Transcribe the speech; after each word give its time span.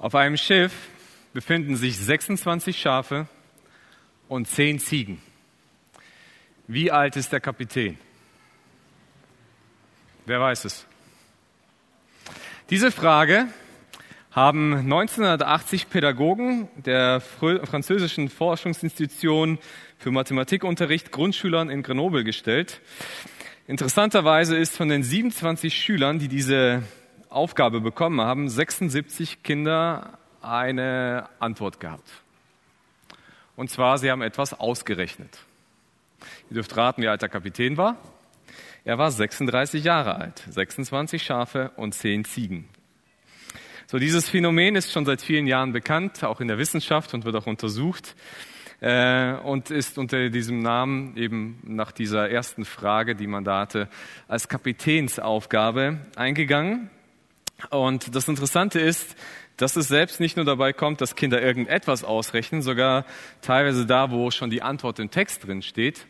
Auf 0.00 0.14
einem 0.14 0.38
Schiff 0.38 0.72
befinden 1.34 1.76
sich 1.76 1.98
26 1.98 2.80
Schafe 2.80 3.28
und 4.28 4.48
10 4.48 4.78
Ziegen. 4.78 5.20
Wie 6.66 6.90
alt 6.90 7.16
ist 7.16 7.32
der 7.32 7.40
Kapitän? 7.40 7.98
Wer 10.24 10.40
weiß 10.40 10.64
es? 10.64 10.86
Diese 12.70 12.90
Frage 12.90 13.48
haben 14.30 14.72
1980 14.72 15.90
Pädagogen 15.90 16.70
der 16.76 17.20
französischen 17.20 18.30
Forschungsinstitution 18.30 19.58
für 19.98 20.12
Mathematikunterricht 20.12 21.12
Grundschülern 21.12 21.68
in 21.68 21.82
Grenoble 21.82 22.24
gestellt. 22.24 22.80
Interessanterweise 23.66 24.56
ist 24.56 24.78
von 24.78 24.88
den 24.88 25.02
27 25.02 25.74
Schülern, 25.74 26.18
die 26.18 26.28
diese 26.28 26.84
Aufgabe 27.30 27.80
bekommen 27.80 28.20
haben, 28.20 28.48
76 28.48 29.42
Kinder 29.42 30.18
eine 30.42 31.28
Antwort 31.38 31.80
gehabt. 31.80 32.08
Und 33.56 33.70
zwar, 33.70 33.98
sie 33.98 34.10
haben 34.10 34.22
etwas 34.22 34.58
ausgerechnet. 34.58 35.38
Ihr 36.50 36.54
dürft 36.54 36.76
raten, 36.76 37.02
wie 37.02 37.08
alt 37.08 37.22
der 37.22 37.28
Kapitän 37.28 37.76
war. 37.76 37.96
Er 38.84 38.98
war 38.98 39.10
36 39.10 39.84
Jahre 39.84 40.16
alt, 40.16 40.42
26 40.48 41.22
Schafe 41.22 41.70
und 41.76 41.94
10 41.94 42.24
Ziegen. 42.24 42.68
So, 43.86 43.98
dieses 43.98 44.28
Phänomen 44.28 44.76
ist 44.76 44.92
schon 44.92 45.04
seit 45.04 45.20
vielen 45.20 45.46
Jahren 45.46 45.72
bekannt, 45.72 46.24
auch 46.24 46.40
in 46.40 46.48
der 46.48 46.58
Wissenschaft 46.58 47.12
und 47.12 47.24
wird 47.24 47.36
auch 47.36 47.46
untersucht 47.46 48.14
äh, 48.80 49.34
und 49.34 49.70
ist 49.70 49.98
unter 49.98 50.30
diesem 50.30 50.60
Namen 50.60 51.16
eben 51.16 51.58
nach 51.64 51.92
dieser 51.92 52.30
ersten 52.30 52.64
Frage, 52.64 53.14
die 53.14 53.26
man 53.26 53.44
da 53.44 53.60
hatte, 53.60 53.88
als 54.28 54.48
Kapitänsaufgabe 54.48 55.98
eingegangen. 56.16 56.88
Und 57.70 58.14
das 58.14 58.26
Interessante 58.28 58.80
ist, 58.80 59.16
dass 59.56 59.76
es 59.76 59.88
selbst 59.88 60.20
nicht 60.20 60.36
nur 60.36 60.46
dabei 60.46 60.72
kommt, 60.72 61.00
dass 61.00 61.16
Kinder 61.16 61.42
irgendetwas 61.42 62.02
ausrechnen, 62.02 62.62
sogar 62.62 63.04
teilweise 63.42 63.84
da, 63.84 64.10
wo 64.10 64.30
schon 64.30 64.48
die 64.48 64.62
Antwort 64.62 64.98
im 64.98 65.10
Text 65.10 65.46
drin 65.46 65.60
steht, 65.60 66.06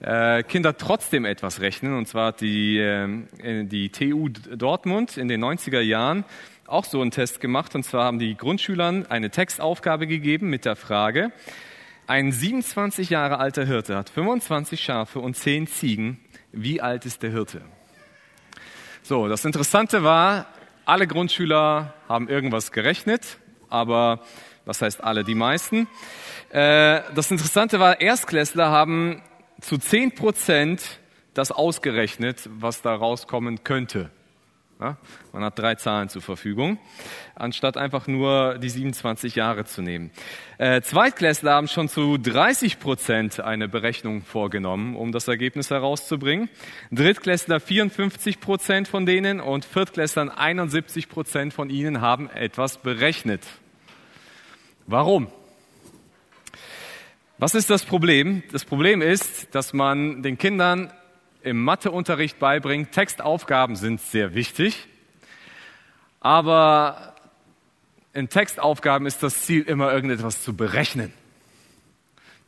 äh, 0.00 0.42
Kinder 0.42 0.76
trotzdem 0.76 1.24
etwas 1.24 1.60
rechnen. 1.60 1.96
Und 1.96 2.06
zwar 2.06 2.26
hat 2.26 2.42
die, 2.42 2.78
äh, 2.78 3.64
die 3.64 3.88
TU 3.90 4.28
Dortmund 4.28 5.16
in 5.16 5.28
den 5.28 5.42
90er 5.42 5.80
Jahren 5.80 6.24
auch 6.66 6.84
so 6.84 7.00
einen 7.00 7.10
Test 7.10 7.40
gemacht. 7.40 7.74
Und 7.74 7.84
zwar 7.84 8.04
haben 8.04 8.18
die 8.18 8.36
Grundschülern 8.36 9.06
eine 9.06 9.30
Textaufgabe 9.30 10.06
gegeben 10.06 10.50
mit 10.50 10.64
der 10.64 10.76
Frage, 10.76 11.32
ein 12.10 12.32
27 12.32 13.08
Jahre 13.08 13.38
alter 13.38 13.64
Hirte 13.64 13.96
hat 13.96 14.10
25 14.10 14.80
Schafe 14.80 15.20
und 15.20 15.36
10 15.36 15.68
Ziegen. 15.68 16.18
Wie 16.50 16.80
alt 16.80 17.06
ist 17.06 17.22
der 17.22 17.30
Hirte? 17.30 17.62
So, 19.04 19.28
das 19.28 19.44
Interessante 19.44 20.02
war, 20.02 20.46
alle 20.84 21.06
Grundschüler 21.06 21.94
haben 22.08 22.28
irgendwas 22.28 22.72
gerechnet, 22.72 23.38
aber 23.68 24.20
was 24.64 24.82
heißt 24.82 25.02
alle? 25.02 25.24
Die 25.24 25.34
meisten. 25.34 25.88
Äh, 26.50 27.02
das 27.14 27.30
Interessante 27.30 27.80
war, 27.80 28.00
Erstklässler 28.00 28.70
haben 28.70 29.22
zu 29.60 29.78
10 29.78 30.14
Prozent 30.14 31.00
das 31.34 31.52
ausgerechnet, 31.52 32.48
was 32.52 32.82
da 32.82 32.94
rauskommen 32.94 33.64
könnte. 33.64 34.10
Ja, 34.80 34.96
man 35.34 35.44
hat 35.44 35.58
drei 35.58 35.74
Zahlen 35.74 36.08
zur 36.08 36.22
Verfügung, 36.22 36.78
anstatt 37.34 37.76
einfach 37.76 38.06
nur 38.06 38.56
die 38.56 38.70
27 38.70 39.34
Jahre 39.34 39.66
zu 39.66 39.82
nehmen. 39.82 40.10
Äh, 40.56 40.80
Zweitklässler 40.80 41.52
haben 41.52 41.68
schon 41.68 41.90
zu 41.90 42.16
30 42.16 42.80
Prozent 42.80 43.40
eine 43.40 43.68
Berechnung 43.68 44.22
vorgenommen, 44.22 44.96
um 44.96 45.12
das 45.12 45.28
Ergebnis 45.28 45.68
herauszubringen. 45.68 46.48
Drittklässler 46.92 47.60
54 47.60 48.40
Prozent 48.40 48.88
von 48.88 49.04
denen 49.04 49.40
und 49.40 49.66
Viertklässlern 49.66 50.30
71 50.30 51.10
Prozent 51.10 51.52
von 51.52 51.68
ihnen 51.68 52.00
haben 52.00 52.30
etwas 52.30 52.78
berechnet. 52.78 53.46
Warum? 54.86 55.28
Was 57.36 57.54
ist 57.54 57.68
das 57.68 57.84
Problem? 57.84 58.42
Das 58.50 58.64
Problem 58.64 59.02
ist, 59.02 59.54
dass 59.54 59.74
man 59.74 60.22
den 60.22 60.38
Kindern 60.38 60.90
im 61.42 61.62
Matheunterricht 61.62 62.38
beibringt. 62.38 62.92
Textaufgaben 62.92 63.76
sind 63.76 64.00
sehr 64.00 64.34
wichtig, 64.34 64.86
aber 66.20 67.14
in 68.12 68.28
Textaufgaben 68.28 69.06
ist 69.06 69.22
das 69.22 69.42
Ziel 69.44 69.62
immer 69.62 69.92
irgendetwas 69.92 70.42
zu 70.42 70.54
berechnen. 70.54 71.12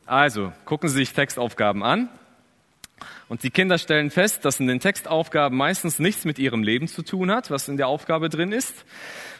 Also 0.05 0.51
gucken 0.65 0.89
Sie 0.89 0.95
sich 0.95 1.13
Textaufgaben 1.13 1.83
an 1.83 2.09
und 3.29 3.43
die 3.43 3.49
Kinder 3.49 3.77
stellen 3.77 4.11
fest, 4.11 4.45
dass 4.45 4.59
in 4.59 4.67
den 4.67 4.79
Textaufgaben 4.79 5.57
meistens 5.57 5.99
nichts 5.99 6.25
mit 6.25 6.39
ihrem 6.39 6.61
Leben 6.61 6.87
zu 6.87 7.03
tun 7.03 7.31
hat, 7.31 7.49
was 7.49 7.69
in 7.69 7.77
der 7.77 7.87
Aufgabe 7.87 8.29
drin 8.29 8.51
ist, 8.51 8.85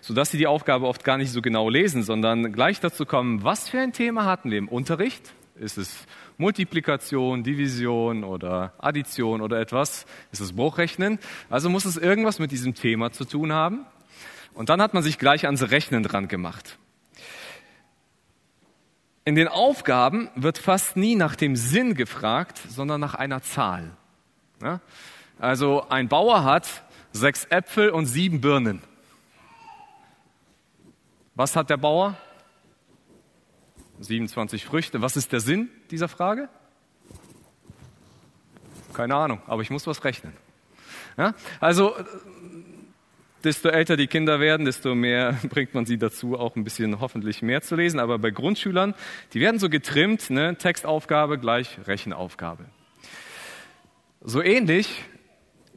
sodass 0.01 0.31
sie 0.31 0.37
die 0.37 0.47
Aufgabe 0.47 0.87
oft 0.87 1.03
gar 1.03 1.17
nicht 1.17 1.31
so 1.31 1.41
genau 1.41 1.69
lesen, 1.69 2.03
sondern 2.03 2.53
gleich 2.53 2.79
dazu 2.79 3.05
kommen, 3.05 3.43
was 3.43 3.69
für 3.69 3.79
ein 3.79 3.93
Thema 3.93 4.25
hatten 4.25 4.51
wir 4.51 4.57
im 4.57 4.69
Unterricht? 4.69 5.33
Ist 5.55 5.77
es 5.77 6.07
Multiplikation, 6.37 7.43
Division 7.43 8.23
oder 8.23 8.73
Addition 8.79 9.41
oder 9.41 9.59
etwas? 9.59 10.05
Ist 10.31 10.41
es 10.41 10.53
Bruchrechnen? 10.53 11.19
Also 11.49 11.69
muss 11.69 11.85
es 11.85 11.97
irgendwas 11.97 12.39
mit 12.39 12.51
diesem 12.51 12.75
Thema 12.75 13.11
zu 13.11 13.25
tun 13.25 13.51
haben. 13.51 13.85
Und 14.53 14.69
dann 14.69 14.81
hat 14.81 14.93
man 14.93 15.03
sich 15.03 15.17
gleich 15.17 15.45
ans 15.45 15.69
Rechnen 15.71 16.03
dran 16.03 16.27
gemacht. 16.27 16.77
In 19.25 19.35
den 19.35 19.47
Aufgaben 19.47 20.29
wird 20.35 20.57
fast 20.57 20.97
nie 20.97 21.15
nach 21.15 21.35
dem 21.35 21.55
Sinn 21.55 21.95
gefragt, 21.95 22.59
sondern 22.67 22.99
nach 22.99 23.15
einer 23.15 23.41
Zahl. 23.41 23.91
Ja? 24.61 24.81
Also 25.39 25.87
ein 25.89 26.09
Bauer 26.09 26.43
hat 26.43 26.83
sechs 27.11 27.45
Äpfel 27.45 27.89
und 27.89 28.05
sieben 28.05 28.41
Birnen. 28.41 28.81
Was 31.35 31.55
hat 31.55 31.69
der 31.69 31.77
Bauer? 31.77 32.17
27 34.03 34.65
Früchte. 34.65 35.01
Was 35.01 35.17
ist 35.17 35.31
der 35.31 35.39
Sinn 35.39 35.69
dieser 35.91 36.07
Frage? 36.07 36.49
Keine 38.93 39.15
Ahnung, 39.15 39.41
aber 39.47 39.61
ich 39.61 39.69
muss 39.69 39.87
was 39.87 40.03
rechnen. 40.03 40.33
Ja? 41.17 41.33
Also, 41.59 41.95
desto 43.43 43.69
älter 43.69 43.97
die 43.97 44.07
Kinder 44.07 44.39
werden, 44.39 44.65
desto 44.65 44.95
mehr 44.95 45.39
bringt 45.49 45.73
man 45.73 45.85
sie 45.85 45.97
dazu, 45.97 46.37
auch 46.37 46.55
ein 46.55 46.63
bisschen 46.63 46.99
hoffentlich 46.99 47.41
mehr 47.41 47.61
zu 47.61 47.75
lesen. 47.75 47.99
Aber 47.99 48.19
bei 48.19 48.29
Grundschülern, 48.29 48.93
die 49.33 49.39
werden 49.39 49.59
so 49.59 49.69
getrimmt, 49.69 50.29
ne? 50.29 50.55
Textaufgabe 50.57 51.39
gleich 51.39 51.77
Rechenaufgabe. 51.85 52.65
So 54.21 54.41
ähnlich 54.41 55.03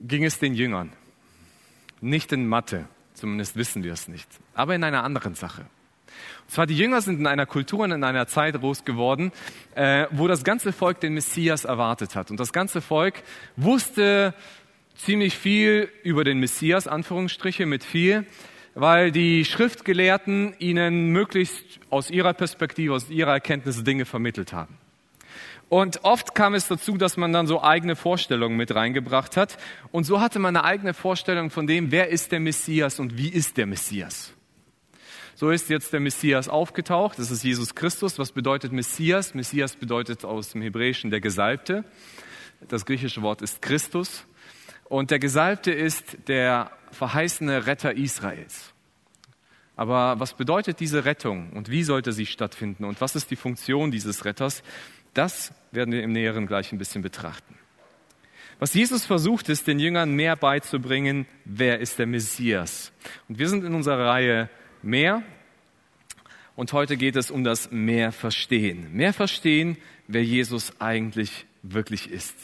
ging 0.00 0.24
es 0.24 0.38
den 0.38 0.54
Jüngern. 0.54 0.92
Nicht 2.00 2.32
in 2.32 2.46
Mathe, 2.46 2.86
zumindest 3.14 3.56
wissen 3.56 3.82
wir 3.82 3.94
es 3.94 4.08
nicht, 4.08 4.28
aber 4.54 4.74
in 4.74 4.84
einer 4.84 5.02
anderen 5.02 5.34
Sache. 5.34 5.66
Und 6.46 6.52
zwar 6.52 6.66
die 6.66 6.76
Jünger 6.76 7.00
sind 7.00 7.18
in 7.18 7.26
einer 7.26 7.44
Kultur 7.44 7.80
und 7.80 7.90
in 7.90 8.04
einer 8.04 8.28
Zeit 8.28 8.54
groß 8.54 8.84
geworden, 8.84 9.32
äh, 9.74 10.06
wo 10.12 10.28
das 10.28 10.44
ganze 10.44 10.72
Volk 10.72 11.00
den 11.00 11.14
Messias 11.14 11.64
erwartet 11.64 12.14
hat. 12.14 12.30
Und 12.30 12.38
das 12.38 12.52
ganze 12.52 12.80
Volk 12.80 13.22
wusste 13.56 14.32
ziemlich 14.94 15.36
viel 15.36 15.90
über 16.04 16.22
den 16.22 16.38
Messias, 16.38 16.86
Anführungsstriche 16.86 17.66
mit 17.66 17.82
viel, 17.82 18.26
weil 18.74 19.10
die 19.10 19.44
Schriftgelehrten 19.44 20.54
ihnen 20.60 21.10
möglichst 21.10 21.64
aus 21.90 22.10
ihrer 22.10 22.32
Perspektive, 22.32 22.94
aus 22.94 23.10
ihrer 23.10 23.32
Erkenntnis 23.32 23.82
Dinge 23.82 24.04
vermittelt 24.04 24.52
haben. 24.52 24.78
Und 25.68 26.04
oft 26.04 26.36
kam 26.36 26.54
es 26.54 26.68
dazu, 26.68 26.96
dass 26.96 27.16
man 27.16 27.32
dann 27.32 27.48
so 27.48 27.60
eigene 27.60 27.96
Vorstellungen 27.96 28.56
mit 28.56 28.72
reingebracht 28.72 29.36
hat. 29.36 29.58
Und 29.90 30.04
so 30.04 30.20
hatte 30.20 30.38
man 30.38 30.56
eine 30.56 30.64
eigene 30.64 30.94
Vorstellung 30.94 31.50
von 31.50 31.66
dem, 31.66 31.90
wer 31.90 32.08
ist 32.08 32.30
der 32.30 32.38
Messias 32.38 33.00
und 33.00 33.18
wie 33.18 33.28
ist 33.28 33.56
der 33.56 33.66
Messias. 33.66 34.35
So 35.38 35.50
ist 35.50 35.68
jetzt 35.68 35.92
der 35.92 36.00
Messias 36.00 36.48
aufgetaucht. 36.48 37.18
Das 37.18 37.30
ist 37.30 37.44
Jesus 37.44 37.74
Christus. 37.74 38.18
Was 38.18 38.32
bedeutet 38.32 38.72
Messias? 38.72 39.34
Messias 39.34 39.76
bedeutet 39.76 40.24
aus 40.24 40.52
dem 40.52 40.62
Hebräischen 40.62 41.10
der 41.10 41.20
Gesalbte. 41.20 41.84
Das 42.68 42.86
griechische 42.86 43.20
Wort 43.20 43.42
ist 43.42 43.60
Christus. 43.60 44.24
Und 44.84 45.10
der 45.10 45.18
Gesalbte 45.18 45.72
ist 45.72 46.16
der 46.28 46.70
verheißene 46.90 47.66
Retter 47.66 47.94
Israels. 47.94 48.72
Aber 49.76 50.18
was 50.18 50.32
bedeutet 50.32 50.80
diese 50.80 51.04
Rettung 51.04 51.52
und 51.52 51.70
wie 51.70 51.82
sollte 51.82 52.12
sie 52.12 52.24
stattfinden 52.24 52.86
und 52.86 53.02
was 53.02 53.14
ist 53.14 53.30
die 53.30 53.36
Funktion 53.36 53.90
dieses 53.90 54.24
Retters? 54.24 54.62
Das 55.12 55.52
werden 55.70 55.92
wir 55.92 56.02
im 56.02 56.12
Näheren 56.12 56.46
gleich 56.46 56.72
ein 56.72 56.78
bisschen 56.78 57.02
betrachten. 57.02 57.58
Was 58.58 58.72
Jesus 58.72 59.04
versucht 59.04 59.50
ist, 59.50 59.66
den 59.66 59.80
Jüngern 59.80 60.12
mehr 60.12 60.34
beizubringen, 60.34 61.26
wer 61.44 61.78
ist 61.80 61.98
der 61.98 62.06
Messias. 62.06 62.90
Und 63.28 63.38
wir 63.38 63.50
sind 63.50 63.64
in 63.64 63.74
unserer 63.74 64.06
Reihe 64.06 64.48
mehr. 64.82 65.22
Und 66.54 66.72
heute 66.72 66.96
geht 66.96 67.16
es 67.16 67.30
um 67.30 67.44
das 67.44 67.70
mehr 67.70 68.12
verstehen. 68.12 68.92
Mehr 68.92 69.12
verstehen, 69.12 69.76
wer 70.08 70.24
Jesus 70.24 70.80
eigentlich 70.80 71.46
wirklich 71.62 72.10
ist. 72.10 72.34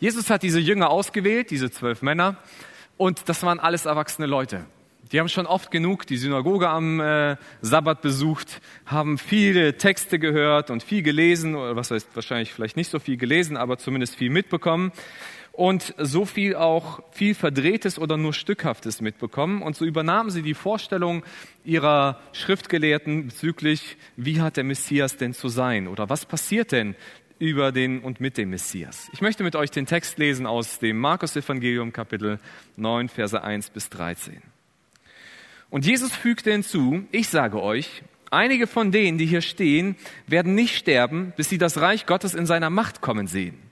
Jesus 0.00 0.28
hat 0.28 0.42
diese 0.42 0.60
Jünger 0.60 0.90
ausgewählt, 0.90 1.50
diese 1.50 1.70
zwölf 1.70 2.02
Männer, 2.02 2.36
und 2.96 3.28
das 3.28 3.42
waren 3.42 3.60
alles 3.60 3.86
erwachsene 3.86 4.26
Leute. 4.26 4.64
Die 5.12 5.20
haben 5.20 5.28
schon 5.28 5.46
oft 5.46 5.70
genug 5.70 6.06
die 6.06 6.16
Synagoge 6.16 6.68
am 6.68 6.98
äh, 6.98 7.36
Sabbat 7.60 8.02
besucht, 8.02 8.60
haben 8.86 9.18
viele 9.18 9.76
Texte 9.76 10.18
gehört 10.18 10.70
und 10.70 10.82
viel 10.82 11.02
gelesen, 11.02 11.54
oder 11.54 11.76
was 11.76 11.90
heißt 11.90 12.08
wahrscheinlich 12.14 12.52
vielleicht 12.52 12.76
nicht 12.76 12.90
so 12.90 12.98
viel 12.98 13.16
gelesen, 13.16 13.56
aber 13.56 13.78
zumindest 13.78 14.16
viel 14.16 14.30
mitbekommen. 14.30 14.90
Und 15.56 15.94
so 15.96 16.26
viel 16.26 16.54
auch 16.54 17.00
viel 17.12 17.34
Verdrehtes 17.34 17.98
oder 17.98 18.18
nur 18.18 18.34
Stückhaftes 18.34 19.00
mitbekommen. 19.00 19.62
Und 19.62 19.74
so 19.74 19.86
übernahmen 19.86 20.30
sie 20.30 20.42
die 20.42 20.52
Vorstellung 20.52 21.24
ihrer 21.64 22.20
Schriftgelehrten 22.32 23.28
bezüglich, 23.28 23.96
wie 24.16 24.42
hat 24.42 24.58
der 24.58 24.64
Messias 24.64 25.16
denn 25.16 25.32
zu 25.32 25.48
sein 25.48 25.88
oder 25.88 26.10
was 26.10 26.26
passiert 26.26 26.72
denn 26.72 26.94
über 27.38 27.72
den 27.72 28.00
und 28.00 28.20
mit 28.20 28.36
dem 28.36 28.50
Messias. 28.50 29.08
Ich 29.14 29.22
möchte 29.22 29.44
mit 29.44 29.56
euch 29.56 29.70
den 29.70 29.86
Text 29.86 30.18
lesen 30.18 30.46
aus 30.46 30.78
dem 30.78 30.98
Markus-Evangelium, 30.98 31.92
Kapitel 31.92 32.38
9, 32.76 33.08
Verse 33.08 33.42
1 33.42 33.70
bis 33.70 33.88
13. 33.88 34.42
Und 35.70 35.86
Jesus 35.86 36.12
fügte 36.12 36.52
hinzu, 36.52 37.04
ich 37.12 37.28
sage 37.28 37.62
euch, 37.62 38.02
einige 38.30 38.66
von 38.66 38.92
denen, 38.92 39.16
die 39.16 39.26
hier 39.26 39.42
stehen, 39.42 39.96
werden 40.26 40.54
nicht 40.54 40.76
sterben, 40.76 41.32
bis 41.36 41.48
sie 41.48 41.58
das 41.58 41.80
Reich 41.80 42.04
Gottes 42.04 42.34
in 42.34 42.44
seiner 42.44 42.70
Macht 42.70 43.00
kommen 43.00 43.26
sehen. 43.26 43.65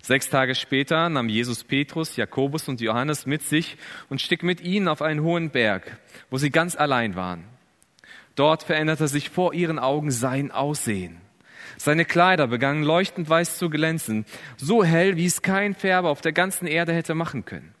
Sechs 0.00 0.30
Tage 0.30 0.54
später 0.54 1.08
nahm 1.08 1.28
Jesus 1.28 1.64
Petrus, 1.64 2.16
Jakobus 2.16 2.68
und 2.68 2.80
Johannes 2.80 3.26
mit 3.26 3.42
sich 3.42 3.76
und 4.08 4.20
stieg 4.20 4.42
mit 4.42 4.60
ihnen 4.60 4.88
auf 4.88 5.02
einen 5.02 5.22
hohen 5.22 5.50
Berg, 5.50 5.98
wo 6.30 6.38
sie 6.38 6.50
ganz 6.50 6.76
allein 6.76 7.16
waren. 7.16 7.44
Dort 8.34 8.62
veränderte 8.62 9.08
sich 9.08 9.30
vor 9.30 9.52
ihren 9.52 9.78
Augen 9.78 10.10
sein 10.10 10.50
Aussehen. 10.50 11.20
Seine 11.76 12.04
Kleider 12.04 12.46
begannen 12.46 12.82
leuchtend 12.82 13.28
weiß 13.28 13.58
zu 13.58 13.68
glänzen, 13.68 14.24
so 14.56 14.82
hell, 14.82 15.16
wie 15.16 15.26
es 15.26 15.42
kein 15.42 15.74
Färber 15.74 16.08
auf 16.08 16.20
der 16.20 16.32
ganzen 16.32 16.66
Erde 16.66 16.92
hätte 16.92 17.14
machen 17.14 17.44
können. 17.44 17.74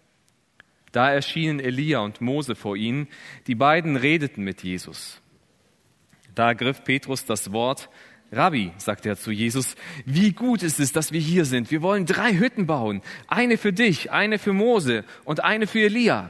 Da 0.92 1.10
erschienen 1.10 1.60
Elia 1.60 2.00
und 2.00 2.20
Mose 2.20 2.54
vor 2.54 2.76
ihnen, 2.76 3.08
die 3.46 3.54
beiden 3.54 3.96
redeten 3.96 4.42
mit 4.42 4.62
Jesus. 4.62 5.20
Da 6.34 6.48
ergriff 6.48 6.84
Petrus 6.84 7.24
das 7.24 7.52
Wort, 7.52 7.88
Rabbi, 8.30 8.72
sagte 8.76 9.08
er 9.08 9.16
zu 9.16 9.30
Jesus, 9.30 9.74
wie 10.04 10.32
gut 10.32 10.62
ist 10.62 10.80
es, 10.80 10.92
dass 10.92 11.12
wir 11.12 11.20
hier 11.20 11.46
sind. 11.46 11.70
Wir 11.70 11.80
wollen 11.80 12.04
drei 12.04 12.34
Hütten 12.34 12.66
bauen. 12.66 13.00
Eine 13.26 13.56
für 13.56 13.72
dich, 13.72 14.10
eine 14.10 14.38
für 14.38 14.52
Mose 14.52 15.04
und 15.24 15.42
eine 15.44 15.66
für 15.66 15.80
Elia. 15.80 16.28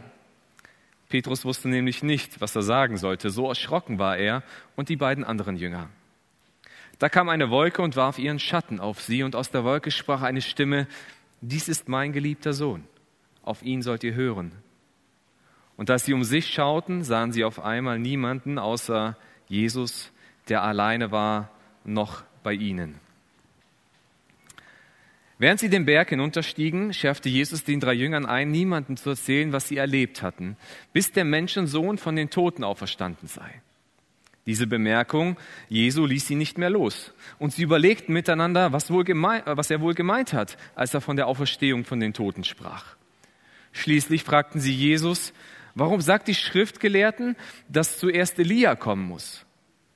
Petrus 1.08 1.44
wusste 1.44 1.68
nämlich 1.68 2.02
nicht, 2.02 2.40
was 2.40 2.54
er 2.54 2.62
sagen 2.62 2.98
sollte. 2.98 3.30
So 3.30 3.48
erschrocken 3.48 3.98
war 3.98 4.16
er 4.16 4.44
und 4.76 4.90
die 4.90 4.96
beiden 4.96 5.24
anderen 5.24 5.56
Jünger. 5.56 5.88
Da 6.98 7.08
kam 7.08 7.28
eine 7.28 7.50
Wolke 7.50 7.82
und 7.82 7.96
warf 7.96 8.18
ihren 8.18 8.38
Schatten 8.38 8.78
auf 8.78 9.00
sie 9.00 9.22
und 9.22 9.34
aus 9.34 9.50
der 9.50 9.64
Wolke 9.64 9.90
sprach 9.90 10.22
eine 10.22 10.42
Stimme, 10.42 10.86
dies 11.40 11.68
ist 11.68 11.88
mein 11.88 12.12
geliebter 12.12 12.52
Sohn. 12.52 12.84
Auf 13.42 13.62
ihn 13.62 13.82
sollt 13.82 14.04
ihr 14.04 14.14
hören. 14.14 14.52
Und 15.76 15.90
als 15.90 16.04
sie 16.04 16.12
um 16.12 16.24
sich 16.24 16.52
schauten, 16.52 17.04
sahen 17.04 17.32
sie 17.32 17.44
auf 17.44 17.60
einmal 17.60 17.98
niemanden 17.98 18.58
außer 18.58 19.16
Jesus, 19.46 20.12
der 20.48 20.62
alleine 20.62 21.12
war 21.12 21.50
noch 21.92 22.22
bei 22.42 22.52
ihnen. 22.52 23.00
Während 25.40 25.60
sie 25.60 25.68
den 25.68 25.84
Berg 25.84 26.08
hinunterstiegen, 26.08 26.92
schärfte 26.92 27.28
Jesus 27.28 27.62
den 27.62 27.78
drei 27.78 27.92
Jüngern 27.92 28.26
ein, 28.26 28.50
niemandem 28.50 28.96
zu 28.96 29.10
erzählen, 29.10 29.52
was 29.52 29.68
sie 29.68 29.76
erlebt 29.76 30.20
hatten, 30.20 30.56
bis 30.92 31.12
der 31.12 31.24
Menschensohn 31.24 31.96
von 31.96 32.16
den 32.16 32.30
Toten 32.30 32.64
auferstanden 32.64 33.28
sei. 33.28 33.62
Diese 34.46 34.66
Bemerkung 34.66 35.36
Jesu 35.68 36.06
ließ 36.06 36.26
sie 36.26 36.34
nicht 36.34 36.58
mehr 36.58 36.70
los. 36.70 37.12
Und 37.38 37.52
sie 37.52 37.62
überlegten 37.62 38.14
miteinander, 38.14 38.72
was, 38.72 38.90
wohl 38.90 39.04
gemein, 39.04 39.42
was 39.44 39.70
er 39.70 39.80
wohl 39.80 39.94
gemeint 39.94 40.32
hat, 40.32 40.56
als 40.74 40.94
er 40.94 41.02
von 41.02 41.16
der 41.16 41.26
Auferstehung 41.26 41.84
von 41.84 42.00
den 42.00 42.14
Toten 42.14 42.44
sprach. 42.44 42.96
Schließlich 43.72 44.24
fragten 44.24 44.58
sie 44.60 44.74
Jesus, 44.74 45.34
warum 45.74 46.00
sagt 46.00 46.28
die 46.28 46.34
Schriftgelehrten, 46.34 47.36
dass 47.68 47.98
zuerst 47.98 48.38
Elia 48.38 48.74
kommen 48.74 49.06
muss? 49.06 49.44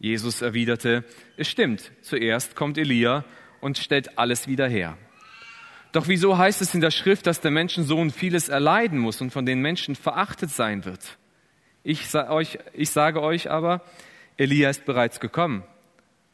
Jesus 0.03 0.43
erwiderte, 0.43 1.05
es 1.37 1.49
stimmt, 1.49 1.93
zuerst 2.01 2.57
kommt 2.57 2.77
Elia 2.77 3.25
und 3.61 3.79
stellt 3.79 4.19
alles 4.19 4.49
wieder 4.49 4.69
her. 4.69 4.99
Doch 5.93 6.09
wieso 6.09 6.37
heißt 6.37 6.61
es 6.61 6.75
in 6.75 6.81
der 6.81 6.91
Schrift, 6.91 7.25
dass 7.29 7.41
der 7.41 7.53
Menschensohn 7.53 8.11
vieles 8.11 8.49
erleiden 8.49 8.99
muss 8.99 9.21
und 9.21 9.31
von 9.31 9.47
den 9.47 9.61
Menschen 9.61 9.95
verachtet 9.95 10.51
sein 10.51 10.85
wird? 10.85 11.19
Ich, 11.85 12.13
euch, 12.17 12.59
ich 12.73 12.91
sage 12.91 13.23
euch 13.23 13.49
aber, 13.49 13.81
Elia 14.37 14.71
ist 14.71 14.85
bereits 14.87 15.21
gekommen 15.21 15.63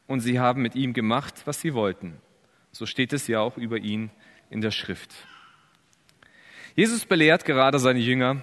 und 0.07 0.21
sie 0.21 0.39
haben 0.39 0.63
mit 0.63 0.73
ihm 0.73 0.93
gemacht, 0.93 1.35
was 1.45 1.61
sie 1.61 1.75
wollten. 1.75 2.17
So 2.71 2.87
steht 2.87 3.13
es 3.13 3.27
ja 3.27 3.39
auch 3.39 3.55
über 3.55 3.77
ihn 3.77 4.09
in 4.49 4.61
der 4.61 4.71
Schrift. 4.71 5.13
Jesus 6.73 7.05
belehrt 7.05 7.45
gerade 7.45 7.77
seine 7.77 7.99
Jünger 7.99 8.41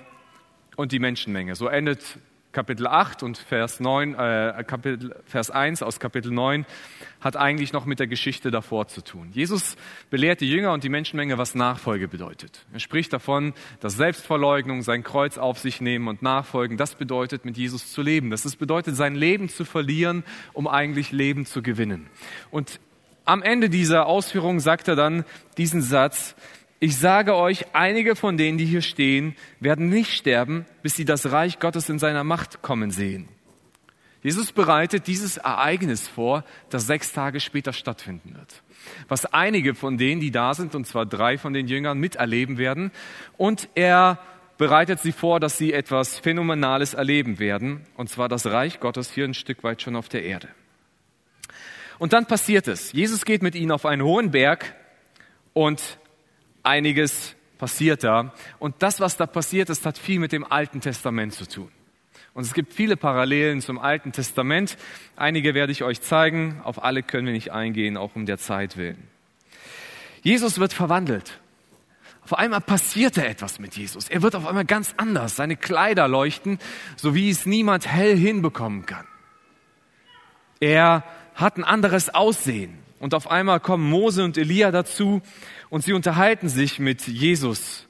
und 0.76 0.92
die 0.92 1.00
Menschenmenge. 1.00 1.56
So 1.56 1.66
endet 1.66 2.20
Kapitel 2.56 2.86
8 2.86 3.22
und 3.22 3.36
Vers, 3.36 3.80
9, 3.80 4.14
äh, 4.14 4.64
Kapitel, 4.66 5.14
Vers 5.26 5.50
1 5.50 5.82
aus 5.82 6.00
Kapitel 6.00 6.32
9 6.32 6.64
hat 7.20 7.36
eigentlich 7.36 7.74
noch 7.74 7.84
mit 7.84 7.98
der 7.98 8.06
Geschichte 8.06 8.50
davor 8.50 8.88
zu 8.88 9.04
tun. 9.04 9.28
Jesus 9.30 9.76
belehrt 10.08 10.40
die 10.40 10.48
Jünger 10.48 10.72
und 10.72 10.82
die 10.82 10.88
Menschenmenge, 10.88 11.36
was 11.36 11.54
Nachfolge 11.54 12.08
bedeutet. 12.08 12.64
Er 12.72 12.80
spricht 12.80 13.12
davon, 13.12 13.52
dass 13.80 13.98
Selbstverleugnung, 13.98 14.80
sein 14.80 15.02
Kreuz 15.02 15.36
auf 15.36 15.58
sich 15.58 15.82
nehmen 15.82 16.08
und 16.08 16.22
nachfolgen, 16.22 16.78
das 16.78 16.94
bedeutet, 16.94 17.44
mit 17.44 17.58
Jesus 17.58 17.92
zu 17.92 18.00
leben. 18.00 18.30
Das 18.30 18.56
bedeutet, 18.56 18.96
sein 18.96 19.16
Leben 19.16 19.50
zu 19.50 19.66
verlieren, 19.66 20.24
um 20.54 20.66
eigentlich 20.66 21.12
Leben 21.12 21.44
zu 21.44 21.60
gewinnen. 21.60 22.08
Und 22.50 22.80
am 23.26 23.42
Ende 23.42 23.68
dieser 23.68 24.06
Ausführung 24.06 24.60
sagt 24.60 24.88
er 24.88 24.96
dann 24.96 25.26
diesen 25.58 25.82
Satz, 25.82 26.34
ich 26.78 26.96
sage 26.96 27.34
euch, 27.34 27.74
einige 27.74 28.16
von 28.16 28.36
denen, 28.36 28.58
die 28.58 28.66
hier 28.66 28.82
stehen, 28.82 29.34
werden 29.60 29.88
nicht 29.88 30.12
sterben, 30.12 30.66
bis 30.82 30.94
sie 30.94 31.04
das 31.04 31.30
Reich 31.32 31.58
Gottes 31.58 31.88
in 31.88 31.98
seiner 31.98 32.24
Macht 32.24 32.62
kommen 32.62 32.90
sehen. 32.90 33.28
Jesus 34.22 34.52
bereitet 34.52 35.06
dieses 35.06 35.36
Ereignis 35.36 36.08
vor, 36.08 36.44
das 36.68 36.86
sechs 36.86 37.12
Tage 37.12 37.40
später 37.40 37.72
stattfinden 37.72 38.34
wird. 38.34 38.62
Was 39.08 39.24
einige 39.26 39.74
von 39.74 39.98
denen, 39.98 40.20
die 40.20 40.30
da 40.30 40.52
sind, 40.52 40.74
und 40.74 40.86
zwar 40.86 41.06
drei 41.06 41.38
von 41.38 41.52
den 41.52 41.68
Jüngern, 41.68 41.98
miterleben 41.98 42.58
werden. 42.58 42.90
Und 43.36 43.68
er 43.74 44.18
bereitet 44.58 45.00
sie 45.00 45.12
vor, 45.12 45.40
dass 45.40 45.58
sie 45.58 45.72
etwas 45.72 46.18
Phänomenales 46.18 46.94
erleben 46.94 47.38
werden, 47.38 47.86
und 47.96 48.08
zwar 48.08 48.28
das 48.28 48.46
Reich 48.46 48.80
Gottes 48.80 49.12
hier 49.12 49.24
ein 49.24 49.34
Stück 49.34 49.62
weit 49.64 49.82
schon 49.82 49.96
auf 49.96 50.08
der 50.08 50.24
Erde. 50.24 50.48
Und 51.98 52.12
dann 52.12 52.26
passiert 52.26 52.68
es. 52.68 52.92
Jesus 52.92 53.24
geht 53.24 53.42
mit 53.42 53.54
ihnen 53.54 53.70
auf 53.70 53.86
einen 53.86 54.02
hohen 54.02 54.30
Berg 54.30 54.74
und 55.52 55.98
einiges 56.66 57.34
passiert 57.58 58.04
da. 58.04 58.34
Und 58.58 58.76
das, 58.80 59.00
was 59.00 59.16
da 59.16 59.26
passiert 59.26 59.70
ist, 59.70 59.86
hat 59.86 59.98
viel 59.98 60.18
mit 60.18 60.32
dem 60.32 60.44
Alten 60.44 60.80
Testament 60.80 61.32
zu 61.32 61.48
tun. 61.48 61.70
Und 62.34 62.44
es 62.44 62.52
gibt 62.52 62.74
viele 62.74 62.98
Parallelen 62.98 63.62
zum 63.62 63.78
Alten 63.78 64.12
Testament. 64.12 64.76
Einige 65.16 65.54
werde 65.54 65.72
ich 65.72 65.82
euch 65.82 66.02
zeigen. 66.02 66.60
Auf 66.64 66.84
alle 66.84 67.02
können 67.02 67.26
wir 67.26 67.32
nicht 67.32 67.50
eingehen, 67.52 67.96
auch 67.96 68.14
um 68.14 68.26
der 68.26 68.36
Zeit 68.36 68.76
willen. 68.76 69.08
Jesus 70.22 70.58
wird 70.58 70.74
verwandelt. 70.74 71.40
Auf 72.22 72.36
einmal 72.36 72.60
passierte 72.60 73.26
etwas 73.26 73.58
mit 73.58 73.76
Jesus. 73.76 74.08
Er 74.08 74.20
wird 74.20 74.34
auf 74.34 74.46
einmal 74.46 74.64
ganz 74.64 74.94
anders. 74.96 75.36
Seine 75.36 75.56
Kleider 75.56 76.08
leuchten, 76.08 76.58
so 76.96 77.14
wie 77.14 77.30
es 77.30 77.46
niemand 77.46 77.86
hell 77.86 78.16
hinbekommen 78.16 78.84
kann. 78.84 79.06
Er 80.60 81.04
hat 81.36 81.56
ein 81.56 81.64
anderes 81.64 82.12
Aussehen. 82.14 82.85
Und 82.98 83.14
auf 83.14 83.30
einmal 83.30 83.60
kommen 83.60 83.88
Mose 83.88 84.24
und 84.24 84.38
Elia 84.38 84.70
dazu 84.70 85.20
und 85.68 85.84
sie 85.84 85.92
unterhalten 85.92 86.48
sich 86.48 86.78
mit 86.78 87.06
Jesus. 87.06 87.86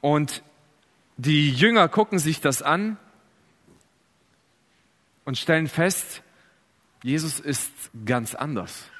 Und 0.00 0.42
die 1.16 1.50
Jünger 1.50 1.88
gucken 1.88 2.18
sich 2.18 2.40
das 2.40 2.62
an 2.62 2.96
und 5.24 5.38
stellen 5.38 5.68
fest, 5.68 6.22
Jesus 7.02 7.40
ist 7.40 7.72
ganz 8.04 8.34
anders. 8.34 8.90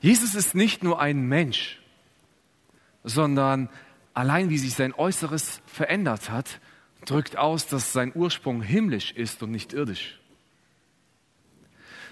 Jesus 0.00 0.34
ist 0.34 0.54
nicht 0.54 0.82
nur 0.82 1.00
ein 1.00 1.26
Mensch, 1.28 1.80
sondern 3.04 3.68
allein 4.14 4.50
wie 4.50 4.58
sich 4.58 4.74
sein 4.74 4.94
Äußeres 4.94 5.60
verändert 5.66 6.30
hat, 6.30 6.60
drückt 7.04 7.36
aus, 7.36 7.66
dass 7.66 7.92
sein 7.92 8.12
Ursprung 8.14 8.62
himmlisch 8.62 9.12
ist 9.12 9.42
und 9.42 9.50
nicht 9.50 9.72
irdisch. 9.72 10.18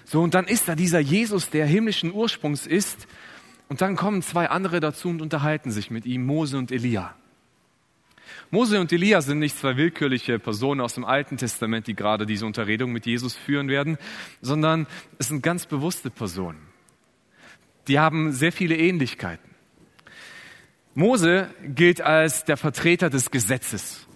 So, 0.05 0.21
und 0.21 0.33
dann 0.33 0.45
ist 0.45 0.67
da 0.67 0.75
dieser 0.75 0.99
Jesus, 0.99 1.49
der 1.49 1.65
himmlischen 1.65 2.13
Ursprungs 2.13 2.67
ist. 2.67 3.07
Und 3.69 3.81
dann 3.81 3.95
kommen 3.95 4.21
zwei 4.21 4.49
andere 4.49 4.79
dazu 4.79 5.09
und 5.09 5.21
unterhalten 5.21 5.71
sich 5.71 5.89
mit 5.89 6.05
ihm, 6.05 6.25
Mose 6.25 6.57
und 6.57 6.71
Elia. 6.71 7.15
Mose 8.51 8.79
und 8.79 8.91
Elia 8.91 9.21
sind 9.21 9.39
nicht 9.39 9.57
zwei 9.57 9.77
willkürliche 9.77 10.37
Personen 10.37 10.81
aus 10.81 10.93
dem 10.93 11.05
Alten 11.05 11.37
Testament, 11.37 11.87
die 11.87 11.95
gerade 11.95 12.25
diese 12.25 12.45
Unterredung 12.45 12.91
mit 12.91 13.05
Jesus 13.05 13.35
führen 13.35 13.67
werden, 13.67 13.97
sondern 14.41 14.85
es 15.17 15.29
sind 15.29 15.41
ganz 15.41 15.65
bewusste 15.65 16.09
Personen. 16.09 16.61
Die 17.87 17.99
haben 17.99 18.31
sehr 18.31 18.51
viele 18.51 18.77
Ähnlichkeiten. 18.77 19.49
Mose 20.93 21.49
gilt 21.63 22.01
als 22.01 22.45
der 22.45 22.57
Vertreter 22.57 23.09
des 23.09 23.31
Gesetzes 23.31 24.07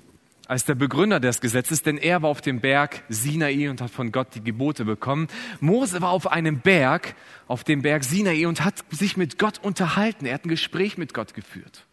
als 0.47 0.65
der 0.65 0.75
Begründer 0.75 1.19
des 1.19 1.41
Gesetzes, 1.41 1.83
denn 1.83 1.97
er 1.97 2.21
war 2.21 2.29
auf 2.29 2.41
dem 2.41 2.61
Berg 2.61 3.03
Sinai 3.09 3.69
und 3.69 3.81
hat 3.81 3.91
von 3.91 4.11
Gott 4.11 4.35
die 4.35 4.43
Gebote 4.43 4.85
bekommen. 4.85 5.27
Mose 5.59 6.01
war 6.01 6.09
auf 6.09 6.31
einem 6.31 6.59
Berg, 6.59 7.15
auf 7.47 7.63
dem 7.63 7.81
Berg 7.81 8.03
Sinai 8.03 8.47
und 8.47 8.63
hat 8.63 8.83
sich 8.89 9.17
mit 9.17 9.37
Gott 9.37 9.59
unterhalten. 9.61 10.25
Er 10.25 10.35
hat 10.35 10.45
ein 10.45 10.49
Gespräch 10.49 10.97
mit 10.97 11.13
Gott 11.13 11.33
geführt. 11.33 11.85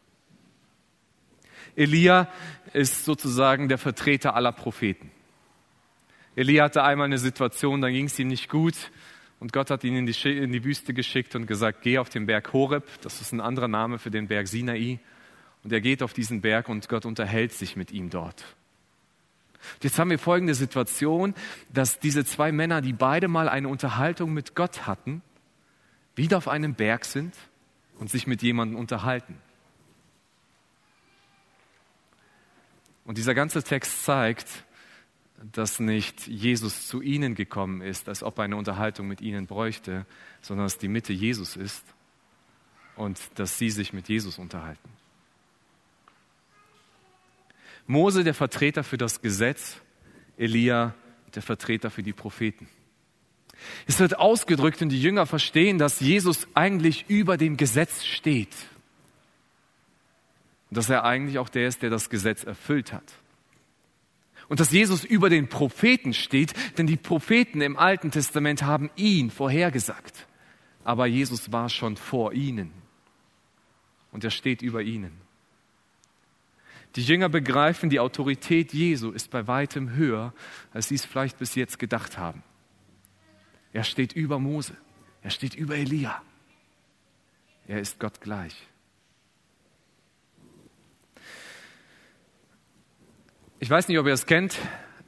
Elia 1.76 2.28
ist 2.72 3.04
sozusagen 3.04 3.68
der 3.68 3.78
Vertreter 3.78 4.36
aller 4.36 4.52
Propheten. 4.52 5.10
Elia 6.36 6.64
hatte 6.64 6.84
einmal 6.84 7.06
eine 7.06 7.18
Situation, 7.18 7.80
da 7.80 7.90
ging 7.90 8.06
es 8.06 8.18
ihm 8.18 8.28
nicht 8.28 8.48
gut 8.48 8.74
Und 9.40 9.52
Gott 9.52 9.70
hat 9.70 9.84
ihn 9.84 9.96
in 9.96 10.06
die, 10.06 10.28
in 10.28 10.52
die 10.52 10.64
Wüste 10.64 10.94
geschickt 10.94 11.34
und 11.34 11.46
gesagt, 11.46 11.82
geh 11.82 11.98
auf 11.98 12.08
den 12.08 12.26
Berg 12.26 12.52
Horeb, 12.52 12.84
das 13.02 13.20
ist 13.20 13.32
ein 13.32 13.40
anderer 13.40 13.68
Name 13.68 13.98
für 13.98 14.10
den 14.10 14.28
Berg 14.28 14.48
Sinai. 14.48 15.00
Und 15.64 15.72
er 15.72 15.80
geht 15.80 16.02
auf 16.02 16.12
diesen 16.12 16.42
Berg 16.42 16.68
und 16.68 16.88
Gott 16.88 17.06
unterhält 17.06 17.52
sich 17.52 17.74
mit 17.74 17.90
ihm 17.90 18.10
dort. 18.10 18.44
Jetzt 19.82 19.98
haben 19.98 20.10
wir 20.10 20.18
folgende 20.18 20.54
Situation, 20.54 21.34
dass 21.72 21.98
diese 21.98 22.24
zwei 22.24 22.52
Männer, 22.52 22.82
die 22.82 22.92
beide 22.92 23.28
mal 23.28 23.48
eine 23.48 23.68
Unterhaltung 23.68 24.34
mit 24.34 24.54
Gott 24.54 24.86
hatten, 24.86 25.22
wieder 26.14 26.36
auf 26.36 26.48
einem 26.48 26.74
Berg 26.74 27.06
sind 27.06 27.34
und 27.98 28.10
sich 28.10 28.26
mit 28.26 28.42
jemandem 28.42 28.78
unterhalten. 28.78 29.38
Und 33.06 33.18
dieser 33.18 33.34
ganze 33.34 33.62
Text 33.62 34.04
zeigt, 34.04 34.64
dass 35.52 35.80
nicht 35.80 36.26
Jesus 36.26 36.86
zu 36.86 37.02
ihnen 37.02 37.34
gekommen 37.34 37.82
ist, 37.82 38.08
als 38.08 38.22
ob 38.22 38.38
er 38.38 38.44
eine 38.44 38.56
Unterhaltung 38.56 39.06
mit 39.08 39.20
ihnen 39.20 39.46
bräuchte, 39.46 40.06
sondern 40.40 40.66
dass 40.66 40.78
die 40.78 40.88
Mitte 40.88 41.12
Jesus 41.12 41.56
ist 41.56 41.84
und 42.96 43.18
dass 43.34 43.58
sie 43.58 43.70
sich 43.70 43.92
mit 43.92 44.08
Jesus 44.08 44.38
unterhalten. 44.38 45.03
Mose 47.86 48.24
der 48.24 48.34
Vertreter 48.34 48.84
für 48.84 48.96
das 48.96 49.20
Gesetz, 49.20 49.80
Elia 50.36 50.94
der 51.34 51.42
Vertreter 51.42 51.90
für 51.90 52.02
die 52.02 52.12
Propheten. 52.12 52.68
Es 53.86 53.98
wird 54.00 54.18
ausgedrückt 54.18 54.82
und 54.82 54.88
die 54.88 55.00
Jünger 55.00 55.26
verstehen, 55.26 55.78
dass 55.78 56.00
Jesus 56.00 56.46
eigentlich 56.54 57.04
über 57.08 57.36
dem 57.36 57.56
Gesetz 57.56 58.04
steht. 58.04 58.54
Und 60.70 60.78
dass 60.78 60.90
er 60.90 61.04
eigentlich 61.04 61.38
auch 61.38 61.48
der 61.48 61.68
ist, 61.68 61.82
der 61.82 61.90
das 61.90 62.10
Gesetz 62.10 62.44
erfüllt 62.44 62.92
hat. 62.92 63.12
Und 64.48 64.60
dass 64.60 64.72
Jesus 64.72 65.04
über 65.04 65.30
den 65.30 65.48
Propheten 65.48 66.12
steht, 66.12 66.52
denn 66.76 66.86
die 66.86 66.96
Propheten 66.96 67.60
im 67.60 67.78
Alten 67.78 68.10
Testament 68.10 68.62
haben 68.62 68.90
ihn 68.96 69.30
vorhergesagt. 69.30 70.26
Aber 70.84 71.06
Jesus 71.06 71.50
war 71.50 71.70
schon 71.70 71.96
vor 71.96 72.32
ihnen. 72.32 72.72
Und 74.12 74.24
er 74.24 74.30
steht 74.30 74.60
über 74.60 74.82
ihnen. 74.82 75.23
Die 76.96 77.02
Jünger 77.02 77.28
begreifen, 77.28 77.90
die 77.90 77.98
Autorität 77.98 78.72
Jesu 78.72 79.10
ist 79.10 79.30
bei 79.30 79.46
weitem 79.48 79.94
höher, 79.94 80.32
als 80.72 80.88
sie 80.88 80.94
es 80.94 81.04
vielleicht 81.04 81.38
bis 81.38 81.54
jetzt 81.54 81.78
gedacht 81.78 82.18
haben. 82.18 82.42
Er 83.72 83.82
steht 83.82 84.12
über 84.12 84.38
Mose. 84.38 84.76
Er 85.22 85.30
steht 85.30 85.54
über 85.54 85.76
Elia. 85.76 86.22
Er 87.66 87.80
ist 87.80 87.98
Gott 87.98 88.20
gleich. 88.20 88.54
Ich 93.58 93.70
weiß 93.70 93.88
nicht, 93.88 93.98
ob 93.98 94.06
ihr 94.06 94.12
es 94.12 94.26
kennt. 94.26 94.58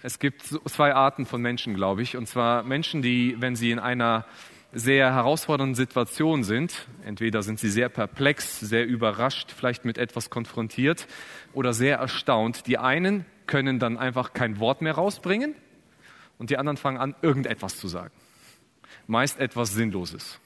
Es 0.03 0.19
gibt 0.19 0.43
zwei 0.43 0.95
Arten 0.95 1.27
von 1.27 1.41
Menschen, 1.43 1.75
glaube 1.75 2.03
ich. 2.03 2.17
Und 2.17 2.27
zwar 2.27 2.63
Menschen, 2.63 3.03
die, 3.03 3.37
wenn 3.39 3.55
sie 3.55 3.71
in 3.71 3.79
einer 3.79 4.27
sehr 4.73 5.15
herausfordernden 5.15 5.75
Situation 5.75 6.45
sind, 6.45 6.87
entweder 7.05 7.43
sind 7.43 7.59
sie 7.59 7.71
sehr 7.71 7.89
perplex, 7.89 8.61
sehr 8.61 8.87
überrascht, 8.87 9.53
vielleicht 9.53 9.85
mit 9.85 9.99
etwas 9.99 10.31
konfrontiert 10.31 11.07
oder 11.53 11.73
sehr 11.73 11.99
erstaunt. 11.99 12.67
Die 12.67 12.79
einen 12.79 13.25
können 13.47 13.79
dann 13.79 13.97
einfach 13.97 14.33
kein 14.33 14.59
Wort 14.59 14.83
mehr 14.83 14.95
rausbringen 14.95 15.55
und 16.39 16.51
die 16.51 16.59
anderen 16.59 16.77
fangen 16.77 16.99
an, 16.99 17.15
irgendetwas 17.23 17.79
zu 17.79 17.89
sagen. 17.89 18.13
Meist 19.07 19.39
etwas 19.39 19.73
Sinnloses. 19.73 20.41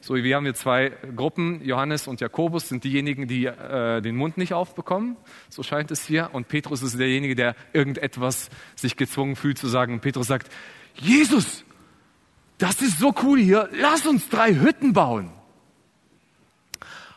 So, 0.00 0.14
wir 0.14 0.36
haben 0.36 0.44
hier 0.44 0.54
zwei 0.54 0.90
Gruppen. 1.14 1.64
Johannes 1.64 2.08
und 2.08 2.20
Jakobus 2.20 2.68
sind 2.68 2.84
diejenigen, 2.84 3.28
die 3.28 3.46
äh, 3.46 4.00
den 4.00 4.16
Mund 4.16 4.36
nicht 4.36 4.52
aufbekommen. 4.52 5.16
So 5.48 5.62
scheint 5.62 5.90
es 5.90 6.04
hier. 6.04 6.30
Und 6.32 6.48
Petrus 6.48 6.82
ist 6.82 6.98
derjenige, 6.98 7.34
der 7.34 7.54
irgendetwas 7.72 8.50
sich 8.74 8.96
gezwungen 8.96 9.36
fühlt 9.36 9.58
zu 9.58 9.68
sagen. 9.68 9.94
Und 9.94 10.00
Petrus 10.00 10.26
sagt, 10.26 10.50
Jesus, 10.94 11.64
das 12.60 12.82
ist 12.82 12.98
so 12.98 13.14
cool 13.22 13.40
hier. 13.40 13.68
Lass 13.72 14.06
uns 14.06 14.28
drei 14.28 14.54
Hütten 14.54 14.92
bauen. 14.92 15.32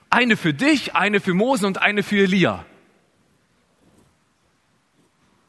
Eine 0.09 0.37
für 0.37 0.53
dich, 0.53 0.95
eine 0.95 1.19
für 1.19 1.33
Mose 1.33 1.67
und 1.67 1.81
eine 1.81 2.01
für 2.01 2.23
Elia. 2.23 2.65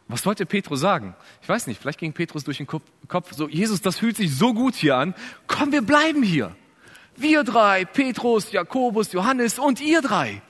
Was 0.09 0.27
wollte 0.27 0.47
Petrus 0.47 0.81
sagen? 0.81 1.15
Ich 1.43 1.49
weiß 1.49 1.67
nicht, 1.67 1.81
vielleicht 1.81 1.99
ging 1.99 2.13
Petrus 2.13 2.45
durch 2.45 2.59
den 2.59 2.67
Kopf 2.67 3.33
so, 3.33 3.49
Jesus, 3.49 3.81
das 3.81 3.99
fühlt 3.99 4.17
sich 4.17 4.37
so 4.37 4.53
gut 4.53 4.75
hier 4.75 4.97
an. 4.97 5.15
Komm, 5.47 5.73
wir 5.73 5.83
bleiben 5.83 6.23
hier. 6.23 6.55
Wir 7.17 7.45
drei, 7.45 7.85
Petrus, 7.85 8.53
Jakobus, 8.53 9.13
Johannes 9.13 9.59
und 9.59 9.81
ihr 9.81 10.03
drei. 10.03 10.43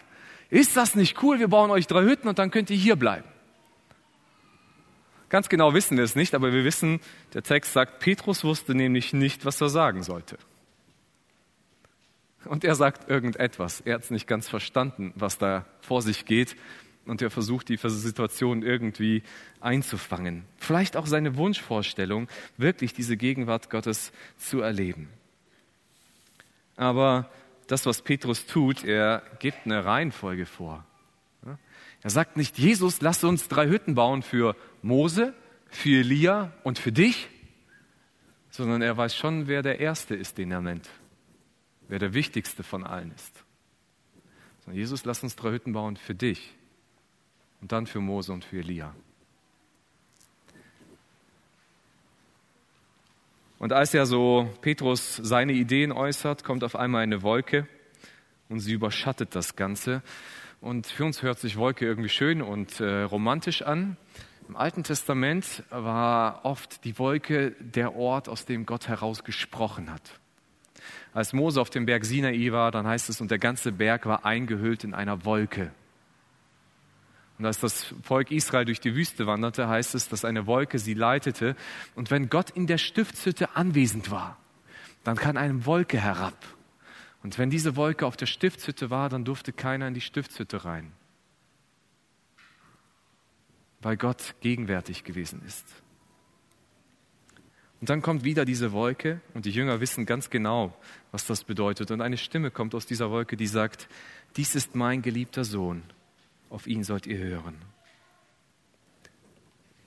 Ist 0.49 0.77
das 0.77 0.95
nicht 0.95 1.23
cool? 1.23 1.39
Wir 1.39 1.49
bauen 1.49 1.71
euch 1.71 1.87
drei 1.87 2.03
Hütten 2.03 2.29
und 2.29 2.39
dann 2.39 2.51
könnt 2.51 2.71
ihr 2.71 2.77
hier 2.77 2.97
bleiben. 2.97 3.29
Ganz 5.35 5.49
genau 5.49 5.75
wissen 5.75 5.97
wir 5.97 6.05
es 6.05 6.14
nicht, 6.14 6.33
aber 6.37 6.53
wir 6.53 6.62
wissen, 6.62 7.00
der 7.33 7.43
Text 7.43 7.73
sagt, 7.73 7.99
Petrus 7.99 8.45
wusste 8.45 8.73
nämlich 8.73 9.12
nicht, 9.12 9.45
was 9.45 9.61
er 9.61 9.69
sagen 9.69 10.05
sollte. 10.05 10.38
Und 12.45 12.62
er 12.62 12.76
sagt 12.76 13.11
irgendetwas. 13.11 13.81
Er 13.81 13.95
hat 13.95 14.05
es 14.05 14.11
nicht 14.12 14.29
ganz 14.29 14.49
verstanden, 14.49 15.12
was 15.17 15.37
da 15.37 15.67
vor 15.81 16.03
sich 16.03 16.25
geht. 16.25 16.55
Und 17.05 17.21
er 17.21 17.31
versucht, 17.31 17.69
die 17.69 17.76
Situation 17.76 18.62
irgendwie 18.62 19.25
einzufangen. 19.59 20.45
Vielleicht 20.57 20.97
auch 20.97 21.07
seine 21.09 21.37
Wunschvorstellung, 21.37 22.29
wirklich 22.57 22.93
diese 22.93 23.17
Gegenwart 23.17 23.71
Gottes 23.71 24.12
zu 24.38 24.61
erleben. 24.61 25.09
Aber 26.76 27.29
das, 27.67 27.87
was 27.87 28.03
Petrus 28.03 28.47
tut, 28.47 28.85
er 28.85 29.21
gibt 29.41 29.64
eine 29.64 29.85
Reihenfolge 29.85 30.47
vor. 30.47 30.85
Er 32.04 32.11
sagt 32.11 32.37
nicht, 32.37 32.58
Jesus, 32.58 33.00
lass 33.00 33.25
uns 33.25 33.49
drei 33.49 33.66
Hütten 33.66 33.94
bauen 33.94 34.23
für 34.23 34.56
Mose, 34.82 35.32
für 35.68 36.00
Elia 36.00 36.52
und 36.62 36.78
für 36.78 36.92
dich, 36.92 37.30
sondern 38.50 38.82
er 38.82 38.94
weiß 38.94 39.16
schon, 39.16 39.49
wer 39.49 39.62
der 39.62 39.80
Erste 39.80 40.14
ist, 40.14 40.37
den 40.37 40.50
er 40.50 40.61
nennt, 40.61 40.87
wer 41.88 41.99
der 41.99 42.12
Wichtigste 42.12 42.62
von 42.62 42.84
allen 42.84 43.11
ist. 43.12 43.42
Sondern 44.61 44.78
Jesus, 44.78 45.06
lass 45.06 45.23
uns 45.23 45.34
drei 45.34 45.52
Hütten 45.52 45.73
bauen 45.73 45.96
für 45.96 46.14
dich 46.14 46.52
und 47.62 47.73
dann 47.73 47.87
für 47.87 48.00
Mose 48.00 48.34
und 48.34 48.44
für 48.44 48.58
Elia. 48.58 48.94
Und 53.58 53.73
als 53.73 53.94
er 53.94 54.04
so 54.04 54.54
Petrus 54.61 55.16
seine 55.16 55.54
Ideen 55.54 55.90
äußert, 55.90 56.44
kommt 56.44 56.64
auf 56.64 56.76
einmal 56.76 57.02
eine 57.02 57.23
Wolke 57.23 57.66
und 58.50 58.61
sie 58.61 58.75
überschattet 58.75 59.34
das 59.34 59.56
Ganze. 59.56 60.02
Und 60.64 60.87
für 60.87 61.04
uns 61.04 61.21
hört 61.21 61.38
sich 61.38 61.59
Wolke 61.59 61.85
irgendwie 61.85 62.09
schön 62.09 62.40
und 62.40 62.80
äh, 62.80 63.02
romantisch 63.02 63.61
an. 63.61 63.99
Im 64.49 64.56
Alten 64.56 64.83
Testament 64.83 65.62
war 65.68 66.47
oft 66.47 66.87
die 66.87 66.99
Wolke 66.99 67.50
der 67.61 67.97
Ort, 67.97 68.30
aus 68.30 68.47
dem 68.47 68.64
Gott 68.64 68.88
heraus 68.88 69.25
gesprochen 69.25 69.92
hat. 69.92 70.00
Als 71.12 71.35
Mose 71.35 71.61
auf 71.61 71.68
dem 71.68 71.85
Berg 71.85 72.06
Sinai 72.06 72.50
war, 72.50 72.71
dann 72.71 72.87
heißt 72.87 73.11
es, 73.11 73.21
und 73.21 73.30
der 73.30 73.38
ganze 73.38 73.73
Berg 73.73 74.06
war 74.06 74.25
eingehüllt 74.25 74.85
in 74.85 74.94
einer 74.94 75.26
Wolke. 75.26 75.71
Und 77.38 77.44
als 77.44 77.61
das 77.61 77.94
Volk 78.02 78.30
Israel 78.30 78.64
durch 78.64 78.80
die 78.80 78.94
Wüste 78.94 79.26
wanderte, 79.26 79.68
heißt 79.68 79.94
es, 79.94 80.09
dass 80.09 80.25
eine 80.25 80.47
Wolke 80.47 80.78
sie 80.78 80.94
leitete. 80.94 81.56
Und 81.94 82.11
wenn 82.11 82.30
Gott 82.30 82.49
in 82.49 82.66
der 82.66 82.78
Stiftshütte 82.78 83.54
anwesend 83.54 84.11
war, 84.11 84.38
dann 85.02 85.16
kam 85.16 85.37
eine 85.37 85.66
Wolke 85.66 86.00
herab. 86.00 86.38
Und 87.25 87.38
wenn 87.38 87.49
diese 87.49 87.75
Wolke 87.75 88.04
auf 88.07 88.19
der 88.19 88.26
Stiftshütte 88.26 88.90
war, 88.90 89.09
dann 89.09 89.25
durfte 89.25 89.54
keiner 89.54 89.88
in 89.88 89.95
die 89.95 90.02
Stiftshütte 90.02 90.66
rein, 90.66 90.93
weil 93.81 93.97
Gott 93.97 94.35
gegenwärtig 94.40 95.04
gewesen 95.04 95.43
ist. 95.47 95.64
Und 97.81 97.88
dann 97.88 98.02
kommt 98.02 98.25
wieder 98.25 98.45
diese 98.45 98.73
Wolke 98.73 99.23
und 99.33 99.47
die 99.47 99.50
Jünger 99.50 99.81
wissen 99.81 100.04
ganz 100.04 100.28
genau, 100.28 100.76
was 101.12 101.26
das 101.26 101.45
bedeutet. 101.45 101.90
Und 101.90 102.02
eine 102.02 102.19
Stimme 102.19 102.50
kommt 102.50 102.75
aus 102.75 102.85
dieser 102.85 103.11
Wolke, 103.11 103.38
die 103.38 103.47
sagt, 103.47 103.88
dies 104.37 104.54
ist 104.54 104.75
mein 104.75 105.00
geliebter 105.00 105.45
Sohn, 105.45 105.83
auf 106.50 106.66
ihn 106.66 106.85
sollt 106.85 107.07
ihr 107.07 107.16
hören. 107.16 107.57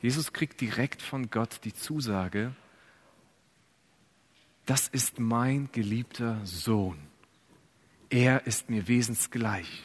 Jesus 0.01 0.33
kriegt 0.33 0.59
direkt 0.59 1.03
von 1.03 1.29
Gott 1.29 1.59
die 1.65 1.73
Zusage, 1.73 2.55
das 4.65 4.87
ist 4.87 5.19
mein 5.19 5.69
geliebter 5.71 6.43
Sohn. 6.43 6.97
Er 8.09 8.47
ist 8.47 8.69
mir 8.69 8.87
wesensgleich. 8.87 9.83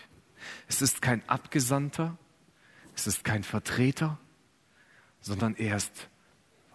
Es 0.69 0.83
ist 0.83 1.03
kein 1.03 1.29
Abgesandter, 1.29 2.17
es 2.95 3.07
ist 3.07 3.25
kein 3.25 3.43
Vertreter, 3.43 4.19
sondern 5.21 5.55
er 5.55 5.77
ist 5.77 6.09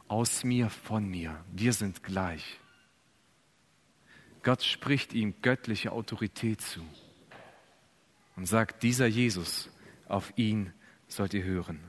aus 0.07 0.43
mir, 0.43 0.69
von 0.69 1.07
mir. 1.07 1.43
Wir 1.51 1.73
sind 1.73 2.03
gleich. 2.03 2.59
Gott 4.43 4.63
spricht 4.63 5.13
ihm 5.13 5.35
göttliche 5.41 5.91
Autorität 5.91 6.61
zu 6.61 6.81
und 8.35 8.45
sagt, 8.45 8.83
dieser 8.83 9.07
Jesus 9.07 9.69
auf 10.07 10.31
ihn 10.37 10.71
sollt 11.07 11.33
ihr 11.33 11.43
hören. 11.43 11.79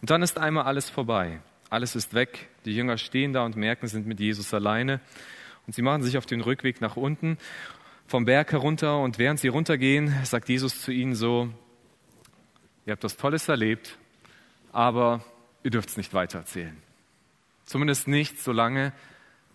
Und 0.00 0.10
dann 0.10 0.22
ist 0.22 0.38
einmal 0.38 0.64
alles 0.64 0.90
vorbei. 0.90 1.40
Alles 1.70 1.96
ist 1.96 2.12
weg. 2.12 2.48
Die 2.64 2.74
Jünger 2.74 2.98
stehen 2.98 3.32
da 3.32 3.44
und 3.44 3.56
merken, 3.56 3.86
sind 3.86 4.06
mit 4.06 4.20
Jesus 4.20 4.52
alleine. 4.52 5.00
Und 5.66 5.74
sie 5.74 5.82
machen 5.82 6.02
sich 6.02 6.18
auf 6.18 6.26
den 6.26 6.40
Rückweg 6.40 6.80
nach 6.80 6.96
unten 6.96 7.38
vom 8.06 8.24
Berg 8.24 8.52
herunter. 8.52 8.98
Und 8.98 9.18
während 9.18 9.40
sie 9.40 9.48
runtergehen, 9.48 10.14
sagt 10.24 10.48
Jesus 10.48 10.82
zu 10.82 10.92
ihnen 10.92 11.14
so, 11.14 11.52
ihr 12.86 12.92
habt 12.92 13.04
das 13.04 13.16
Tolles 13.16 13.48
erlebt, 13.48 13.98
aber 14.72 15.24
ihr 15.62 15.70
dürft 15.70 15.90
es 15.90 15.96
nicht 15.96 16.14
weitererzählen. 16.14 16.76
Zumindest 17.64 18.08
nicht 18.08 18.40
so 18.40 18.52
lange, 18.52 18.92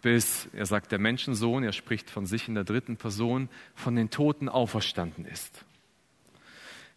bis, 0.02 0.48
er 0.54 0.66
sagt, 0.66 0.92
der 0.92 1.00
Menschensohn, 1.00 1.64
er 1.64 1.74
spricht 1.74 2.10
von 2.10 2.26
sich 2.26 2.48
in 2.48 2.56
der 2.56 2.64
dritten 2.64 2.98
Person, 2.98 3.50
von 3.76 3.96
den 3.96 4.10
Toten 4.10 4.48
auferstanden 4.48 5.26
ist. 5.26 5.66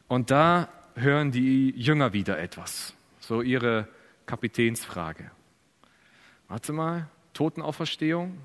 Und 0.07 0.31
da 0.31 0.69
hören 0.95 1.31
die 1.31 1.71
Jünger 1.71 2.13
wieder 2.13 2.39
etwas, 2.39 2.95
so 3.21 3.43
ihre 3.43 3.89
Kapitänsfrage. 4.27 5.31
Warte 6.49 6.73
mal, 6.73 7.09
Totenauferstehung, 7.33 8.39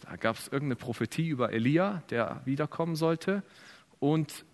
da 0.00 0.16
gab 0.16 0.36
es 0.36 0.48
irgendeine 0.48 0.76
Prophetie 0.76 1.28
über 1.28 1.52
Elia, 1.52 2.02
der 2.10 2.40
wiederkommen 2.44 2.96
sollte. 2.96 3.42
Und 4.00 4.44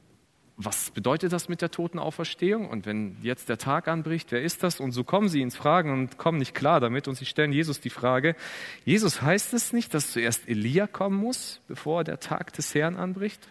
was 0.57 0.91
bedeutet 0.91 1.33
das 1.33 1.49
mit 1.49 1.63
der 1.63 1.71
Totenauferstehung? 1.71 2.69
Und 2.69 2.87
wenn 2.87 3.17
jetzt 3.23 3.49
der 3.49 3.59
Tag 3.59 3.89
anbricht, 3.89 4.31
wer 4.31 4.43
ist 4.43 4.63
das? 4.63 4.79
Und 4.79 4.93
so 4.93 5.03
kommen 5.03 5.29
sie 5.29 5.43
ins 5.43 5.57
Fragen 5.57 5.93
und 5.93 6.17
kommen 6.17 6.39
nicht 6.39 6.55
klar 6.55 6.79
damit 6.79 7.09
und 7.09 7.17
sie 7.17 7.27
stellen 7.27 7.53
Jesus 7.53 7.81
die 7.81 7.91
Frage, 7.91 8.37
Jesus 8.85 9.21
heißt 9.21 9.53
es 9.53 9.73
nicht, 9.73 9.95
dass 9.95 10.13
zuerst 10.13 10.49
Elia 10.49 10.87
kommen 10.87 11.17
muss, 11.17 11.61
bevor 11.67 12.05
der 12.05 12.21
Tag 12.21 12.53
des 12.53 12.75
Herrn 12.75 12.97
anbricht? 12.97 13.49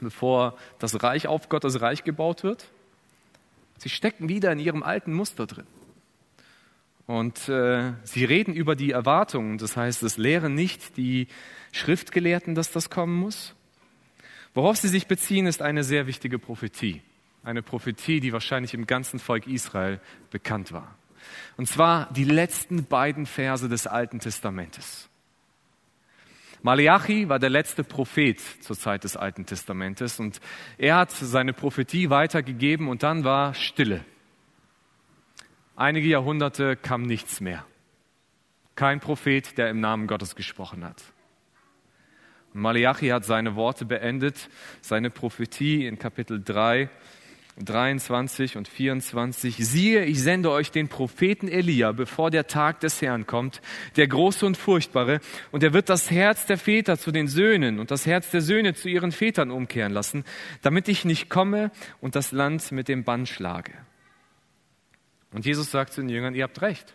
Bevor 0.00 0.56
das 0.78 1.02
Reich 1.02 1.28
auf 1.28 1.48
Gottes 1.48 1.80
Reich 1.80 2.02
gebaut 2.02 2.42
wird? 2.42 2.66
Sie 3.78 3.90
stecken 3.90 4.28
wieder 4.28 4.52
in 4.52 4.58
ihrem 4.58 4.82
alten 4.82 5.12
Muster 5.12 5.46
drin. 5.46 5.66
Und 7.06 7.48
äh, 7.48 7.92
sie 8.02 8.24
reden 8.24 8.54
über 8.54 8.76
die 8.76 8.92
Erwartungen. 8.92 9.58
Das 9.58 9.76
heißt, 9.76 10.02
es 10.02 10.16
lehren 10.16 10.54
nicht 10.54 10.96
die 10.96 11.28
Schriftgelehrten, 11.72 12.54
dass 12.54 12.70
das 12.70 12.88
kommen 12.88 13.14
muss, 13.14 13.54
Worauf 14.54 14.76
sie 14.76 14.88
sich 14.88 15.08
beziehen, 15.08 15.46
ist 15.46 15.60
eine 15.60 15.82
sehr 15.82 16.06
wichtige 16.06 16.38
Prophetie. 16.38 17.02
Eine 17.42 17.62
Prophetie, 17.62 18.20
die 18.20 18.32
wahrscheinlich 18.32 18.72
im 18.72 18.86
ganzen 18.86 19.18
Volk 19.18 19.48
Israel 19.48 20.00
bekannt 20.30 20.72
war. 20.72 20.96
Und 21.56 21.68
zwar 21.68 22.10
die 22.12 22.24
letzten 22.24 22.84
beiden 22.84 23.26
Verse 23.26 23.68
des 23.68 23.88
Alten 23.88 24.20
Testamentes. 24.20 25.08
Malachi 26.62 27.28
war 27.28 27.38
der 27.38 27.50
letzte 27.50 27.84
Prophet 27.84 28.40
zur 28.62 28.78
Zeit 28.78 29.04
des 29.04 29.16
Alten 29.16 29.44
Testamentes 29.44 30.18
und 30.20 30.40
er 30.78 30.96
hat 30.96 31.10
seine 31.10 31.52
Prophetie 31.52 32.08
weitergegeben 32.08 32.88
und 32.88 33.02
dann 33.02 33.24
war 33.24 33.52
Stille. 33.54 34.04
Einige 35.76 36.06
Jahrhunderte 36.06 36.76
kam 36.76 37.02
nichts 37.02 37.40
mehr. 37.40 37.64
Kein 38.76 39.00
Prophet, 39.00 39.58
der 39.58 39.70
im 39.70 39.80
Namen 39.80 40.06
Gottes 40.06 40.36
gesprochen 40.36 40.84
hat. 40.84 41.02
Malachi 42.52 43.08
hat 43.08 43.24
seine 43.24 43.56
Worte 43.56 43.84
beendet, 43.84 44.48
seine 44.80 45.10
Prophetie 45.10 45.84
in 45.84 45.98
Kapitel 45.98 46.40
3, 46.40 46.88
23 47.58 48.56
und 48.56 48.68
24. 48.68 49.56
Siehe, 49.56 50.04
ich 50.04 50.22
sende 50.22 50.52
euch 50.52 50.70
den 50.70 50.86
Propheten 50.86 51.48
Elia, 51.48 51.90
bevor 51.90 52.30
der 52.30 52.46
Tag 52.46 52.78
des 52.78 53.02
Herrn 53.02 53.26
kommt, 53.26 53.60
der 53.96 54.06
große 54.06 54.46
und 54.46 54.56
furchtbare, 54.56 55.18
und 55.50 55.64
er 55.64 55.72
wird 55.72 55.88
das 55.88 56.08
Herz 56.08 56.46
der 56.46 56.58
Väter 56.58 56.98
zu 56.98 57.10
den 57.10 57.26
Söhnen 57.26 57.80
und 57.80 57.90
das 57.90 58.06
Herz 58.06 58.30
der 58.30 58.42
Söhne 58.42 58.74
zu 58.74 58.88
ihren 58.88 59.10
Vätern 59.10 59.50
umkehren 59.50 59.92
lassen, 59.92 60.24
damit 60.62 60.86
ich 60.86 61.04
nicht 61.04 61.28
komme 61.28 61.72
und 62.00 62.14
das 62.14 62.30
Land 62.30 62.70
mit 62.70 62.86
dem 62.86 63.02
Bann 63.02 63.26
schlage. 63.26 63.72
Und 65.34 65.44
Jesus 65.44 65.72
sagt 65.72 65.92
zu 65.92 66.00
den 66.00 66.10
Jüngern, 66.10 66.36
ihr 66.36 66.44
habt 66.44 66.62
recht. 66.62 66.94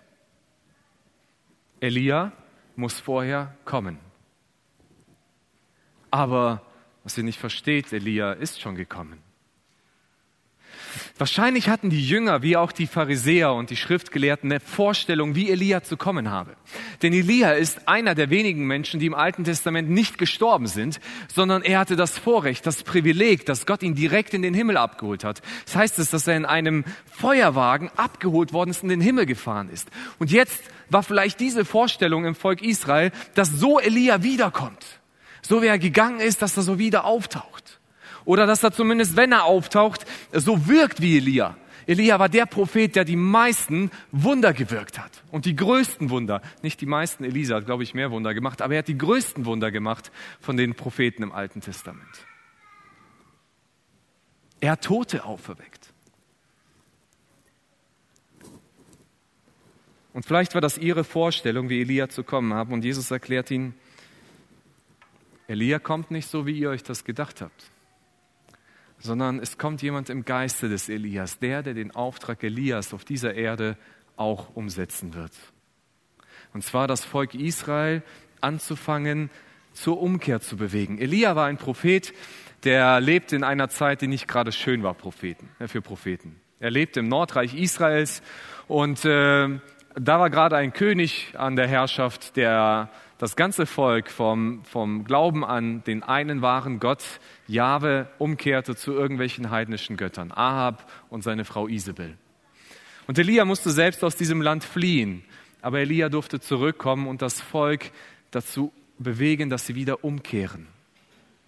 Elia 1.81 2.31
muss 2.77 2.97
vorher 2.97 3.53
kommen. 3.65 3.99
Aber 6.09 6.61
was 7.03 7.17
ihr 7.17 7.25
nicht 7.25 7.37
versteht, 7.37 7.91
Elia 7.91 8.31
ist 8.31 8.61
schon 8.61 8.75
gekommen. 8.75 9.21
Wahrscheinlich 11.17 11.69
hatten 11.69 11.89
die 11.89 12.05
Jünger 12.05 12.41
wie 12.41 12.57
auch 12.57 12.71
die 12.71 12.87
Pharisäer 12.87 13.53
und 13.53 13.69
die 13.69 13.75
Schriftgelehrten 13.75 14.51
eine 14.51 14.59
Vorstellung, 14.59 15.35
wie 15.35 15.49
Elia 15.49 15.83
zu 15.83 15.97
kommen 15.97 16.29
habe. 16.29 16.55
Denn 17.01 17.13
Elia 17.13 17.51
ist 17.51 17.87
einer 17.87 18.15
der 18.15 18.29
wenigen 18.29 18.65
Menschen, 18.65 18.99
die 18.99 19.05
im 19.05 19.13
Alten 19.13 19.43
Testament 19.43 19.89
nicht 19.89 20.17
gestorben 20.17 20.67
sind, 20.67 20.99
sondern 21.33 21.61
er 21.61 21.79
hatte 21.79 21.95
das 21.95 22.17
Vorrecht, 22.17 22.65
das 22.65 22.83
Privileg, 22.83 23.45
dass 23.45 23.65
Gott 23.65 23.83
ihn 23.83 23.95
direkt 23.95 24.33
in 24.33 24.41
den 24.41 24.53
Himmel 24.53 24.77
abgeholt 24.77 25.23
hat. 25.23 25.41
Das 25.65 25.75
heißt 25.75 25.99
es, 25.99 26.09
dass 26.09 26.27
er 26.27 26.37
in 26.37 26.45
einem 26.45 26.85
Feuerwagen 27.11 27.89
abgeholt 27.95 28.53
worden 28.53 28.69
ist 28.69 28.83
in 28.83 28.89
den 28.89 29.01
Himmel 29.01 29.25
gefahren 29.25 29.69
ist. 29.69 29.89
Und 30.17 30.31
jetzt 30.31 30.61
war 30.89 31.03
vielleicht 31.03 31.39
diese 31.39 31.65
Vorstellung 31.65 32.25
im 32.25 32.35
Volk 32.35 32.61
Israel, 32.61 33.11
dass 33.35 33.49
so 33.49 33.79
Elia 33.79 34.23
wiederkommt. 34.23 34.85
So 35.41 35.61
wie 35.61 35.67
er 35.67 35.79
gegangen 35.79 36.19
ist, 36.19 36.41
dass 36.41 36.57
er 36.57 36.63
so 36.63 36.79
wieder 36.79 37.05
auftaucht. 37.05 37.58
Oder 38.29 38.45
dass 38.45 38.61
er 38.61 38.71
zumindest, 38.71 39.15
wenn 39.15 39.31
er 39.31 39.45
auftaucht, 39.45 40.05
so 40.31 40.67
wirkt 40.67 41.01
wie 41.01 41.17
Elia. 41.17 41.57
Elia 41.87 42.19
war 42.19 42.29
der 42.29 42.45
Prophet, 42.45 42.95
der 42.95 43.03
die 43.03 43.15
meisten 43.15 43.89
Wunder 44.11 44.53
gewirkt 44.53 44.99
hat. 44.99 45.23
Und 45.31 45.45
die 45.45 45.55
größten 45.55 46.11
Wunder. 46.11 46.43
Nicht 46.61 46.79
die 46.79 46.85
meisten, 46.85 47.23
Elisa 47.23 47.55
hat, 47.55 47.65
glaube 47.65 47.81
ich, 47.81 47.95
mehr 47.95 48.11
Wunder 48.11 48.35
gemacht, 48.35 48.61
aber 48.61 48.75
er 48.75 48.79
hat 48.79 48.87
die 48.87 48.99
größten 48.99 49.45
Wunder 49.45 49.71
gemacht 49.71 50.11
von 50.41 50.57
den 50.57 50.75
Propheten 50.75 51.23
im 51.23 51.31
Alten 51.31 51.61
Testament. 51.61 52.27
Er 54.59 54.73
hat 54.73 54.83
Tote 54.83 55.25
auferweckt. 55.25 55.91
Und 60.13 60.23
vielleicht 60.23 60.53
war 60.53 60.61
das 60.61 60.77
ihre 60.77 61.03
Vorstellung, 61.03 61.69
wie 61.69 61.81
Elia 61.81 62.09
zu 62.09 62.23
kommen 62.23 62.53
haben. 62.53 62.73
Und 62.73 62.83
Jesus 62.83 63.09
erklärt 63.09 63.49
ihnen, 63.49 63.73
Elia 65.47 65.79
kommt 65.79 66.11
nicht 66.11 66.29
so, 66.29 66.45
wie 66.45 66.59
ihr 66.59 66.69
euch 66.69 66.83
das 66.83 67.03
gedacht 67.03 67.41
habt, 67.41 67.71
sondern 68.99 69.39
es 69.39 69.57
kommt 69.57 69.81
jemand 69.81 70.09
im 70.09 70.25
Geiste 70.25 70.69
des 70.69 70.89
Elias, 70.89 71.39
der, 71.39 71.63
der 71.63 71.73
den 71.73 71.95
Auftrag 71.95 72.43
Elias 72.43 72.93
auf 72.93 73.05
dieser 73.05 73.33
Erde 73.33 73.77
auch 74.17 74.55
umsetzen 74.55 75.13
wird. 75.13 75.31
Und 76.53 76.63
zwar 76.63 76.87
das 76.87 77.05
Volk 77.05 77.33
Israel 77.33 78.03
anzufangen, 78.41 79.29
zur 79.73 80.01
Umkehr 80.01 80.41
zu 80.41 80.57
bewegen. 80.57 80.97
Elia 80.97 81.35
war 81.35 81.45
ein 81.45 81.57
Prophet, 81.57 82.13
der 82.63 82.99
lebte 82.99 83.35
in 83.35 83.43
einer 83.43 83.69
Zeit, 83.69 84.01
die 84.01 84.07
nicht 84.07 84.27
gerade 84.27 84.51
schön 84.51 84.83
war 84.83 84.93
Propheten, 84.93 85.49
äh, 85.59 85.67
für 85.67 85.81
Propheten. 85.81 86.35
Er 86.59 86.71
lebte 86.71 86.99
im 86.99 87.07
Nordreich 87.07 87.53
Israels 87.53 88.21
und 88.67 89.05
äh, 89.05 89.59
da 89.95 90.19
war 90.19 90.29
gerade 90.29 90.57
ein 90.57 90.73
König 90.73 91.33
an 91.37 91.55
der 91.55 91.67
Herrschaft, 91.67 92.35
der 92.35 92.89
das 93.19 93.35
ganze 93.35 93.65
Volk 93.65 94.09
vom, 94.09 94.63
vom 94.63 95.03
Glauben 95.03 95.43
an 95.43 95.83
den 95.83 96.03
einen 96.03 96.41
wahren 96.41 96.79
Gott, 96.79 97.03
Jahwe, 97.47 98.07
umkehrte 98.17 98.77
zu 98.77 98.93
irgendwelchen 98.93 99.51
heidnischen 99.51 99.97
Göttern, 99.97 100.31
Ahab 100.31 100.89
und 101.09 101.21
seine 101.21 101.43
Frau 101.43 101.67
Isabel. 101.67 102.17
Und 103.07 103.19
Elia 103.19 103.43
musste 103.43 103.71
selbst 103.71 104.05
aus 104.05 104.15
diesem 104.15 104.41
Land 104.41 104.63
fliehen, 104.63 105.25
aber 105.61 105.79
Elia 105.79 106.07
durfte 106.07 106.39
zurückkommen 106.39 107.07
und 107.07 107.21
das 107.21 107.41
Volk 107.41 107.91
dazu 108.31 108.71
bewegen, 108.97 109.49
dass 109.49 109.67
sie 109.67 109.75
wieder 109.75 110.05
umkehren, 110.05 110.67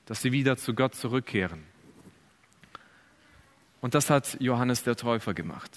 dass 0.05 0.21
sie 0.21 0.33
wieder 0.33 0.57
zu 0.57 0.73
Gott 0.73 0.93
zurückkehren. 0.93 1.63
Und 3.79 3.95
das 3.95 4.09
hat 4.09 4.35
Johannes 4.41 4.83
der 4.83 4.97
Täufer 4.97 5.33
gemacht. 5.33 5.71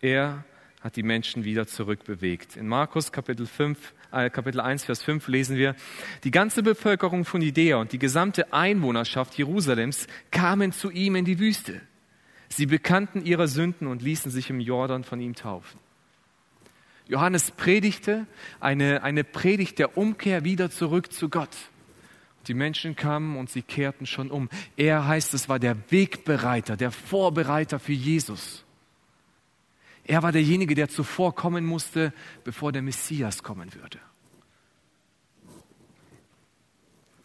Er 0.00 0.44
hat 0.86 0.94
die 0.94 1.02
Menschen 1.02 1.42
wieder 1.42 1.66
zurückbewegt. 1.66 2.56
In 2.56 2.68
Markus 2.68 3.10
Kapitel 3.10 3.46
5 3.46 3.92
äh, 4.12 4.30
Kapitel 4.30 4.60
1, 4.60 4.84
Vers 4.84 5.02
5 5.02 5.26
lesen 5.26 5.56
wir, 5.56 5.74
die 6.22 6.30
ganze 6.30 6.62
Bevölkerung 6.62 7.24
von 7.24 7.42
Judäa 7.42 7.78
und 7.78 7.90
die 7.90 7.98
gesamte 7.98 8.52
Einwohnerschaft 8.52 9.36
Jerusalems 9.36 10.06
kamen 10.30 10.70
zu 10.70 10.92
ihm 10.92 11.16
in 11.16 11.24
die 11.24 11.40
Wüste. 11.40 11.80
Sie 12.48 12.66
bekannten 12.66 13.26
ihre 13.26 13.48
Sünden 13.48 13.88
und 13.88 14.00
ließen 14.00 14.30
sich 14.30 14.48
im 14.48 14.60
Jordan 14.60 15.02
von 15.02 15.20
ihm 15.20 15.34
taufen. 15.34 15.80
Johannes 17.08 17.50
predigte 17.50 18.28
eine, 18.60 19.02
eine 19.02 19.24
Predigt 19.24 19.80
der 19.80 19.98
Umkehr 19.98 20.44
wieder 20.44 20.70
zurück 20.70 21.12
zu 21.12 21.28
Gott. 21.28 21.56
Die 22.46 22.54
Menschen 22.54 22.94
kamen 22.94 23.36
und 23.36 23.50
sie 23.50 23.62
kehrten 23.62 24.06
schon 24.06 24.30
um. 24.30 24.48
Er 24.76 25.08
heißt, 25.08 25.34
es 25.34 25.48
war 25.48 25.58
der 25.58 25.76
Wegbereiter, 25.90 26.76
der 26.76 26.92
Vorbereiter 26.92 27.80
für 27.80 27.92
Jesus. 27.92 28.65
Er 30.08 30.22
war 30.22 30.30
derjenige, 30.30 30.76
der 30.76 30.88
zuvor 30.88 31.34
kommen 31.34 31.64
musste, 31.64 32.12
bevor 32.44 32.70
der 32.70 32.82
Messias 32.82 33.42
kommen 33.42 33.74
würde. 33.74 33.98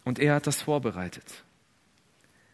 Und 0.04 0.18
er 0.18 0.34
hat 0.34 0.48
das 0.48 0.62
vorbereitet. 0.62 1.44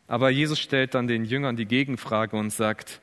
Aber 0.07 0.29
Jesus 0.29 0.61
stellt 0.61 0.95
dann 0.95 1.07
den 1.07 1.25
Jüngern 1.25 1.57
die 1.57 1.65
Gegenfrage 1.65 2.37
und 2.37 2.51
sagt, 2.51 3.01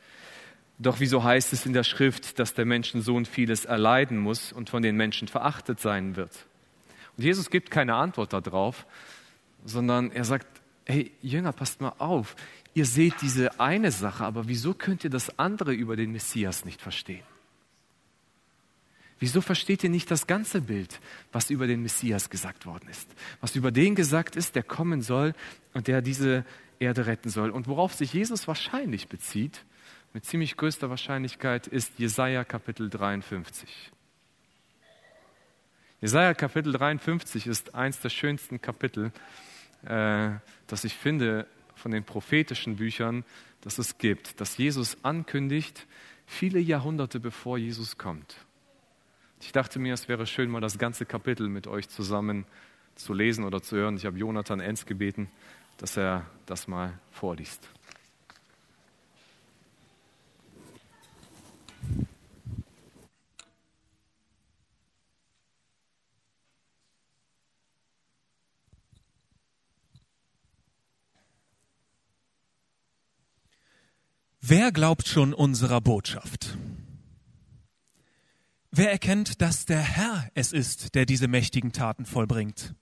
doch 0.78 1.00
wieso 1.00 1.24
heißt 1.24 1.52
es 1.52 1.66
in 1.66 1.74
der 1.74 1.84
Schrift, 1.84 2.38
dass 2.38 2.54
der 2.54 2.66
Menschensohn 2.66 3.26
vieles 3.26 3.66
erleiden 3.66 4.20
muss 4.20 4.52
und 4.52 4.70
von 4.70 4.84
den 4.84 4.96
Menschen 4.96 5.28
verachtet 5.28 5.80
sein 5.80 6.16
wird? 6.16 6.46
Und 7.18 7.24
Jesus 7.24 7.50
gibt 7.50 7.72
keine 7.72 7.96
Antwort 7.96 8.34
darauf, 8.34 8.86
sondern 9.64 10.12
er 10.12 10.26
sagt, 10.26 10.46
hey 10.86 11.12
Jünger, 11.24 11.54
passt 11.54 11.82
mal 11.82 11.94
auf, 11.98 12.36
ihr 12.76 12.86
seht 12.86 13.22
diese 13.22 13.60
eine 13.60 13.92
Sache, 13.92 14.24
aber 14.24 14.48
wieso 14.48 14.76
könnt 14.76 15.04
ihr 15.04 15.10
das 15.10 15.40
andere 15.40 15.74
über 15.74 15.96
den 15.96 16.12
Messias 16.12 16.66
nicht 16.66 16.82
verstehen? 16.82 17.24
Wieso 19.18 19.40
versteht 19.40 19.84
ihr 19.84 19.90
nicht 19.90 20.12
das 20.12 20.28
ganze 20.28 20.62
Bild, 20.62 21.00
was 21.32 21.50
über 21.50 21.68
den 21.68 21.82
Messias 21.82 22.30
gesagt 22.30 22.66
worden 22.66 22.90
ist? 22.90 23.10
Was 23.40 23.56
über 23.56 23.72
den 23.72 23.96
gesagt 23.96 24.36
ist, 24.36 24.56
der 24.56 24.64
kommen 24.64 25.02
soll 25.02 25.34
und 25.74 25.88
der 25.88 26.02
diese 26.02 26.46
Erde 26.80 27.06
retten 27.06 27.30
soll. 27.30 27.50
Und 27.50 27.68
worauf 27.68 27.94
sich 27.94 28.14
Jesus 28.14 28.46
wahrscheinlich 28.48 29.08
bezieht, 29.08 29.64
mit 30.12 30.26
ziemlich 30.26 30.58
größter 30.58 30.90
Wahrscheinlichkeit, 30.90 31.68
ist 31.68 31.98
Jesaja 31.98 32.44
Kapitel 32.44 32.90
53. 32.90 33.92
Jesaja 36.02 36.34
Kapitel 36.34 36.74
53 36.74 37.48
ist 37.48 37.74
eins 37.74 38.02
der 38.02 38.10
schönsten 38.10 38.62
Kapitel, 38.62 39.14
äh, 39.86 40.32
das 40.68 40.84
ich 40.84 40.94
finde 40.94 41.48
von 41.76 41.92
den 41.92 42.04
prophetischen 42.04 42.78
Büchern, 42.78 43.24
das 43.62 43.78
es 43.78 43.98
gibt, 43.98 44.40
dass 44.40 44.58
Jesus 44.58 44.98
ankündigt, 45.04 45.88
viele 46.26 46.60
Jahrhunderte 46.60 47.20
bevor 47.20 47.58
Jesus 47.58 47.98
kommt. 47.98 48.36
Ich 49.42 49.52
dachte 49.52 49.80
mir, 49.80 49.94
es 49.94 50.08
wäre 50.08 50.26
schön, 50.26 50.50
mal 50.50 50.62
das 50.62 50.78
ganze 50.78 51.06
Kapitel 51.06 51.50
mit 51.50 51.68
euch 51.68 51.90
zusammen 51.90 52.46
zu 52.96 53.14
lesen 53.14 53.44
oder 53.44 53.62
zu 53.62 53.76
hören. 53.76 53.98
Ich 53.98 54.06
habe 54.06 54.18
Jonathan 54.18 54.60
Enz 54.60 54.86
gebeten, 54.86 55.30
dass 55.78 55.98
er 55.98 56.26
das 56.46 56.68
mal 56.68 56.98
vorliest. 57.12 57.70
Wer 74.48 74.72
glaubt 74.72 75.08
schon 75.08 75.34
unserer 75.34 75.82
Botschaft? 75.82 76.56
Wer 78.70 78.92
erkennt, 78.92 79.42
dass 79.42 79.66
der 79.66 79.82
Herr 79.82 80.30
es 80.36 80.54
ist, 80.54 80.94
der 80.94 81.08
diese 81.08 81.28
mächtigen 81.28 81.72
Taten 81.72 82.06
vollbringt? 82.06 82.76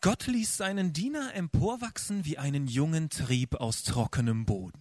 Gott 0.00 0.28
ließ 0.28 0.56
seinen 0.56 0.92
Diener 0.92 1.34
emporwachsen 1.34 2.24
wie 2.24 2.38
einen 2.38 2.68
jungen 2.68 3.10
Trieb 3.10 3.56
aus 3.56 3.82
trockenem 3.82 4.44
Boden. 4.44 4.80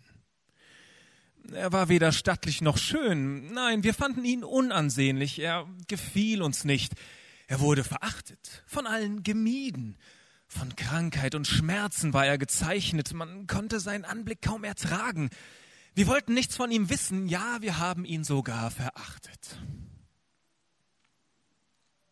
Er 1.51 1.71
war 1.71 1.89
weder 1.89 2.11
stattlich 2.11 2.61
noch 2.61 2.77
schön, 2.77 3.51
nein, 3.51 3.83
wir 3.83 3.95
fanden 3.95 4.23
ihn 4.23 4.43
unansehnlich, 4.43 5.39
er 5.39 5.67
gefiel 5.87 6.43
uns 6.43 6.65
nicht, 6.65 6.93
er 7.47 7.61
wurde 7.61 7.83
verachtet, 7.83 8.61
von 8.67 8.85
allen 8.85 9.23
gemieden, 9.23 9.97
von 10.51 10.75
Krankheit 10.75 11.33
und 11.33 11.47
Schmerzen 11.47 12.13
war 12.13 12.25
er 12.25 12.37
gezeichnet, 12.37 13.13
man 13.13 13.47
konnte 13.47 13.79
seinen 13.79 14.05
Anblick 14.05 14.41
kaum 14.41 14.63
ertragen. 14.63 15.29
Wir 15.95 16.07
wollten 16.07 16.33
nichts 16.33 16.55
von 16.55 16.71
ihm 16.71 16.89
wissen, 16.89 17.27
ja, 17.27 17.57
wir 17.61 17.79
haben 17.79 18.05
ihn 18.05 18.23
sogar 18.23 18.69
verachtet. 18.69 19.57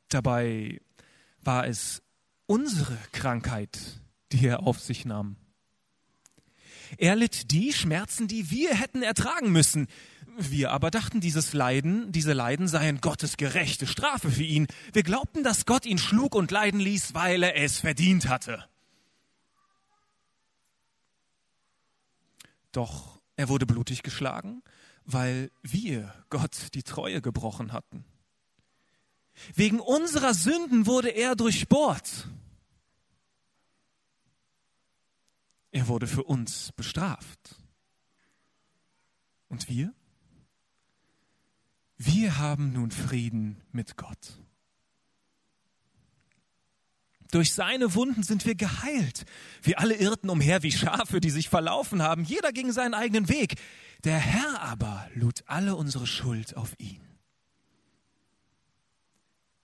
Dabei 0.07 0.81
war 1.41 1.67
es 1.67 2.01
unsere 2.45 2.97
Krankheit, 3.11 3.77
die 4.31 4.47
er 4.47 4.63
auf 4.63 4.79
sich 4.79 5.05
nahm. 5.05 5.35
Er 6.97 7.15
litt 7.15 7.51
die 7.51 7.73
Schmerzen, 7.73 8.27
die 8.27 8.49
wir 8.49 8.73
hätten 8.73 9.03
ertragen 9.03 9.51
müssen. 9.51 9.87
Wir 10.41 10.71
aber 10.71 10.89
dachten, 10.89 11.19
dieses 11.19 11.51
Leiden, 11.51 12.13
diese 12.13 12.31
Leiden 12.31 12.69
seien 12.69 13.01
Gottes 13.01 13.35
gerechte 13.35 13.85
Strafe 13.85 14.31
für 14.31 14.43
ihn. 14.43 14.67
Wir 14.93 15.03
glaubten, 15.03 15.43
dass 15.43 15.65
Gott 15.65 15.85
ihn 15.85 15.97
schlug 15.97 16.33
und 16.33 16.49
leiden 16.49 16.79
ließ, 16.79 17.13
weil 17.13 17.43
er 17.43 17.57
es 17.57 17.79
verdient 17.79 18.29
hatte. 18.29 18.63
Doch 22.71 23.19
er 23.35 23.49
wurde 23.49 23.65
blutig 23.65 24.01
geschlagen, 24.01 24.63
weil 25.03 25.51
wir 25.61 26.13
Gott 26.29 26.73
die 26.73 26.83
Treue 26.83 27.21
gebrochen 27.21 27.73
hatten. 27.73 28.05
Wegen 29.55 29.81
unserer 29.81 30.33
Sünden 30.33 30.85
wurde 30.85 31.09
er 31.09 31.35
durchbohrt. 31.35 32.29
Er 35.71 35.87
wurde 35.89 36.07
für 36.07 36.23
uns 36.23 36.71
bestraft. 36.77 37.55
Und 39.49 39.67
wir? 39.67 39.93
Wir 41.99 42.37
haben 42.37 42.71
nun 42.71 42.91
Frieden 42.91 43.61
mit 43.73 43.97
Gott. 43.97 44.39
Durch 47.29 47.53
seine 47.53 47.93
Wunden 47.93 48.23
sind 48.23 48.45
wir 48.45 48.55
geheilt. 48.55 49.25
Wir 49.61 49.79
alle 49.79 49.95
irrten 49.95 50.29
umher 50.29 50.63
wie 50.63 50.71
Schafe, 50.71 51.19
die 51.19 51.29
sich 51.29 51.49
verlaufen 51.49 52.01
haben. 52.01 52.23
Jeder 52.23 52.53
ging 52.53 52.71
seinen 52.71 52.93
eigenen 52.93 53.27
Weg. 53.27 53.55
Der 54.05 54.17
Herr 54.17 54.61
aber 54.61 55.09
lud 55.13 55.43
alle 55.45 55.75
unsere 55.75 56.07
Schuld 56.07 56.55
auf 56.55 56.73
ihn. 56.79 57.01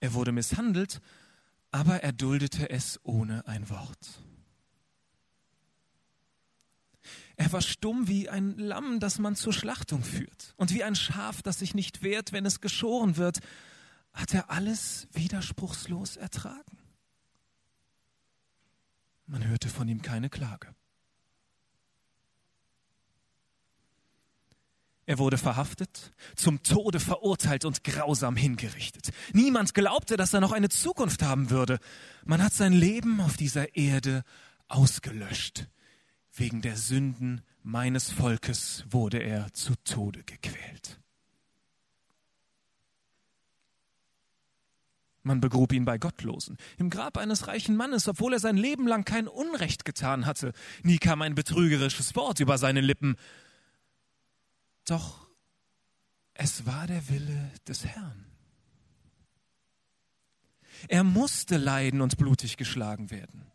Er 0.00 0.12
wurde 0.12 0.30
misshandelt, 0.30 1.00
aber 1.70 2.02
er 2.02 2.12
duldete 2.12 2.68
es 2.68 3.00
ohne 3.02 3.48
ein 3.48 3.70
Wort. 3.70 4.22
Er 7.36 7.52
war 7.52 7.60
stumm 7.60 8.08
wie 8.08 8.30
ein 8.30 8.56
Lamm, 8.56 8.98
das 8.98 9.18
man 9.18 9.36
zur 9.36 9.52
Schlachtung 9.52 10.02
führt. 10.02 10.54
Und 10.56 10.72
wie 10.72 10.82
ein 10.82 10.94
Schaf, 10.94 11.42
das 11.42 11.58
sich 11.58 11.74
nicht 11.74 12.02
wehrt, 12.02 12.32
wenn 12.32 12.46
es 12.46 12.60
geschoren 12.60 13.16
wird, 13.18 13.40
hat 14.14 14.32
er 14.32 14.50
alles 14.50 15.06
widerspruchslos 15.12 16.16
ertragen. 16.16 16.78
Man 19.26 19.46
hörte 19.46 19.68
von 19.68 19.86
ihm 19.88 20.00
keine 20.00 20.30
Klage. 20.30 20.74
Er 25.08 25.18
wurde 25.18 25.38
verhaftet, 25.38 26.12
zum 26.34 26.62
Tode 26.64 26.98
verurteilt 26.98 27.64
und 27.64 27.84
grausam 27.84 28.34
hingerichtet. 28.34 29.10
Niemand 29.32 29.72
glaubte, 29.72 30.16
dass 30.16 30.32
er 30.34 30.40
noch 30.40 30.50
eine 30.50 30.68
Zukunft 30.68 31.22
haben 31.22 31.50
würde. 31.50 31.78
Man 32.24 32.42
hat 32.42 32.54
sein 32.54 32.72
Leben 32.72 33.20
auf 33.20 33.36
dieser 33.36 33.76
Erde 33.76 34.24
ausgelöscht. 34.66 35.68
Wegen 36.36 36.60
der 36.60 36.76
Sünden 36.76 37.40
meines 37.62 38.10
Volkes 38.10 38.84
wurde 38.90 39.18
er 39.18 39.52
zu 39.54 39.74
Tode 39.84 40.22
gequält. 40.22 41.00
Man 45.22 45.40
begrub 45.40 45.72
ihn 45.72 45.86
bei 45.86 45.96
Gottlosen, 45.98 46.58
im 46.76 46.90
Grab 46.90 47.16
eines 47.16 47.48
reichen 47.48 47.74
Mannes, 47.74 48.06
obwohl 48.06 48.34
er 48.34 48.38
sein 48.38 48.56
Leben 48.56 48.86
lang 48.86 49.04
kein 49.04 49.26
Unrecht 49.26 49.84
getan 49.86 50.26
hatte. 50.26 50.52
Nie 50.82 50.98
kam 50.98 51.22
ein 51.22 51.34
betrügerisches 51.34 52.14
Wort 52.14 52.38
über 52.38 52.58
seine 52.58 52.82
Lippen. 52.82 53.16
Doch 54.84 55.26
es 56.34 56.66
war 56.66 56.86
der 56.86 57.08
Wille 57.08 57.50
des 57.66 57.86
Herrn. 57.86 58.26
Er 60.86 61.02
musste 61.02 61.56
leiden 61.56 62.02
und 62.02 62.18
blutig 62.18 62.58
geschlagen 62.58 63.10
werden. 63.10 63.50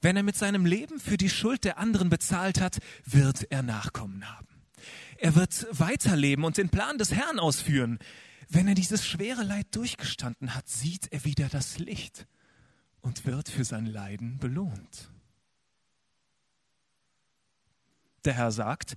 Wenn 0.00 0.16
er 0.16 0.22
mit 0.22 0.36
seinem 0.36 0.66
Leben 0.66 0.98
für 1.00 1.16
die 1.16 1.30
Schuld 1.30 1.64
der 1.64 1.78
anderen 1.78 2.10
bezahlt 2.10 2.60
hat, 2.60 2.78
wird 3.04 3.50
er 3.50 3.62
Nachkommen 3.62 4.28
haben. 4.28 4.48
Er 5.18 5.34
wird 5.34 5.66
weiterleben 5.70 6.44
und 6.44 6.56
den 6.56 6.70
Plan 6.70 6.98
des 6.98 7.12
Herrn 7.12 7.38
ausführen. 7.38 7.98
Wenn 8.48 8.68
er 8.68 8.74
dieses 8.74 9.06
schwere 9.06 9.42
Leid 9.42 9.66
durchgestanden 9.72 10.54
hat, 10.54 10.68
sieht 10.68 11.12
er 11.12 11.24
wieder 11.24 11.48
das 11.48 11.78
Licht 11.78 12.26
und 13.00 13.26
wird 13.26 13.48
für 13.48 13.64
sein 13.64 13.86
Leiden 13.86 14.38
belohnt. 14.38 15.10
Der 18.24 18.34
Herr 18.34 18.52
sagt, 18.52 18.94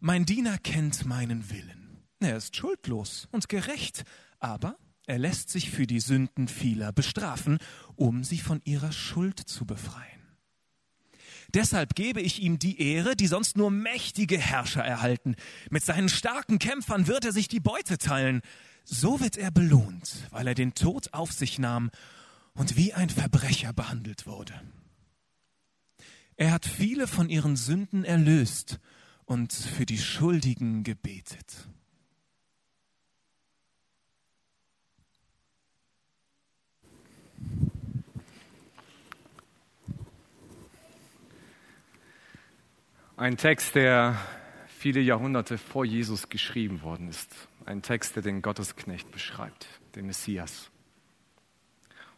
mein 0.00 0.26
Diener 0.26 0.58
kennt 0.58 1.06
meinen 1.06 1.50
Willen. 1.50 2.02
Er 2.20 2.36
ist 2.36 2.56
schuldlos 2.56 3.28
und 3.30 3.48
gerecht, 3.48 4.04
aber 4.40 4.76
er 5.06 5.18
lässt 5.18 5.50
sich 5.50 5.70
für 5.70 5.86
die 5.86 6.00
Sünden 6.00 6.48
vieler 6.48 6.92
bestrafen, 6.92 7.58
um 7.96 8.24
sie 8.24 8.38
von 8.38 8.60
ihrer 8.64 8.92
Schuld 8.92 9.38
zu 9.38 9.66
befreien. 9.66 10.14
Deshalb 11.52 11.94
gebe 11.94 12.20
ich 12.20 12.42
ihm 12.42 12.58
die 12.58 12.80
Ehre, 12.80 13.14
die 13.14 13.26
sonst 13.26 13.56
nur 13.56 13.70
mächtige 13.70 14.38
Herrscher 14.38 14.82
erhalten. 14.82 15.36
Mit 15.70 15.84
seinen 15.84 16.08
starken 16.08 16.58
Kämpfern 16.58 17.06
wird 17.06 17.24
er 17.24 17.32
sich 17.32 17.48
die 17.48 17.60
Beute 17.60 17.98
teilen. 17.98 18.40
So 18.84 19.20
wird 19.20 19.36
er 19.36 19.50
belohnt, 19.50 20.26
weil 20.30 20.48
er 20.48 20.54
den 20.54 20.74
Tod 20.74 21.12
auf 21.12 21.32
sich 21.32 21.58
nahm 21.58 21.90
und 22.54 22.76
wie 22.76 22.92
ein 22.92 23.10
Verbrecher 23.10 23.72
behandelt 23.72 24.26
wurde. 24.26 24.54
Er 26.36 26.52
hat 26.52 26.66
viele 26.66 27.06
von 27.06 27.28
ihren 27.28 27.56
Sünden 27.56 28.04
erlöst 28.04 28.80
und 29.24 29.52
für 29.52 29.86
die 29.86 29.98
Schuldigen 29.98 30.82
gebetet. 30.82 31.68
Ein 43.16 43.36
Text, 43.36 43.76
der 43.76 44.20
viele 44.66 45.00
Jahrhunderte 45.00 45.56
vor 45.56 45.84
Jesus 45.84 46.28
geschrieben 46.28 46.82
worden 46.82 47.08
ist. 47.08 47.30
Ein 47.64 47.80
Text, 47.80 48.16
der 48.16 48.24
den 48.24 48.42
Gottesknecht 48.42 49.12
beschreibt, 49.12 49.68
den 49.94 50.06
Messias. 50.06 50.68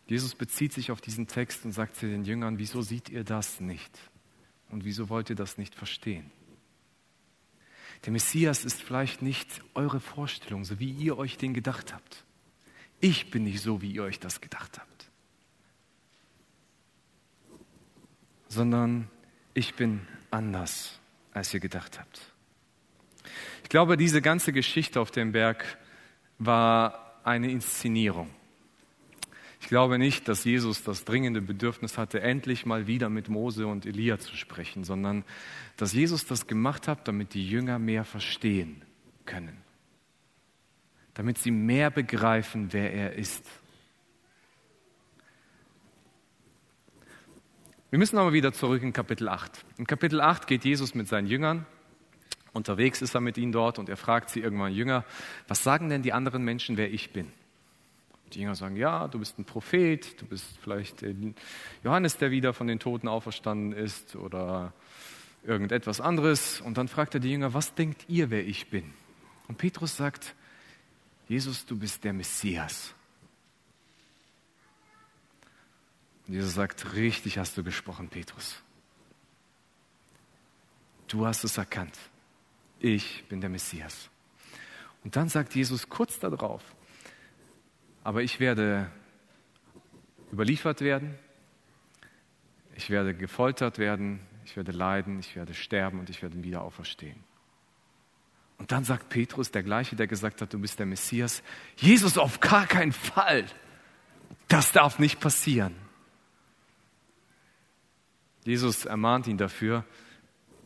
Jesus 0.07 0.35
bezieht 0.35 0.73
sich 0.73 0.91
auf 0.91 1.03
diesen 1.03 1.27
Text 1.27 1.67
und 1.67 1.73
sagt 1.73 1.97
zu 1.97 2.09
den 2.09 2.25
Jüngern, 2.25 2.59
wieso 2.59 2.81
seht 2.81 3.11
ihr 3.11 3.25
das 3.25 3.61
nicht? 3.61 3.99
Und 4.71 4.87
wieso 4.87 5.11
wollt 5.11 5.29
ihr 5.29 5.37
das 5.37 5.59
nicht 5.59 5.75
verstehen? 5.75 6.31
Der 8.07 8.13
Messias 8.13 8.65
ist 8.65 8.83
vielleicht 8.83 9.21
nicht 9.21 9.63
eure 9.75 10.01
Vorstellung, 10.01 10.65
so 10.65 10.79
wie 10.79 10.91
ihr 10.91 11.19
euch 11.19 11.37
den 11.37 11.53
gedacht 11.53 11.93
habt. 11.93 12.25
Ich 13.01 13.31
bin 13.31 13.45
nicht 13.45 13.61
so, 13.61 13.83
wie 13.83 13.91
ihr 13.91 14.05
euch 14.05 14.19
das 14.19 14.41
gedacht 14.41 14.79
habt. 14.79 15.11
Sondern 18.49 19.11
ich 19.53 19.75
bin 19.75 20.01
anders, 20.37 21.01
als 21.33 21.53
ihr 21.55 21.61
gedacht 21.61 21.99
habt. 21.99 22.21
Ich 23.63 23.71
glaube, 23.71 23.97
diese 23.97 24.21
ganze 24.23 24.53
Geschichte 24.53 25.01
auf 25.01 25.11
dem 25.11 25.33
Berg 25.33 25.79
war 26.39 27.21
eine 27.25 27.51
Inszenierung. 27.51 28.31
Ich 29.61 29.69
glaube 29.69 29.99
nicht, 29.99 30.29
dass 30.29 30.45
Jesus 30.45 30.85
das 30.85 31.05
dringende 31.05 31.41
Bedürfnis 31.41 31.99
hatte, 31.99 32.21
endlich 32.21 32.67
mal 32.67 32.87
wieder 32.87 33.09
mit 33.09 33.29
Mose 33.29 33.67
und 33.67 33.87
Elia 33.87 34.19
zu 34.19 34.37
sprechen, 34.37 34.85
sondern 34.85 35.25
dass 35.77 35.93
Jesus 35.93 36.27
das 36.27 36.47
gemacht 36.47 36.87
hat, 36.87 37.09
damit 37.09 37.35
die 37.35 37.49
Jünger 37.49 37.79
mehr 37.79 38.05
verstehen 38.05 38.83
können, 39.25 39.57
damit 41.15 41.39
sie 41.39 41.51
mehr 41.51 41.91
begreifen, 41.91 42.73
wer 42.73 42.93
er 42.93 43.15
ist. 43.15 43.45
Wir 47.89 48.01
müssen 48.01 48.19
aber 48.19 48.33
wieder 48.33 48.53
zurück 48.53 48.83
in 48.83 48.93
Kapitel 48.93 49.29
8. 49.29 49.65
In 49.79 49.87
Kapitel 49.87 50.21
8 50.21 50.49
geht 50.49 50.65
Jesus 50.65 50.97
mit 50.97 51.07
seinen 51.07 51.29
Jüngern. 51.29 51.67
Unterwegs 52.53 53.01
ist 53.01 53.15
er 53.15 53.21
mit 53.21 53.39
ihnen 53.39 53.53
dort 53.53 53.79
und 53.79 53.89
er 53.89 53.97
fragt 53.97 54.29
sie 54.29 54.41
irgendwann, 54.41 54.73
Jünger, 54.73 55.05
was 55.47 55.63
sagen 55.63 55.89
denn 55.89 56.03
die 56.03 56.13
anderen 56.13 56.43
Menschen, 56.43 56.77
wer 56.77 56.93
ich 56.93 57.13
bin? 57.13 57.31
Die 58.33 58.41
Jünger 58.41 58.57
sagen, 58.57 58.75
ja, 58.75 59.07
du 59.07 59.21
bist 59.21 59.39
ein 59.39 59.45
Prophet, 59.45 60.21
du 60.21 60.27
bist 60.27 60.59
vielleicht 60.61 61.05
Johannes, 61.85 62.17
der 62.17 62.33
wieder 62.33 62.53
von 62.55 62.67
den 62.67 62.81
Toten 62.81 63.07
auferstanden 63.07 63.73
ist 63.73 64.17
oder 64.17 64.73
irgendetwas 65.45 66.01
anderes. 66.01 66.61
Und 66.61 66.79
dann 66.79 66.89
fragt 66.89 67.15
er 67.15 67.21
die 67.21 67.31
Jünger, 67.31 67.55
was 67.55 67.75
denkt 67.75 68.07
ihr, 68.09 68.31
wer 68.31 68.45
ich 68.45 68.69
bin? 68.69 68.95
Und 69.47 69.59
Petrus 69.59 69.97
sagt, 69.97 70.35
Jesus, 71.29 71.67
du 71.67 71.79
bist 71.79 72.03
der 72.03 72.15
Messias. 72.15 72.96
Jesus 76.29 76.55
sagt, 76.55 76.95
richtig 76.95 77.39
hast 77.39 77.57
du 77.57 77.63
gesprochen, 77.63 78.09
Petrus. 78.09 78.57
Du 81.09 81.27
hast 81.27 81.45
es 81.45 81.57
erkannt. 81.57 81.97
Ich 82.81 83.25
bin 83.29 83.41
der 83.41 83.51
Messias. 83.51 84.11
Und 85.05 85.15
dann 85.15 85.29
sagt 85.29 85.55
Jesus 85.55 85.89
kurz 85.89 86.19
darauf, 86.19 86.63
aber 88.03 88.23
ich 88.23 88.41
werde 88.41 88.91
überliefert 90.33 90.81
werden, 90.81 91.15
ich 92.75 92.91
werde 92.91 93.15
gefoltert 93.15 93.79
werden, 93.79 94.21
ich 94.45 94.57
werde 94.57 94.73
leiden, 94.73 95.21
ich 95.21 95.37
werde 95.37 95.55
sterben 95.55 96.01
und 96.01 96.11
ich 96.11 96.23
werde 96.23 96.43
wieder 96.43 96.63
auferstehen. 96.63 97.23
Und 98.59 98.73
dann 98.73 98.85
sagt 98.85 99.09
Petrus, 99.09 99.51
der 99.51 99.63
gleiche, 99.63 99.97
der 99.97 100.07
gesagt 100.07 100.43
hat, 100.43 100.53
du 100.53 100.59
bist 100.59 100.79
der 100.79 100.87
Messias, 100.87 101.43
Jesus 101.77 102.19
auf 102.19 102.41
gar 102.41 102.67
keinen 102.67 102.93
Fall. 102.93 103.47
Das 104.49 104.73
darf 104.73 104.99
nicht 104.99 105.21
passieren. 105.21 105.86
Jesus 108.47 108.85
ermahnt 108.85 109.27
ihn 109.27 109.39
dafür. 109.39 109.85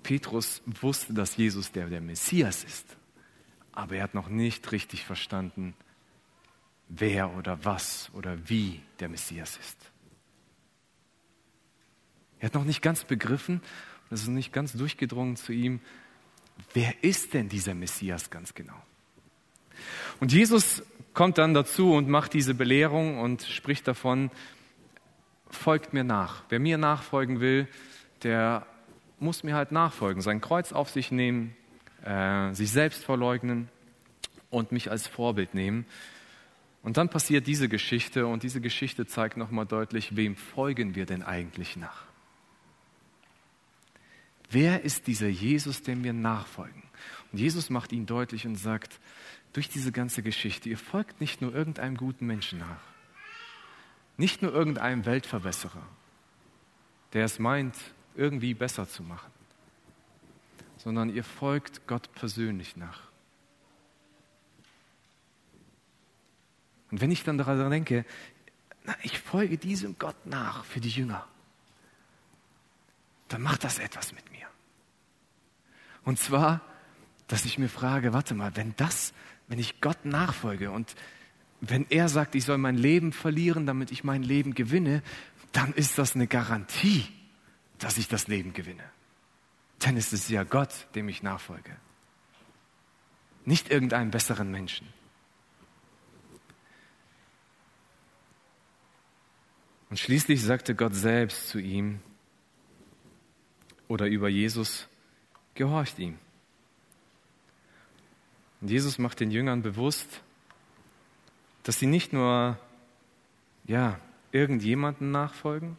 Petrus 0.02 0.60
wusste, 0.66 1.14
dass 1.14 1.36
Jesus 1.36 1.72
der, 1.72 1.86
der 1.86 2.02
Messias 2.02 2.62
ist, 2.62 2.96
aber 3.72 3.96
er 3.96 4.02
hat 4.02 4.14
noch 4.14 4.28
nicht 4.28 4.70
richtig 4.70 5.04
verstanden, 5.04 5.74
wer 6.88 7.34
oder 7.36 7.64
was 7.64 8.10
oder 8.12 8.48
wie 8.48 8.80
der 8.98 9.08
Messias 9.08 9.56
ist. 9.56 9.78
Er 12.38 12.46
hat 12.46 12.54
noch 12.54 12.64
nicht 12.64 12.82
ganz 12.82 13.04
begriffen, 13.04 13.62
es 14.10 14.22
ist 14.22 14.28
nicht 14.28 14.52
ganz 14.52 14.72
durchgedrungen 14.74 15.36
zu 15.36 15.52
ihm, 15.52 15.80
wer 16.74 17.02
ist 17.02 17.32
denn 17.32 17.48
dieser 17.48 17.74
Messias 17.74 18.28
ganz 18.28 18.54
genau? 18.54 18.80
Und 20.20 20.32
Jesus 20.32 20.82
kommt 21.14 21.38
dann 21.38 21.54
dazu 21.54 21.94
und 21.94 22.08
macht 22.08 22.34
diese 22.34 22.54
Belehrung 22.54 23.20
und 23.20 23.42
spricht 23.42 23.88
davon, 23.88 24.30
folgt 25.50 25.92
mir 25.92 26.04
nach. 26.04 26.42
Wer 26.48 26.60
mir 26.60 26.78
nachfolgen 26.78 27.40
will, 27.40 27.68
der 28.22 28.66
muss 29.18 29.42
mir 29.42 29.54
halt 29.54 29.72
nachfolgen, 29.72 30.22
sein 30.22 30.40
Kreuz 30.40 30.72
auf 30.72 30.90
sich 30.90 31.10
nehmen, 31.10 31.54
äh, 32.04 32.52
sich 32.54 32.70
selbst 32.70 33.04
verleugnen 33.04 33.68
und 34.48 34.72
mich 34.72 34.90
als 34.90 35.06
Vorbild 35.06 35.54
nehmen. 35.54 35.86
Und 36.82 36.96
dann 36.96 37.10
passiert 37.10 37.46
diese 37.46 37.68
Geschichte 37.68 38.26
und 38.26 38.42
diese 38.42 38.60
Geschichte 38.60 39.06
zeigt 39.06 39.36
nochmal 39.36 39.66
deutlich, 39.66 40.16
wem 40.16 40.36
folgen 40.36 40.94
wir 40.94 41.04
denn 41.04 41.22
eigentlich 41.22 41.76
nach? 41.76 42.04
Wer 44.50 44.82
ist 44.82 45.06
dieser 45.06 45.28
Jesus, 45.28 45.82
dem 45.82 46.02
wir 46.02 46.12
nachfolgen? 46.12 46.82
Und 47.30 47.38
Jesus 47.38 47.70
macht 47.70 47.92
ihn 47.92 48.06
deutlich 48.06 48.46
und 48.46 48.56
sagt, 48.56 48.98
durch 49.52 49.68
diese 49.68 49.92
ganze 49.92 50.22
Geschichte, 50.22 50.68
ihr 50.68 50.78
folgt 50.78 51.20
nicht 51.20 51.40
nur 51.40 51.54
irgendeinem 51.54 51.96
guten 51.96 52.26
Menschen 52.26 52.58
nach, 52.58 52.80
nicht 54.20 54.42
nur 54.42 54.52
irgendeinem 54.52 55.06
Weltverbesserer, 55.06 55.82
der 57.14 57.24
es 57.24 57.38
meint, 57.38 57.74
irgendwie 58.14 58.52
besser 58.52 58.86
zu 58.86 59.02
machen, 59.02 59.32
sondern 60.76 61.08
ihr 61.08 61.24
folgt 61.24 61.86
Gott 61.86 62.12
persönlich 62.12 62.76
nach. 62.76 63.00
Und 66.90 67.00
wenn 67.00 67.10
ich 67.10 67.24
dann 67.24 67.38
daran 67.38 67.70
denke, 67.70 68.04
na, 68.84 68.94
ich 69.02 69.18
folge 69.18 69.56
diesem 69.56 69.98
Gott 69.98 70.26
nach 70.26 70.64
für 70.64 70.80
die 70.80 70.90
Jünger, 70.90 71.26
dann 73.28 73.40
macht 73.40 73.64
das 73.64 73.78
etwas 73.78 74.12
mit 74.12 74.30
mir. 74.32 74.46
Und 76.04 76.18
zwar, 76.18 76.60
dass 77.26 77.46
ich 77.46 77.56
mir 77.56 77.70
frage, 77.70 78.12
warte 78.12 78.34
mal, 78.34 78.54
wenn 78.54 78.74
das, 78.76 79.14
wenn 79.48 79.58
ich 79.58 79.80
Gott 79.80 80.04
nachfolge 80.04 80.70
und 80.70 80.94
wenn 81.60 81.86
er 81.90 82.08
sagt, 82.08 82.34
ich 82.34 82.44
soll 82.44 82.58
mein 82.58 82.76
Leben 82.76 83.12
verlieren, 83.12 83.66
damit 83.66 83.92
ich 83.92 84.04
mein 84.04 84.22
Leben 84.22 84.54
gewinne, 84.54 85.02
dann 85.52 85.72
ist 85.74 85.98
das 85.98 86.14
eine 86.14 86.26
Garantie, 86.26 87.04
dass 87.78 87.98
ich 87.98 88.08
das 88.08 88.28
Leben 88.28 88.52
gewinne. 88.52 88.84
Denn 89.84 89.96
es 89.96 90.12
ist 90.12 90.28
ja 90.30 90.44
Gott, 90.44 90.86
dem 90.94 91.08
ich 91.08 91.22
nachfolge. 91.22 91.76
Nicht 93.44 93.70
irgendeinem 93.70 94.10
besseren 94.10 94.50
Menschen. 94.50 94.86
Und 99.88 99.98
schließlich 99.98 100.42
sagte 100.42 100.74
Gott 100.74 100.94
selbst 100.94 101.48
zu 101.48 101.58
ihm 101.58 102.00
oder 103.88 104.06
über 104.06 104.28
Jesus, 104.28 104.88
gehorcht 105.54 105.98
ihm. 105.98 106.16
Und 108.60 108.70
Jesus 108.70 108.98
macht 108.98 109.18
den 109.18 109.30
Jüngern 109.30 109.62
bewusst, 109.62 110.22
dass 111.62 111.78
sie 111.78 111.86
nicht 111.86 112.12
nur 112.12 112.58
ja, 113.64 113.98
irgendjemanden 114.32 115.10
nachfolgen, 115.10 115.76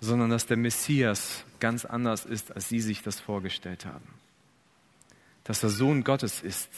sondern 0.00 0.30
dass 0.30 0.46
der 0.46 0.56
Messias 0.56 1.44
ganz 1.60 1.84
anders 1.84 2.24
ist, 2.24 2.54
als 2.54 2.68
sie 2.68 2.80
sich 2.80 3.02
das 3.02 3.20
vorgestellt 3.20 3.86
haben. 3.86 4.06
Dass 5.44 5.62
er 5.62 5.70
Sohn 5.70 6.04
Gottes 6.04 6.42
ist, 6.42 6.70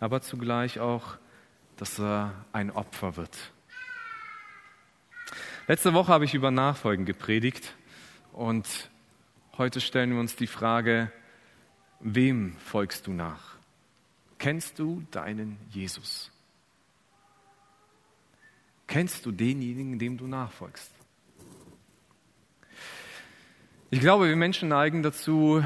aber 0.00 0.20
zugleich 0.20 0.80
auch, 0.80 1.16
dass 1.76 1.98
er 1.98 2.44
ein 2.52 2.70
Opfer 2.70 3.16
wird. 3.16 3.52
Letzte 5.68 5.94
Woche 5.94 6.12
habe 6.12 6.24
ich 6.24 6.34
über 6.34 6.50
Nachfolgen 6.50 7.06
gepredigt 7.06 7.74
und 8.32 8.90
heute 9.58 9.80
stellen 9.80 10.10
wir 10.10 10.20
uns 10.20 10.36
die 10.36 10.46
Frage, 10.46 11.12
wem 12.00 12.56
folgst 12.56 13.06
du 13.06 13.12
nach? 13.12 13.56
Kennst 14.38 14.80
du 14.80 15.06
deinen 15.12 15.56
Jesus? 15.70 16.31
Kennst 18.86 19.24
du 19.24 19.32
denjenigen, 19.32 19.98
dem 19.98 20.18
du 20.18 20.26
nachfolgst? 20.26 20.90
Ich 23.90 24.00
glaube, 24.00 24.28
wir 24.28 24.36
Menschen 24.36 24.70
neigen 24.70 25.02
dazu, 25.02 25.62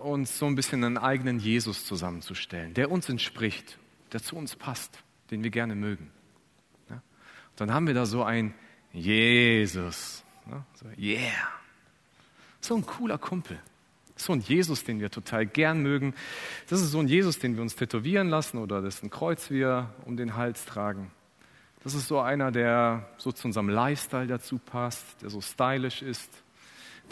uns 0.00 0.38
so 0.38 0.46
ein 0.46 0.54
bisschen 0.54 0.82
einen 0.84 0.98
eigenen 0.98 1.38
Jesus 1.38 1.84
zusammenzustellen, 1.84 2.74
der 2.74 2.90
uns 2.90 3.08
entspricht, 3.08 3.78
der 4.12 4.22
zu 4.22 4.36
uns 4.36 4.56
passt, 4.56 4.98
den 5.30 5.42
wir 5.44 5.50
gerne 5.50 5.74
mögen. 5.74 6.10
Ja? 6.90 7.02
Dann 7.56 7.72
haben 7.72 7.86
wir 7.86 7.94
da 7.94 8.06
so 8.06 8.24
ein 8.24 8.54
Jesus. 8.92 10.22
Ja? 10.50 10.64
So, 10.74 10.86
yeah. 10.98 11.48
So 12.60 12.76
ein 12.76 12.84
cooler 12.84 13.18
Kumpel. 13.18 13.60
So 14.16 14.32
ein 14.32 14.40
Jesus, 14.40 14.82
den 14.82 14.98
wir 14.98 15.10
total 15.10 15.46
gern 15.46 15.80
mögen. 15.80 16.14
Das 16.68 16.80
ist 16.80 16.90
so 16.90 16.98
ein 16.98 17.06
Jesus, 17.06 17.38
den 17.38 17.54
wir 17.54 17.62
uns 17.62 17.76
tätowieren 17.76 18.28
lassen 18.28 18.58
oder 18.58 18.82
dessen 18.82 19.10
Kreuz 19.10 19.48
wir 19.50 19.94
um 20.04 20.16
den 20.16 20.34
Hals 20.34 20.64
tragen. 20.64 21.12
Das 21.82 21.94
ist 21.94 22.08
so 22.08 22.20
einer, 22.20 22.50
der 22.50 23.08
so 23.18 23.32
zu 23.32 23.46
unserem 23.46 23.68
Lifestyle 23.68 24.26
dazu 24.26 24.58
passt, 24.58 25.22
der 25.22 25.30
so 25.30 25.40
stylisch 25.40 26.02
ist, 26.02 26.30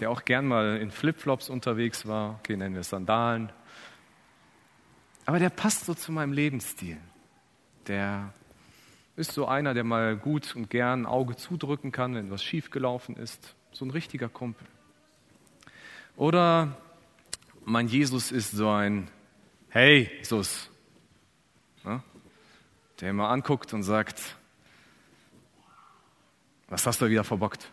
der 0.00 0.10
auch 0.10 0.24
gern 0.24 0.46
mal 0.46 0.78
in 0.78 0.90
Flipflops 0.90 1.48
unterwegs 1.48 2.06
war. 2.06 2.36
Okay, 2.40 2.56
nennen 2.56 2.74
wir 2.74 2.82
Sandalen. 2.82 3.50
Aber 5.24 5.38
der 5.38 5.50
passt 5.50 5.86
so 5.86 5.94
zu 5.94 6.12
meinem 6.12 6.32
Lebensstil. 6.32 6.98
Der 7.86 8.32
ist 9.16 9.32
so 9.32 9.46
einer, 9.46 9.72
der 9.72 9.84
mal 9.84 10.16
gut 10.16 10.54
und 10.54 10.68
gern 10.68 11.02
ein 11.02 11.06
Auge 11.06 11.36
zudrücken 11.36 11.92
kann, 11.92 12.14
wenn 12.14 12.30
was 12.30 12.44
schiefgelaufen 12.44 13.16
ist. 13.16 13.54
So 13.72 13.84
ein 13.84 13.90
richtiger 13.90 14.28
Kumpel. 14.28 14.66
Oder 16.16 16.76
mein 17.64 17.88
Jesus 17.88 18.30
ist 18.32 18.52
so 18.52 18.70
ein 18.70 19.10
Hey, 19.68 20.10
Jesus, 20.18 20.70
ne? 21.84 22.02
der 23.00 23.10
immer 23.10 23.28
anguckt 23.28 23.74
und 23.74 23.82
sagt, 23.82 24.36
was 26.68 26.86
hast 26.86 27.00
du 27.00 27.08
wieder 27.08 27.24
verbockt? 27.24 27.70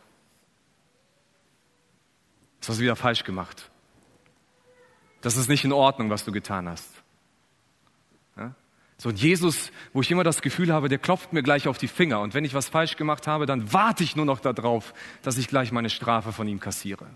Was 2.59 2.69
hast 2.69 2.77
du 2.77 2.83
wieder 2.83 2.95
falsch 2.95 3.23
gemacht? 3.23 3.69
Das 5.21 5.37
ist 5.37 5.49
nicht 5.49 5.63
in 5.63 5.71
Ordnung, 5.71 6.09
was 6.09 6.25
du 6.25 6.31
getan 6.31 6.67
hast. 6.67 6.89
Ja? 8.37 8.53
So 8.97 9.09
ein 9.09 9.15
Jesus, 9.15 9.71
wo 9.93 10.01
ich 10.01 10.11
immer 10.11 10.23
das 10.23 10.41
Gefühl 10.41 10.71
habe, 10.71 10.89
der 10.89 10.97
klopft 10.97 11.33
mir 11.33 11.43
gleich 11.43 11.67
auf 11.67 11.77
die 11.77 11.87
Finger. 11.87 12.19
Und 12.21 12.33
wenn 12.33 12.45
ich 12.45 12.53
was 12.53 12.69
falsch 12.69 12.97
gemacht 12.97 13.27
habe, 13.27 13.45
dann 13.45 13.73
warte 13.73 14.03
ich 14.03 14.15
nur 14.15 14.25
noch 14.25 14.39
darauf, 14.39 14.93
dass 15.21 15.37
ich 15.37 15.47
gleich 15.47 15.71
meine 15.71 15.89
Strafe 15.89 16.31
von 16.31 16.47
ihm 16.47 16.59
kassiere. 16.59 17.07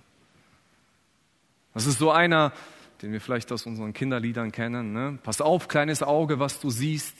Das 1.74 1.86
ist 1.86 2.00
so 2.00 2.12
einer, 2.12 2.54
den 3.02 3.12
wir 3.12 3.22
vielleicht 3.22 3.52
aus 3.52 3.66
unseren 3.66 3.94
Kinderliedern 3.94 4.52
kennen. 4.52 4.94
Ne? 4.94 5.20
Pass 5.22 5.42
auf, 5.42 5.68
kleines 5.68 6.02
Auge, 6.02 6.40
was 6.40 6.60
du 6.60 6.70
siehst. 6.70 7.16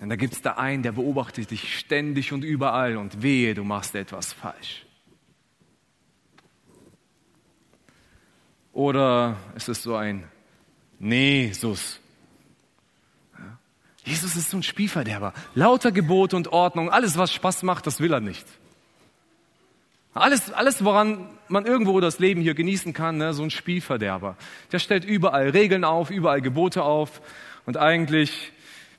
Denn 0.00 0.08
da 0.08 0.16
gibt 0.16 0.34
es 0.34 0.42
da 0.42 0.52
einen, 0.52 0.82
der 0.82 0.92
beobachtet 0.92 1.50
dich 1.50 1.78
ständig 1.78 2.32
und 2.32 2.44
überall 2.44 2.96
und 2.96 3.22
wehe, 3.22 3.54
du 3.54 3.64
machst 3.64 3.94
etwas 3.94 4.32
falsch. 4.32 4.84
Oder 8.72 9.36
ist 9.54 9.68
es 9.68 9.82
so 9.82 9.94
ein 9.94 10.24
Jesus? 10.98 12.00
Jesus 14.04 14.36
ist 14.36 14.50
so 14.50 14.58
ein 14.58 14.62
Spielverderber. 14.62 15.32
Lauter 15.54 15.92
Gebote 15.92 16.36
und 16.36 16.48
Ordnung, 16.48 16.90
alles, 16.90 17.16
was 17.16 17.32
Spaß 17.32 17.62
macht, 17.62 17.86
das 17.86 18.00
will 18.00 18.12
er 18.12 18.20
nicht. 18.20 18.46
Alles, 20.12 20.52
alles, 20.52 20.84
woran 20.84 21.28
man 21.48 21.66
irgendwo 21.66 21.98
das 22.00 22.18
Leben 22.18 22.40
hier 22.40 22.54
genießen 22.54 22.92
kann, 22.92 23.16
ne, 23.16 23.32
so 23.32 23.42
ein 23.42 23.50
Spielverderber. 23.50 24.36
Der 24.70 24.78
stellt 24.78 25.04
überall 25.04 25.50
Regeln 25.50 25.84
auf, 25.84 26.10
überall 26.10 26.40
Gebote 26.40 26.82
auf 26.82 27.20
und 27.66 27.76
eigentlich 27.76 28.52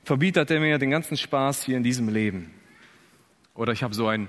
verbietet 0.06 0.52
er 0.52 0.60
mir 0.60 0.78
den 0.78 0.90
ganzen 0.90 1.16
Spaß 1.16 1.64
hier 1.64 1.76
in 1.76 1.82
diesem 1.82 2.08
Leben. 2.08 2.54
Oder 3.54 3.72
ich 3.72 3.82
habe 3.82 3.92
so 3.92 4.06
ein 4.06 4.28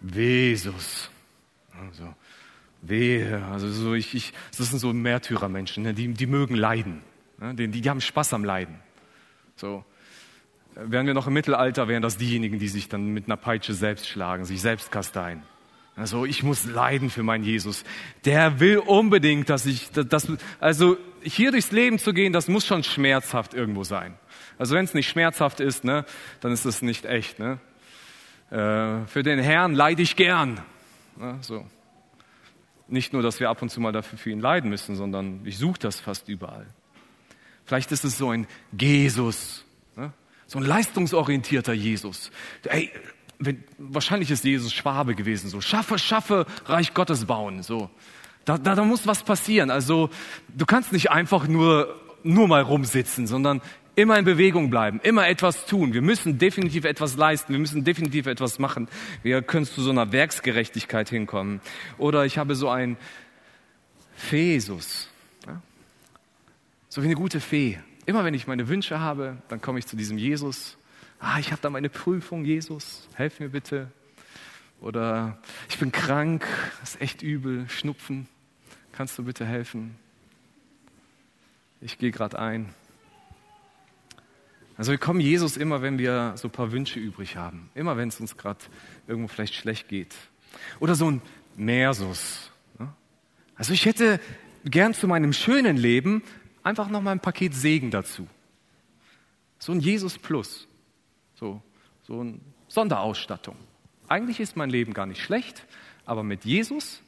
Vesus. 0.00 1.10
Also, 1.80 2.12
Wehe, 2.82 3.44
also 3.52 3.70
so 3.70 3.94
ich, 3.94 4.14
ich, 4.14 4.32
das 4.56 4.70
sind 4.70 4.80
so 4.80 4.92
Märtyrermenschen, 4.92 5.84
ne, 5.84 5.94
die, 5.94 6.08
die 6.08 6.26
mögen 6.26 6.56
leiden. 6.56 7.02
Ne, 7.38 7.54
die, 7.54 7.68
die 7.68 7.88
haben 7.88 8.00
Spaß 8.00 8.32
am 8.32 8.44
Leiden. 8.44 8.80
So. 9.54 9.84
Wären 10.74 11.06
wir 11.06 11.14
noch 11.14 11.26
im 11.26 11.34
Mittelalter, 11.34 11.88
wären 11.88 12.02
das 12.02 12.16
diejenigen, 12.16 12.58
die 12.58 12.68
sich 12.68 12.88
dann 12.88 13.08
mit 13.08 13.26
einer 13.26 13.36
Peitsche 13.36 13.74
selbst 13.74 14.08
schlagen, 14.08 14.44
sich 14.44 14.60
selbst 14.60 14.90
kasteien. 14.90 15.42
Also 15.94 16.24
ich 16.24 16.42
muss 16.42 16.64
leiden 16.64 17.10
für 17.10 17.22
meinen 17.22 17.44
Jesus. 17.44 17.84
Der 18.24 18.58
will 18.58 18.78
unbedingt, 18.78 19.50
dass 19.50 19.66
ich, 19.66 19.90
das, 19.90 20.26
also 20.58 20.96
hier 21.22 21.52
durchs 21.52 21.70
Leben 21.70 21.98
zu 21.98 22.12
gehen, 22.12 22.32
das 22.32 22.48
muss 22.48 22.66
schon 22.66 22.82
schmerzhaft 22.82 23.54
irgendwo 23.54 23.84
sein. 23.84 24.14
Also 24.60 24.74
wenn 24.74 24.84
es 24.84 24.92
nicht 24.92 25.08
schmerzhaft 25.08 25.60
ist, 25.60 25.84
ne, 25.84 26.04
dann 26.40 26.52
ist 26.52 26.66
es 26.66 26.82
nicht 26.82 27.06
echt. 27.06 27.38
Ne? 27.38 27.58
Äh, 28.50 29.06
für 29.06 29.22
den 29.22 29.38
Herrn 29.38 29.72
leide 29.72 30.02
ich 30.02 30.16
gern. 30.16 30.60
Ne, 31.16 31.38
so. 31.40 31.66
Nicht 32.86 33.14
nur, 33.14 33.22
dass 33.22 33.40
wir 33.40 33.48
ab 33.48 33.62
und 33.62 33.70
zu 33.70 33.80
mal 33.80 33.92
dafür 33.92 34.18
für 34.18 34.28
ihn 34.28 34.38
leiden 34.38 34.68
müssen, 34.68 34.96
sondern 34.96 35.40
ich 35.46 35.56
suche 35.56 35.78
das 35.78 35.98
fast 35.98 36.28
überall. 36.28 36.66
Vielleicht 37.64 37.90
ist 37.90 38.04
es 38.04 38.18
so 38.18 38.32
ein 38.32 38.46
Jesus, 38.78 39.64
ne? 39.96 40.12
so 40.46 40.58
ein 40.58 40.64
leistungsorientierter 40.66 41.72
Jesus. 41.72 42.30
Ey, 42.64 42.90
wenn, 43.38 43.64
wahrscheinlich 43.78 44.30
ist 44.30 44.44
Jesus 44.44 44.74
Schwabe 44.74 45.14
gewesen, 45.14 45.48
so 45.48 45.62
schaffe, 45.62 45.98
schaffe, 45.98 46.44
Reich 46.66 46.92
Gottes 46.92 47.24
bauen. 47.24 47.62
So, 47.62 47.88
da, 48.44 48.58
da, 48.58 48.74
da 48.74 48.84
muss 48.84 49.06
was 49.06 49.22
passieren. 49.22 49.70
Also 49.70 50.10
du 50.48 50.66
kannst 50.66 50.92
nicht 50.92 51.10
einfach 51.10 51.48
nur 51.48 51.98
nur 52.22 52.48
mal 52.48 52.62
rumsitzen, 52.62 53.26
sondern 53.26 53.60
immer 53.96 54.18
in 54.18 54.24
Bewegung 54.24 54.70
bleiben, 54.70 55.00
immer 55.02 55.28
etwas 55.28 55.66
tun. 55.66 55.92
Wir 55.92 56.02
müssen 56.02 56.38
definitiv 56.38 56.84
etwas 56.84 57.16
leisten, 57.16 57.52
wir 57.52 57.60
müssen 57.60 57.84
definitiv 57.84 58.26
etwas 58.26 58.58
machen. 58.58 58.88
Wir 59.22 59.42
können 59.42 59.66
zu 59.66 59.82
so 59.82 59.90
einer 59.90 60.12
Werksgerechtigkeit 60.12 61.08
hinkommen. 61.08 61.60
Oder 61.98 62.24
ich 62.24 62.38
habe 62.38 62.54
so 62.54 62.68
ein 62.68 62.96
Fesus. 64.14 65.08
So 66.88 67.02
wie 67.02 67.06
eine 67.06 67.14
gute 67.14 67.40
Fee. 67.40 67.78
Immer 68.06 68.24
wenn 68.24 68.34
ich 68.34 68.48
meine 68.48 68.66
Wünsche 68.66 68.98
habe, 68.98 69.36
dann 69.48 69.60
komme 69.60 69.78
ich 69.78 69.86
zu 69.86 69.96
diesem 69.96 70.18
Jesus. 70.18 70.76
Ah, 71.20 71.38
ich 71.38 71.52
habe 71.52 71.62
da 71.62 71.70
meine 71.70 71.88
Prüfung, 71.88 72.44
Jesus, 72.44 73.06
helf 73.14 73.38
mir 73.38 73.50
bitte. 73.50 73.92
Oder 74.80 75.38
ich 75.68 75.78
bin 75.78 75.92
krank, 75.92 76.46
ist 76.82 77.00
echt 77.00 77.22
übel, 77.22 77.68
Schnupfen, 77.68 78.26
kannst 78.92 79.18
du 79.18 79.24
bitte 79.24 79.44
helfen? 79.44 79.96
Ich 81.80 81.98
gehe 81.98 82.10
gerade 82.10 82.38
ein. 82.38 82.74
Also 84.80 84.92
wir 84.92 84.98
kommen 84.98 85.20
Jesus 85.20 85.58
immer, 85.58 85.82
wenn 85.82 85.98
wir 85.98 86.32
so 86.36 86.48
ein 86.48 86.52
paar 86.52 86.72
Wünsche 86.72 86.98
übrig 86.98 87.36
haben. 87.36 87.68
Immer 87.74 87.98
wenn 87.98 88.08
es 88.08 88.18
uns 88.18 88.38
gerade 88.38 88.60
irgendwo 89.06 89.28
vielleicht 89.28 89.52
schlecht 89.52 89.88
geht. 89.88 90.14
Oder 90.78 90.94
so 90.94 91.10
ein 91.10 91.20
Mersus. 91.54 92.50
Ne? 92.78 92.90
Also 93.56 93.74
ich 93.74 93.84
hätte 93.84 94.20
gern 94.64 94.94
zu 94.94 95.06
meinem 95.06 95.34
schönen 95.34 95.76
Leben 95.76 96.22
einfach 96.62 96.88
noch 96.88 97.02
mal 97.02 97.10
ein 97.10 97.20
Paket 97.20 97.52
Segen 97.52 97.90
dazu. 97.90 98.26
So 99.58 99.72
ein 99.72 99.80
Jesus 99.80 100.16
Plus. 100.16 100.66
So, 101.34 101.60
so 102.04 102.20
eine 102.20 102.40
Sonderausstattung. 102.68 103.56
Eigentlich 104.08 104.40
ist 104.40 104.56
mein 104.56 104.70
Leben 104.70 104.94
gar 104.94 105.04
nicht 105.04 105.22
schlecht, 105.22 105.66
aber 106.06 106.22
mit 106.22 106.46
Jesus 106.46 107.02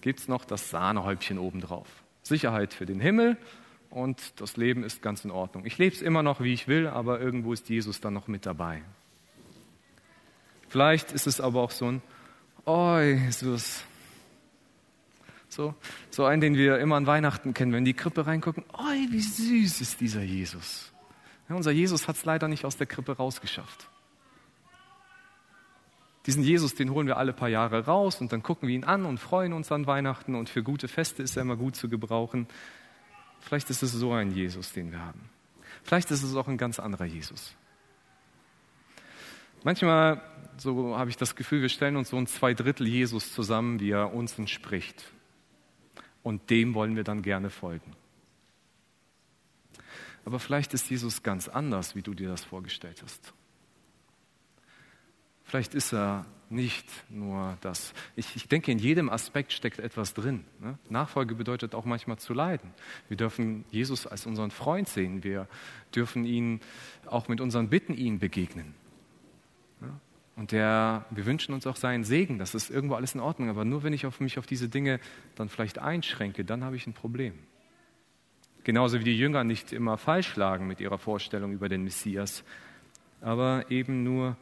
gibt 0.00 0.20
es 0.20 0.28
noch 0.28 0.46
das 0.46 0.70
Sahnehäubchen 0.70 1.38
obendrauf. 1.38 1.88
Sicherheit 2.22 2.72
für 2.72 2.86
den 2.86 3.00
Himmel 3.00 3.36
und 3.90 4.40
das 4.40 4.56
Leben 4.56 4.84
ist 4.84 5.02
ganz 5.02 5.24
in 5.24 5.30
Ordnung. 5.30 5.64
Ich 5.64 5.78
lebe 5.78 5.94
es 5.94 6.02
immer 6.02 6.22
noch, 6.22 6.40
wie 6.40 6.52
ich 6.52 6.68
will, 6.68 6.86
aber 6.86 7.20
irgendwo 7.20 7.52
ist 7.52 7.68
Jesus 7.68 8.00
dann 8.00 8.14
noch 8.14 8.28
mit 8.28 8.46
dabei. 8.46 8.82
Vielleicht 10.68 11.12
ist 11.12 11.26
es 11.26 11.40
aber 11.40 11.62
auch 11.62 11.70
so 11.70 11.86
ein, 11.86 12.02
oh 12.66 12.98
Jesus, 12.98 13.82
so, 15.48 15.74
so 16.10 16.24
einen, 16.26 16.40
den 16.40 16.56
wir 16.56 16.78
immer 16.78 16.96
an 16.96 17.06
Weihnachten 17.06 17.54
kennen, 17.54 17.72
wenn 17.72 17.84
die 17.84 17.94
Krippe 17.94 18.26
reingucken. 18.26 18.64
Oh, 18.74 19.10
wie 19.10 19.20
süß 19.20 19.80
ist 19.80 20.00
dieser 20.00 20.22
Jesus. 20.22 20.92
Ja, 21.48 21.56
unser 21.56 21.70
Jesus 21.70 22.06
hat 22.06 22.16
es 22.16 22.24
leider 22.24 22.48
nicht 22.48 22.66
aus 22.66 22.76
der 22.76 22.86
Krippe 22.86 23.16
rausgeschafft. 23.16 23.88
Diesen 26.26 26.42
Jesus, 26.42 26.74
den 26.74 26.90
holen 26.90 27.06
wir 27.06 27.16
alle 27.16 27.32
paar 27.32 27.48
Jahre 27.48 27.86
raus 27.86 28.20
und 28.20 28.32
dann 28.32 28.42
gucken 28.42 28.68
wir 28.68 28.74
ihn 28.74 28.84
an 28.84 29.06
und 29.06 29.16
freuen 29.16 29.54
uns 29.54 29.72
an 29.72 29.86
Weihnachten 29.86 30.34
und 30.34 30.50
für 30.50 30.62
gute 30.62 30.86
Feste 30.86 31.22
ist 31.22 31.36
er 31.36 31.42
immer 31.42 31.56
gut 31.56 31.74
zu 31.74 31.88
gebrauchen. 31.88 32.46
Vielleicht 33.40 33.70
ist 33.70 33.82
es 33.82 33.92
so 33.92 34.12
ein 34.12 34.30
Jesus, 34.30 34.72
den 34.72 34.92
wir 34.92 35.00
haben. 35.00 35.28
Vielleicht 35.82 36.10
ist 36.10 36.22
es 36.22 36.34
auch 36.34 36.48
ein 36.48 36.58
ganz 36.58 36.78
anderer 36.78 37.04
Jesus. 37.04 37.54
Manchmal, 39.64 40.22
so 40.56 40.96
habe 40.96 41.10
ich 41.10 41.16
das 41.16 41.34
Gefühl, 41.34 41.62
wir 41.62 41.68
stellen 41.68 41.96
uns 41.96 42.10
so 42.10 42.16
ein 42.16 42.26
Zweidrittel 42.26 42.86
Jesus 42.86 43.32
zusammen, 43.32 43.80
wie 43.80 43.90
er 43.90 44.12
uns 44.14 44.38
entspricht 44.38 45.12
und 46.22 46.50
dem 46.50 46.74
wollen 46.74 46.94
wir 46.94 47.04
dann 47.04 47.22
gerne 47.22 47.50
folgen. 47.50 47.92
Aber 50.24 50.38
vielleicht 50.38 50.74
ist 50.74 50.90
Jesus 50.90 51.22
ganz 51.22 51.48
anders, 51.48 51.94
wie 51.94 52.02
du 52.02 52.12
dir 52.12 52.28
das 52.28 52.44
vorgestellt 52.44 53.02
hast. 53.02 53.32
Vielleicht 55.44 55.74
ist 55.74 55.94
er 55.94 56.26
nicht 56.50 56.86
nur 57.10 57.56
das. 57.60 57.92
Ich, 58.16 58.36
ich 58.36 58.48
denke, 58.48 58.72
in 58.72 58.78
jedem 58.78 59.10
Aspekt 59.10 59.52
steckt 59.52 59.78
etwas 59.78 60.14
drin. 60.14 60.44
Ne? 60.60 60.78
Nachfolge 60.88 61.34
bedeutet 61.34 61.74
auch 61.74 61.84
manchmal 61.84 62.18
zu 62.18 62.34
leiden. 62.34 62.72
Wir 63.08 63.16
dürfen 63.16 63.64
Jesus 63.70 64.06
als 64.06 64.26
unseren 64.26 64.50
Freund 64.50 64.88
sehen. 64.88 65.24
Wir 65.24 65.46
dürfen 65.94 66.24
ihn 66.24 66.60
auch 67.06 67.28
mit 67.28 67.40
unseren 67.40 67.68
Bitten 67.68 67.94
ihm 67.94 68.18
begegnen. 68.18 68.74
Und 70.38 70.52
der, 70.52 71.04
wir 71.10 71.26
wünschen 71.26 71.52
uns 71.52 71.66
auch 71.66 71.74
seinen 71.74 72.04
Segen, 72.04 72.38
das 72.38 72.54
ist 72.54 72.70
irgendwo 72.70 72.94
alles 72.94 73.12
in 73.12 73.20
Ordnung, 73.20 73.48
aber 73.48 73.64
nur 73.64 73.82
wenn 73.82 73.92
ich 73.92 74.06
auf 74.06 74.20
mich 74.20 74.38
auf 74.38 74.46
diese 74.46 74.68
Dinge 74.68 75.00
dann 75.34 75.48
vielleicht 75.48 75.80
einschränke, 75.80 76.44
dann 76.44 76.62
habe 76.62 76.76
ich 76.76 76.86
ein 76.86 76.92
Problem. 76.92 77.34
Genauso 78.62 79.00
wie 79.00 79.04
die 79.04 79.18
Jünger 79.18 79.42
nicht 79.42 79.72
immer 79.72 79.98
falsch 79.98 80.36
lagen 80.36 80.68
mit 80.68 80.78
ihrer 80.78 80.98
Vorstellung 80.98 81.52
über 81.52 81.68
den 81.68 81.82
Messias, 81.82 82.44
aber 83.20 83.68
eben 83.68 84.04
nur 84.04 84.36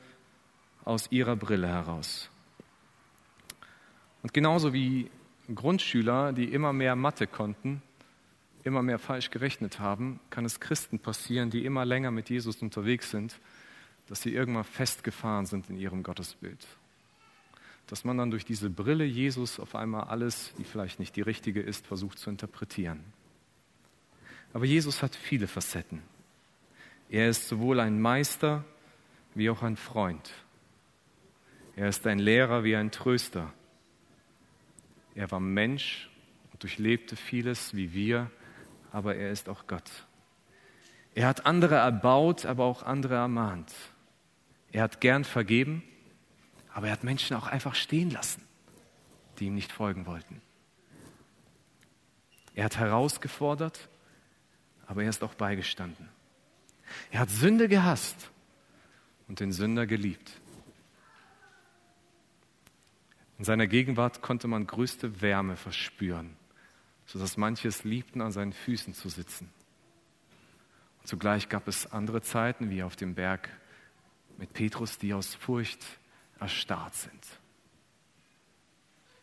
aus 0.87 1.13
ihrer 1.13 1.37
Brille 1.37 1.69
heraus. 1.69 2.31
Und 4.23 4.33
genauso 4.33 4.73
wie 4.73 5.11
Grundschüler, 5.55 6.33
die 6.33 6.47
immer 6.47 6.73
mehr 6.73 6.97
Mathe 6.97 7.27
konnten, 7.27 7.83
immer 8.65 8.83
mehr 8.83 8.99
falsch 8.99 9.31
gerechnet 9.31 9.79
haben, 9.79 10.19
kann 10.31 10.47
es 10.47 10.61
Christen 10.61 10.99
passieren, 10.99 11.51
die 11.51 11.67
immer 11.67 11.85
länger 11.85 12.11
mit 12.11 12.31
Jesus 12.31 12.63
unterwegs 12.63 13.11
sind 13.11 13.39
dass 14.07 14.23
sie 14.23 14.33
irgendwann 14.33 14.65
festgefahren 14.65 15.47
sind 15.47 15.69
in 15.69 15.77
ihrem 15.77 16.03
Gottesbild. 16.03 16.65
Dass 17.87 18.05
man 18.05 18.19
dann 18.19 18.31
durch 18.31 18.45
diese 18.45 18.71
Brille 18.71 19.05
Jesus 19.05 19.61
auf 19.61 19.75
einmal 19.75 20.05
alles, 20.05 20.53
die 20.59 20.65
vielleicht 20.65 20.99
nicht 20.99 21.17
die 21.17 21.23
richtige 21.23 21.61
ist, 21.61 21.87
versucht 21.87 22.19
zu 22.19 22.31
interpretieren. 22.31 23.05
Aber 24.53 24.65
Jesus 24.65 25.03
hat 25.03 25.15
viele 25.15 25.47
Facetten. 25.47 26.03
Er 27.11 27.29
ist 27.29 27.49
sowohl 27.49 27.81
ein 27.81 28.01
Meister 28.01 28.65
wie 29.35 29.51
auch 29.51 29.63
ein 29.63 29.77
Freund. 29.77 30.33
Er 31.77 31.89
ist 31.91 32.07
ein 32.07 32.19
Lehrer 32.19 32.65
wie 32.65 32.75
ein 32.75 32.91
Tröster. 32.91 33.53
Er 35.15 35.31
war 35.31 35.41
Mensch 35.41 36.11
und 36.53 36.63
durchlebte 36.63 37.17
vieles 37.17 37.75
wie 37.75 37.93
wir, 37.93 38.31
aber 38.93 39.15
er 39.15 39.31
ist 39.31 39.51
auch 39.51 39.67
Gott. 39.67 39.91
Er 41.15 41.29
hat 41.29 41.45
andere 41.45 41.77
erbaut, 41.77 42.47
aber 42.47 42.65
auch 42.65 42.83
andere 42.83 43.15
ermahnt. 43.17 43.73
Er 44.73 44.83
hat 44.83 45.03
gern 45.03 45.25
vergeben, 45.25 45.83
aber 46.73 46.87
er 46.87 46.93
hat 46.93 47.05
Menschen 47.05 47.37
auch 47.37 47.47
einfach 47.47 47.75
stehen 47.75 48.11
lassen, 48.11 48.43
die 49.39 49.47
ihm 49.47 49.55
nicht 49.55 49.71
folgen 49.71 50.07
wollten. 50.07 50.41
Er 52.55 52.65
hat 52.65 52.79
herausgefordert, 52.79 53.89
aber 54.87 55.03
er 55.03 55.11
ist 55.11 55.23
auch 55.23 55.35
beigestanden. 55.35 56.09
Er 57.11 57.21
hat 57.21 57.31
Sünde 57.31 57.69
gehasst 57.69 58.31
und 59.29 59.41
den 59.41 59.53
Sünder 59.53 59.87
geliebt. 59.87 60.41
In 63.39 63.45
seiner 63.45 63.67
Gegenwart 63.67 64.23
konnte 64.23 64.49
man 64.49 64.67
größte 64.67 65.21
Wärme 65.21 65.57
verspüren, 65.57 66.37
sodass 67.05 67.37
manche 67.37 67.69
es 67.69 67.85
liebten, 67.85 68.21
an 68.23 68.33
seinen 68.33 68.53
Füßen 68.53 68.95
zu 68.95 69.09
sitzen. 69.09 69.51
Und 71.01 71.09
zugleich 71.09 71.49
gab 71.49 71.69
es 71.69 71.93
andere 71.93 72.23
Zeiten, 72.23 72.71
wie 72.71 72.83
auf 72.83 72.97
dem 72.97 73.15
Berg 73.15 73.51
mit 74.39 74.53
Petrus, 74.53 74.99
die 74.99 75.13
aus 75.13 75.35
Furcht 75.35 75.85
erstarrt 76.41 76.95
sind. 76.95 77.27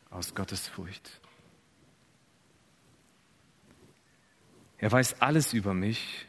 Aus 0.10 0.36
Gottes 0.36 0.68
Furcht. 0.68 1.20
Er 4.78 4.92
weiß 4.92 5.22
alles 5.22 5.54
über 5.54 5.74
mich 5.74 6.28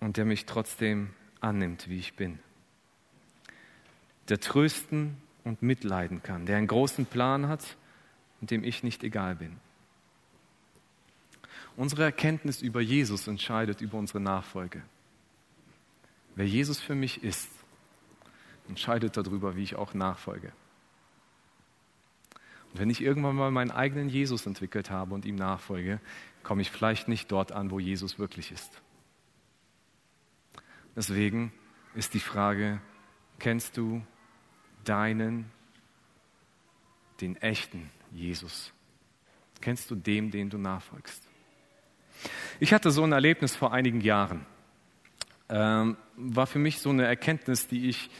und 0.00 0.16
der 0.16 0.24
mich 0.24 0.44
trotzdem 0.44 1.14
annimmt, 1.40 1.88
wie 1.88 1.98
ich 1.98 2.16
bin. 2.16 2.38
Der 4.28 4.40
trösten 4.40 5.16
und 5.44 5.62
mitleiden 5.62 6.22
kann, 6.22 6.46
der 6.46 6.56
einen 6.56 6.66
großen 6.66 7.06
Plan 7.06 7.48
hat 7.48 7.76
und 8.40 8.50
dem 8.50 8.64
ich 8.64 8.82
nicht 8.82 9.04
egal 9.04 9.36
bin. 9.36 9.56
Unsere 11.76 12.04
Erkenntnis 12.04 12.62
über 12.62 12.80
Jesus 12.80 13.26
entscheidet 13.26 13.80
über 13.80 13.98
unsere 13.98 14.20
Nachfolge. 14.20 14.82
Wer 16.36 16.46
Jesus 16.46 16.80
für 16.80 16.94
mich 16.94 17.22
ist, 17.22 17.48
entscheidet 18.68 19.16
darüber, 19.16 19.56
wie 19.56 19.62
ich 19.62 19.76
auch 19.76 19.94
nachfolge. 19.94 20.52
Und 22.72 22.80
wenn 22.80 22.90
ich 22.90 23.00
irgendwann 23.00 23.36
mal 23.36 23.50
meinen 23.50 23.70
eigenen 23.70 24.08
Jesus 24.08 24.46
entwickelt 24.46 24.90
habe 24.90 25.14
und 25.14 25.24
ihm 25.24 25.36
nachfolge, 25.36 26.00
komme 26.42 26.62
ich 26.62 26.70
vielleicht 26.70 27.08
nicht 27.08 27.30
dort 27.30 27.52
an, 27.52 27.70
wo 27.70 27.78
Jesus 27.78 28.18
wirklich 28.18 28.52
ist. 28.52 28.80
Deswegen 30.96 31.52
ist 31.94 32.14
die 32.14 32.20
Frage, 32.20 32.80
kennst 33.38 33.76
du 33.76 34.04
deinen, 34.84 35.50
den 37.20 37.36
echten 37.36 37.90
Jesus? 38.12 38.72
Kennst 39.60 39.90
du 39.90 39.94
dem, 39.94 40.30
den 40.30 40.50
du 40.50 40.58
nachfolgst? 40.58 41.22
Ich 42.60 42.72
hatte 42.72 42.90
so 42.90 43.02
ein 43.02 43.12
Erlebnis 43.12 43.56
vor 43.56 43.72
einigen 43.72 44.00
Jahren. 44.00 44.46
Ähm, 45.48 45.96
war 46.16 46.46
für 46.46 46.58
mich 46.58 46.78
so 46.78 46.90
eine 46.90 47.04
Erkenntnis, 47.04 47.66
die 47.66 47.88
ich, 47.88 48.10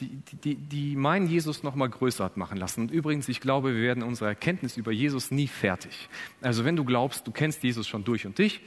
die, 0.00 0.08
die, 0.44 0.54
die 0.56 0.96
meinen 0.96 1.26
Jesus 1.26 1.62
noch 1.62 1.74
mal 1.74 1.88
größer 1.88 2.24
hat 2.24 2.36
machen 2.36 2.56
lassen. 2.56 2.82
Und 2.82 2.90
übrigens, 2.90 3.28
ich 3.28 3.40
glaube, 3.40 3.74
wir 3.74 3.82
werden 3.82 4.02
unsere 4.02 4.28
Erkenntnis 4.28 4.76
über 4.76 4.92
Jesus 4.92 5.30
nie 5.30 5.48
fertig. 5.48 6.08
Also 6.40 6.64
wenn 6.64 6.76
du 6.76 6.84
glaubst, 6.84 7.26
du 7.26 7.32
kennst 7.32 7.62
Jesus 7.62 7.86
schon 7.86 8.04
durch 8.04 8.26
und 8.26 8.38
dich, 8.38 8.60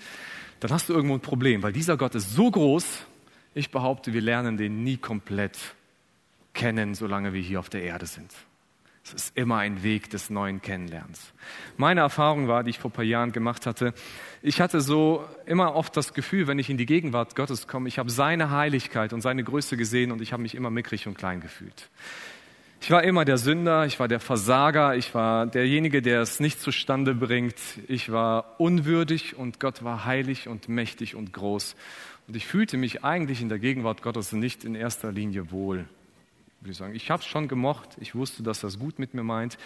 dann 0.60 0.72
hast 0.72 0.90
du 0.90 0.94
irgendwo 0.94 1.16
ein 1.16 1.22
Problem, 1.22 1.64
weil 1.64 1.74
dieser 1.74 1.98
Gott 1.98 2.16
ist 2.16 2.32
so 2.34 2.50
groß. 2.50 3.06
Ich 3.56 3.72
behaupte, 3.72 4.14
wir 4.14 4.22
lernen 4.22 4.58
den 4.58 4.84
nie 4.84 4.98
komplett 4.98 5.58
kennen, 6.54 6.96
solange 6.96 7.34
wir 7.34 7.42
hier 7.42 7.60
auf 7.60 7.70
der 7.70 7.84
Erde 7.84 8.06
sind. 8.06 8.32
Es 9.06 9.14
ist 9.14 9.38
immer 9.38 9.58
ein 9.58 9.84
Weg 9.84 10.10
des 10.12 10.30
neuen 10.30 10.62
Kennenlernens. 10.62 11.34
Meine 11.76 12.00
Erfahrung 12.00 12.48
war, 12.48 12.64
die 12.64 12.70
ich 12.70 12.80
vor 12.80 12.90
ein 12.90 12.94
paar 12.94 13.04
Jahren 13.04 13.34
gemacht 13.34 13.66
hatte, 13.66 13.94
ich 14.42 14.62
hatte 14.62 14.80
so 14.80 15.26
immer 15.46 15.76
oft 15.76 15.98
das 15.98 16.14
Gefühl, 16.14 16.48
wenn 16.48 16.58
ich 16.58 16.70
in 16.70 16.78
die 16.78 16.86
Gegenwart 16.86 17.36
Gottes 17.36 17.68
komme, 17.68 17.90
ich 17.90 18.00
habe 18.00 18.10
seine 18.10 18.50
Heiligkeit 18.50 19.12
und 19.12 19.22
seine 19.22 19.44
Größe 19.44 19.76
gesehen 19.76 20.12
und 20.12 20.22
ich 20.22 20.32
habe 20.32 20.42
mich 20.42 20.56
immer 20.56 20.70
mickrig 20.70 21.06
und 21.06 21.18
klein 21.18 21.42
gefühlt. 21.42 21.90
Ich 22.80 22.92
war 22.92 23.04
immer 23.04 23.26
der 23.26 23.38
Sünder, 23.38 23.86
ich 23.86 24.00
war 24.00 24.08
der 24.08 24.20
Versager, 24.20 24.96
ich 24.96 25.14
war 25.14 25.48
derjenige, 25.48 26.02
der 26.02 26.22
es 26.22 26.40
nicht 26.40 26.62
zustande 26.62 27.16
bringt. 27.16 27.56
Ich 27.88 28.12
war 28.12 28.60
unwürdig 28.60 29.38
und 29.38 29.60
Gott 29.62 29.84
war 29.84 30.06
heilig 30.06 30.50
und 30.50 30.68
mächtig 30.68 31.16
und 31.16 31.32
groß. 31.32 31.76
Und 32.28 32.36
ich 32.36 32.46
fühlte 32.46 32.76
mich 32.78 33.04
eigentlich 33.04 33.42
in 33.42 33.48
der 33.48 33.60
Gegenwart 33.60 34.02
Gottes 34.02 34.34
nicht 34.34 34.66
in 34.66 34.76
erster 34.76 35.12
Linie 35.12 35.52
wohl 35.52 35.86
würde 36.64 36.72
ich 36.72 36.78
sagen. 36.78 36.96
Ich 36.96 37.12
habe 37.12 37.22
es 37.22 37.28
schon 37.28 37.48
gemocht, 37.48 37.90
ich 38.00 38.16
wusste, 38.16 38.44
dass 38.44 38.62
das 38.62 38.80
gut 38.80 39.00
mit 39.00 39.14
mir 39.14 39.24
meint. 39.24 39.58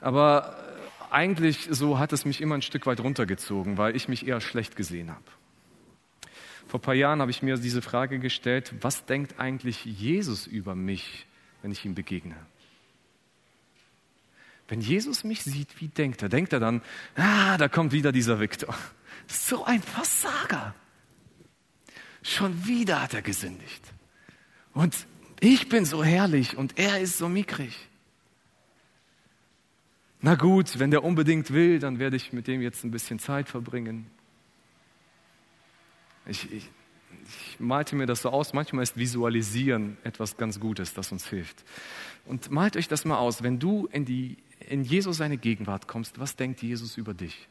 Aber 0.00 0.56
äh, 1.10 1.12
eigentlich 1.12 1.68
so 1.70 1.98
hat 1.98 2.12
es 2.12 2.24
mich 2.24 2.40
immer 2.40 2.54
ein 2.54 2.62
Stück 2.62 2.86
weit 2.86 3.00
runtergezogen, 3.00 3.78
weil 3.78 3.96
ich 3.96 4.08
mich 4.08 4.26
eher 4.26 4.40
schlecht 4.40 4.76
gesehen 4.76 5.10
habe. 5.10 5.24
Vor 6.66 6.80
ein 6.80 6.82
paar 6.82 6.94
Jahren 6.94 7.20
habe 7.20 7.30
ich 7.30 7.42
mir 7.42 7.56
diese 7.56 7.82
Frage 7.82 8.18
gestellt, 8.18 8.74
was 8.80 9.04
denkt 9.04 9.38
eigentlich 9.38 9.84
Jesus 9.84 10.46
über 10.46 10.74
mich, 10.74 11.26
wenn 11.62 11.70
ich 11.70 11.84
ihm 11.84 11.94
begegne? 11.94 12.36
Wenn 14.68 14.80
Jesus 14.80 15.24
mich 15.24 15.42
sieht, 15.42 15.80
wie 15.80 15.88
denkt 15.88 16.22
er? 16.22 16.28
Denkt 16.28 16.52
er 16.52 16.60
dann, 16.60 16.80
ah, 17.16 17.58
da 17.58 17.68
kommt 17.68 17.92
wieder 17.92 18.12
dieser 18.12 18.40
Viktor. 18.40 18.74
So 19.26 19.64
ein 19.64 19.82
Versager. 19.82 20.74
Schon 22.22 22.66
wieder 22.66 23.00
hat 23.00 23.14
er 23.14 23.22
gesündigt. 23.22 23.82
Und 24.74 24.94
ich 25.44 25.68
bin 25.68 25.84
so 25.84 26.02
herrlich 26.02 26.56
und 26.56 26.78
er 26.78 27.00
ist 27.00 27.18
so 27.18 27.28
mickrig. 27.28 27.76
Na 30.20 30.36
gut, 30.36 30.78
wenn 30.78 30.90
der 30.90 31.04
unbedingt 31.04 31.52
will, 31.52 31.78
dann 31.78 31.98
werde 31.98 32.16
ich 32.16 32.32
mit 32.32 32.46
dem 32.46 32.62
jetzt 32.62 32.82
ein 32.82 32.90
bisschen 32.90 33.18
Zeit 33.18 33.48
verbringen. 33.48 34.06
Ich, 36.26 36.50
ich, 36.50 36.70
ich 37.26 37.60
malte 37.60 37.94
mir 37.94 38.06
das 38.06 38.22
so 38.22 38.30
aus, 38.30 38.54
manchmal 38.54 38.84
ist 38.84 38.96
Visualisieren 38.96 39.98
etwas 40.02 40.38
ganz 40.38 40.58
Gutes, 40.58 40.94
das 40.94 41.12
uns 41.12 41.28
hilft. 41.28 41.62
Und 42.24 42.50
malt 42.50 42.76
euch 42.78 42.88
das 42.88 43.04
mal 43.04 43.18
aus, 43.18 43.42
wenn 43.42 43.58
du 43.58 43.86
in, 43.92 44.06
die, 44.06 44.38
in 44.60 44.82
Jesus 44.82 45.18
seine 45.18 45.36
Gegenwart 45.36 45.88
kommst, 45.88 46.18
was 46.18 46.36
denkt 46.36 46.62
Jesus 46.62 46.96
über 46.96 47.12
dich? 47.12 47.46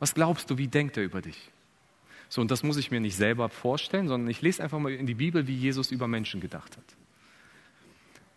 Was 0.00 0.14
glaubst 0.14 0.50
du, 0.50 0.58
wie 0.58 0.68
denkt 0.68 0.96
er 0.96 1.04
über 1.04 1.22
dich? 1.22 1.50
So, 2.28 2.40
und 2.40 2.50
das 2.50 2.62
muss 2.62 2.76
ich 2.76 2.90
mir 2.90 3.00
nicht 3.00 3.16
selber 3.16 3.48
vorstellen, 3.48 4.08
sondern 4.08 4.28
ich 4.28 4.42
lese 4.42 4.62
einfach 4.62 4.78
mal 4.78 4.92
in 4.92 5.06
die 5.06 5.14
Bibel, 5.14 5.46
wie 5.46 5.54
Jesus 5.54 5.90
über 5.90 6.08
Menschen 6.08 6.40
gedacht 6.40 6.76
hat. 6.76 6.96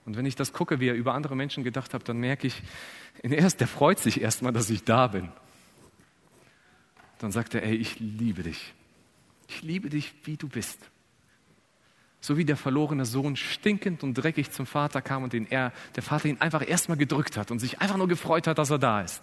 Und 0.06 0.18
wenn 0.18 0.26
ich 0.26 0.36
das 0.36 0.54
gucke, 0.54 0.80
wie 0.80 0.88
er 0.88 0.96
über 0.96 1.14
andere 1.14 1.36
Menschen 1.36 1.64
gedacht 1.64 1.94
hat, 1.94 2.08
dann 2.10 2.18
merke 2.18 2.48
ich, 2.48 2.62
der 3.24 3.68
freut 3.68 4.00
sich 4.00 4.22
erstmal, 4.22 4.54
dass 4.54 4.70
ich 4.70 4.84
da 4.84 5.08
bin. 5.08 5.30
Dann 7.20 7.32
sagt 7.32 7.54
er, 7.54 7.64
ey, 7.64 7.76
ich 7.76 8.00
liebe 8.00 8.44
dich. 8.44 8.74
Ich 9.48 9.62
liebe 9.62 9.89
dich, 9.89 10.14
wie 10.24 10.38
du 10.38 10.48
bist. 10.48 10.80
So 12.20 12.38
wie 12.38 12.46
der 12.46 12.58
verlorene 12.58 13.06
Sohn 13.06 13.36
stinkend 13.36 14.04
und 14.04 14.14
dreckig 14.14 14.52
zum 14.52 14.66
Vater 14.66 15.02
kam 15.02 15.24
und 15.24 15.34
den 15.34 15.46
er, 15.46 15.74
der 15.96 16.04
Vater 16.04 16.30
ihn 16.30 16.39
einfach 16.39 16.68
erstmal 16.68 16.98
gedrückt 16.98 17.36
hat 17.36 17.52
und 17.52 17.60
sich 17.60 17.82
einfach 17.82 17.98
nur 17.98 18.08
gefreut 18.08 18.48
hat, 18.48 18.58
dass 18.58 18.70
er 18.70 18.80
da 18.80 19.02
ist. 19.02 19.22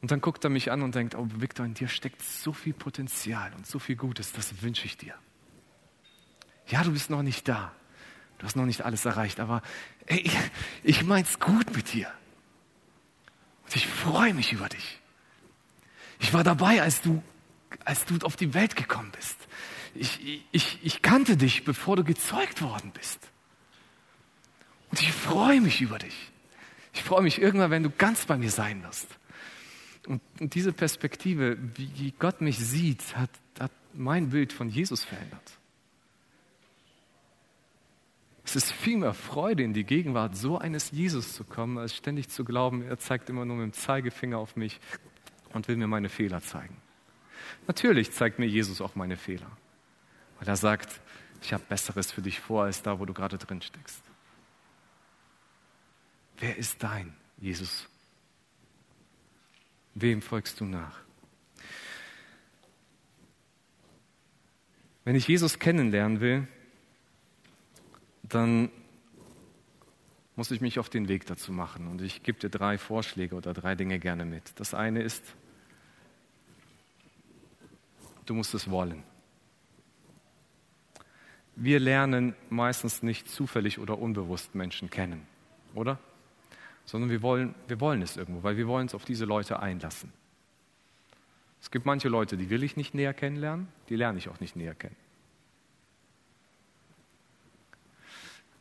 Und 0.00 0.10
dann 0.10 0.20
guckt 0.20 0.44
er 0.44 0.50
mich 0.50 0.70
an 0.70 0.82
und 0.82 0.94
denkt, 0.94 1.14
oh 1.14 1.26
Victor, 1.36 1.66
in 1.66 1.74
dir 1.74 1.88
steckt 1.88 2.22
so 2.22 2.52
viel 2.52 2.72
Potenzial 2.72 3.52
und 3.54 3.66
so 3.66 3.78
viel 3.78 3.96
Gutes, 3.96 4.32
das 4.32 4.62
wünsche 4.62 4.86
ich 4.86 4.96
dir. 4.96 5.14
Ja, 6.68 6.82
du 6.82 6.92
bist 6.92 7.10
noch 7.10 7.22
nicht 7.22 7.48
da. 7.48 7.72
Du 8.38 8.46
hast 8.46 8.56
noch 8.56 8.64
nicht 8.64 8.82
alles 8.82 9.04
erreicht, 9.04 9.38
aber 9.38 9.60
ey, 10.06 10.30
ich 10.82 11.04
mein's 11.04 11.38
gut 11.38 11.74
mit 11.76 11.92
dir. 11.92 12.10
Und 13.64 13.76
ich 13.76 13.86
freue 13.86 14.32
mich 14.32 14.52
über 14.52 14.68
dich. 14.68 14.98
Ich 16.20 16.32
war 16.32 16.42
dabei, 16.42 16.80
als 16.80 17.02
du, 17.02 17.22
als 17.84 18.06
du 18.06 18.16
auf 18.24 18.36
die 18.36 18.54
Welt 18.54 18.76
gekommen 18.76 19.12
bist. 19.14 19.36
Ich, 19.94 20.42
ich, 20.52 20.78
ich 20.82 21.02
kannte 21.02 21.36
dich, 21.36 21.64
bevor 21.64 21.96
du 21.96 22.04
gezeugt 22.04 22.62
worden 22.62 22.92
bist. 22.92 23.18
Und 24.90 25.02
ich 25.02 25.12
freue 25.12 25.60
mich 25.60 25.82
über 25.82 25.98
dich. 25.98 26.32
Ich 26.94 27.02
freue 27.02 27.22
mich 27.22 27.40
irgendwann, 27.40 27.70
wenn 27.70 27.82
du 27.82 27.90
ganz 27.90 28.24
bei 28.24 28.36
mir 28.36 28.50
sein 28.50 28.82
wirst. 28.82 29.06
Und, 30.06 30.22
diese 30.40 30.72
Perspektive, 30.72 31.58
wie 31.76 32.12
Gott 32.18 32.40
mich 32.40 32.58
sieht, 32.58 33.16
hat, 33.16 33.30
hat 33.58 33.72
mein 33.92 34.30
Bild 34.30 34.52
von 34.52 34.68
Jesus 34.68 35.04
verändert. 35.04 35.60
Es 38.44 38.56
ist 38.56 38.72
viel 38.72 38.96
mehr 38.96 39.14
Freude, 39.14 39.62
in 39.62 39.74
die 39.74 39.84
Gegenwart 39.84 40.36
so 40.36 40.58
eines 40.58 40.90
Jesus 40.90 41.34
zu 41.34 41.44
kommen, 41.44 41.78
als 41.78 41.94
ständig 41.94 42.30
zu 42.30 42.44
glauben, 42.44 42.82
er 42.82 42.98
zeigt 42.98 43.28
immer 43.30 43.44
nur 43.44 43.56
mit 43.56 43.64
dem 43.64 43.72
Zeigefinger 43.72 44.38
auf 44.38 44.56
mich 44.56 44.80
und 45.52 45.68
will 45.68 45.76
mir 45.76 45.86
meine 45.86 46.08
Fehler 46.08 46.40
zeigen. 46.40 46.76
Natürlich 47.66 48.12
zeigt 48.12 48.38
mir 48.38 48.46
Jesus 48.46 48.80
auch 48.80 48.96
meine 48.96 49.16
Fehler, 49.16 49.50
weil 50.38 50.48
er 50.48 50.56
sagt, 50.56 51.00
ich 51.42 51.52
habe 51.52 51.62
Besseres 51.68 52.10
für 52.10 52.22
dich 52.22 52.40
vor, 52.40 52.64
als 52.64 52.82
da, 52.82 52.98
wo 52.98 53.04
du 53.04 53.14
gerade 53.14 53.38
drin 53.38 53.62
steckst. 53.62 54.02
Wer 56.38 56.56
ist 56.56 56.82
dein 56.82 57.14
Jesus? 57.38 57.89
Wem 59.94 60.22
folgst 60.22 60.60
du 60.60 60.64
nach? 60.64 61.00
Wenn 65.04 65.16
ich 65.16 65.26
Jesus 65.26 65.58
kennenlernen 65.58 66.20
will, 66.20 66.46
dann 68.22 68.70
muss 70.36 70.50
ich 70.50 70.60
mich 70.60 70.78
auf 70.78 70.88
den 70.88 71.08
Weg 71.08 71.26
dazu 71.26 71.52
machen. 71.52 71.88
Und 71.88 72.00
ich 72.00 72.22
gebe 72.22 72.38
dir 72.38 72.48
drei 72.48 72.78
Vorschläge 72.78 73.34
oder 73.34 73.52
drei 73.52 73.74
Dinge 73.74 73.98
gerne 73.98 74.24
mit. 74.24 74.58
Das 74.60 74.72
eine 74.72 75.02
ist, 75.02 75.24
du 78.26 78.34
musst 78.34 78.54
es 78.54 78.70
wollen. 78.70 79.02
Wir 81.56 81.80
lernen 81.80 82.34
meistens 82.48 83.02
nicht 83.02 83.28
zufällig 83.28 83.78
oder 83.78 83.98
unbewusst 83.98 84.54
Menschen 84.54 84.88
kennen, 84.88 85.26
oder? 85.74 85.98
Sondern 86.84 87.10
wir 87.10 87.22
wollen, 87.22 87.54
wir 87.68 87.80
wollen 87.80 88.02
es 88.02 88.16
irgendwo, 88.16 88.42
weil 88.42 88.56
wir 88.56 88.66
wollen 88.66 88.82
uns 88.82 88.94
auf 88.94 89.04
diese 89.04 89.24
Leute 89.24 89.60
einlassen. 89.60 90.12
Es 91.60 91.70
gibt 91.70 91.86
manche 91.86 92.08
Leute, 92.08 92.36
die 92.36 92.50
will 92.50 92.62
ich 92.62 92.76
nicht 92.76 92.94
näher 92.94 93.14
kennenlernen, 93.14 93.68
die 93.88 93.96
lerne 93.96 94.18
ich 94.18 94.28
auch 94.28 94.40
nicht 94.40 94.56
näher 94.56 94.74
kennen. 94.74 94.96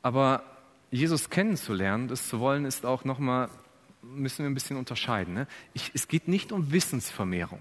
Aber 0.01 0.43
Jesus 0.91 1.29
kennenzulernen, 1.29 2.07
das 2.07 2.27
zu 2.27 2.39
wollen, 2.39 2.65
ist 2.65 2.85
auch 2.85 3.05
nochmal, 3.05 3.49
müssen 4.01 4.39
wir 4.39 4.49
ein 4.49 4.53
bisschen 4.53 4.77
unterscheiden. 4.77 5.33
Ne? 5.33 5.47
Ich, 5.73 5.91
es 5.93 6.07
geht 6.07 6.27
nicht 6.27 6.51
um 6.51 6.71
Wissensvermehrung. 6.71 7.59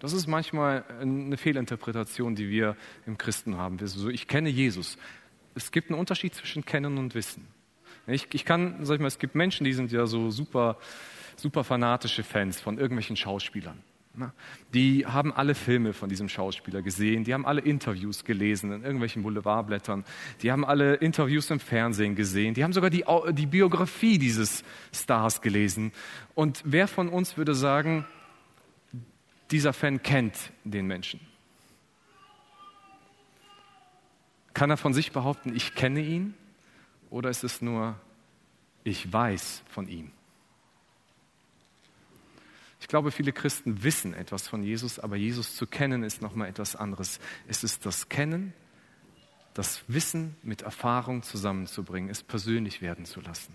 Das 0.00 0.12
ist 0.12 0.26
manchmal 0.26 0.84
eine 1.00 1.36
Fehlinterpretation, 1.36 2.34
die 2.34 2.50
wir 2.50 2.76
im 3.06 3.16
Christen 3.16 3.56
haben. 3.56 3.78
So, 3.86 4.08
ich 4.08 4.28
kenne 4.28 4.50
Jesus. 4.50 4.98
Es 5.54 5.70
gibt 5.70 5.90
einen 5.90 5.98
Unterschied 5.98 6.34
zwischen 6.34 6.64
Kennen 6.64 6.98
und 6.98 7.14
Wissen. 7.14 7.46
Ich, 8.06 8.28
ich 8.32 8.44
kann, 8.44 8.84
sag 8.84 8.94
ich 8.94 9.00
mal, 9.00 9.06
es 9.06 9.18
gibt 9.18 9.34
Menschen, 9.34 9.64
die 9.64 9.72
sind 9.72 9.90
ja 9.92 10.06
so 10.06 10.30
super, 10.30 10.78
super 11.36 11.64
fanatische 11.64 12.22
Fans 12.22 12.60
von 12.60 12.78
irgendwelchen 12.78 13.16
Schauspielern. 13.16 13.82
Die 14.72 15.06
haben 15.06 15.32
alle 15.32 15.56
Filme 15.56 15.92
von 15.92 16.08
diesem 16.08 16.28
Schauspieler 16.28 16.82
gesehen, 16.82 17.24
die 17.24 17.34
haben 17.34 17.44
alle 17.44 17.60
Interviews 17.60 18.24
gelesen 18.24 18.70
in 18.70 18.82
irgendwelchen 18.82 19.24
Boulevardblättern, 19.24 20.04
die 20.40 20.52
haben 20.52 20.64
alle 20.64 20.94
Interviews 20.94 21.50
im 21.50 21.58
Fernsehen 21.58 22.14
gesehen, 22.14 22.54
die 22.54 22.62
haben 22.62 22.72
sogar 22.72 22.90
die, 22.90 23.04
die 23.32 23.46
Biografie 23.46 24.18
dieses 24.18 24.62
Stars 24.92 25.40
gelesen. 25.40 25.90
Und 26.36 26.62
wer 26.64 26.86
von 26.86 27.08
uns 27.08 27.36
würde 27.36 27.56
sagen, 27.56 28.06
dieser 29.50 29.72
Fan 29.72 30.00
kennt 30.00 30.52
den 30.62 30.86
Menschen? 30.86 31.18
Kann 34.52 34.70
er 34.70 34.76
von 34.76 34.94
sich 34.94 35.10
behaupten, 35.10 35.56
ich 35.56 35.74
kenne 35.74 36.00
ihn? 36.00 36.34
Oder 37.14 37.30
ist 37.30 37.44
es 37.44 37.62
nur, 37.62 37.94
ich 38.82 39.12
weiß 39.12 39.62
von 39.68 39.86
ihm? 39.86 40.10
Ich 42.80 42.88
glaube, 42.88 43.12
viele 43.12 43.30
Christen 43.30 43.84
wissen 43.84 44.14
etwas 44.14 44.48
von 44.48 44.64
Jesus, 44.64 44.98
aber 44.98 45.14
Jesus 45.14 45.54
zu 45.54 45.68
kennen 45.68 46.02
ist 46.02 46.22
nochmal 46.22 46.48
etwas 46.48 46.74
anderes. 46.74 47.20
Es 47.46 47.62
ist 47.62 47.86
das 47.86 48.08
Kennen, 48.08 48.52
das 49.54 49.84
Wissen 49.86 50.34
mit 50.42 50.62
Erfahrung 50.62 51.22
zusammenzubringen, 51.22 52.10
es 52.10 52.24
persönlich 52.24 52.82
werden 52.82 53.04
zu 53.04 53.20
lassen. 53.20 53.54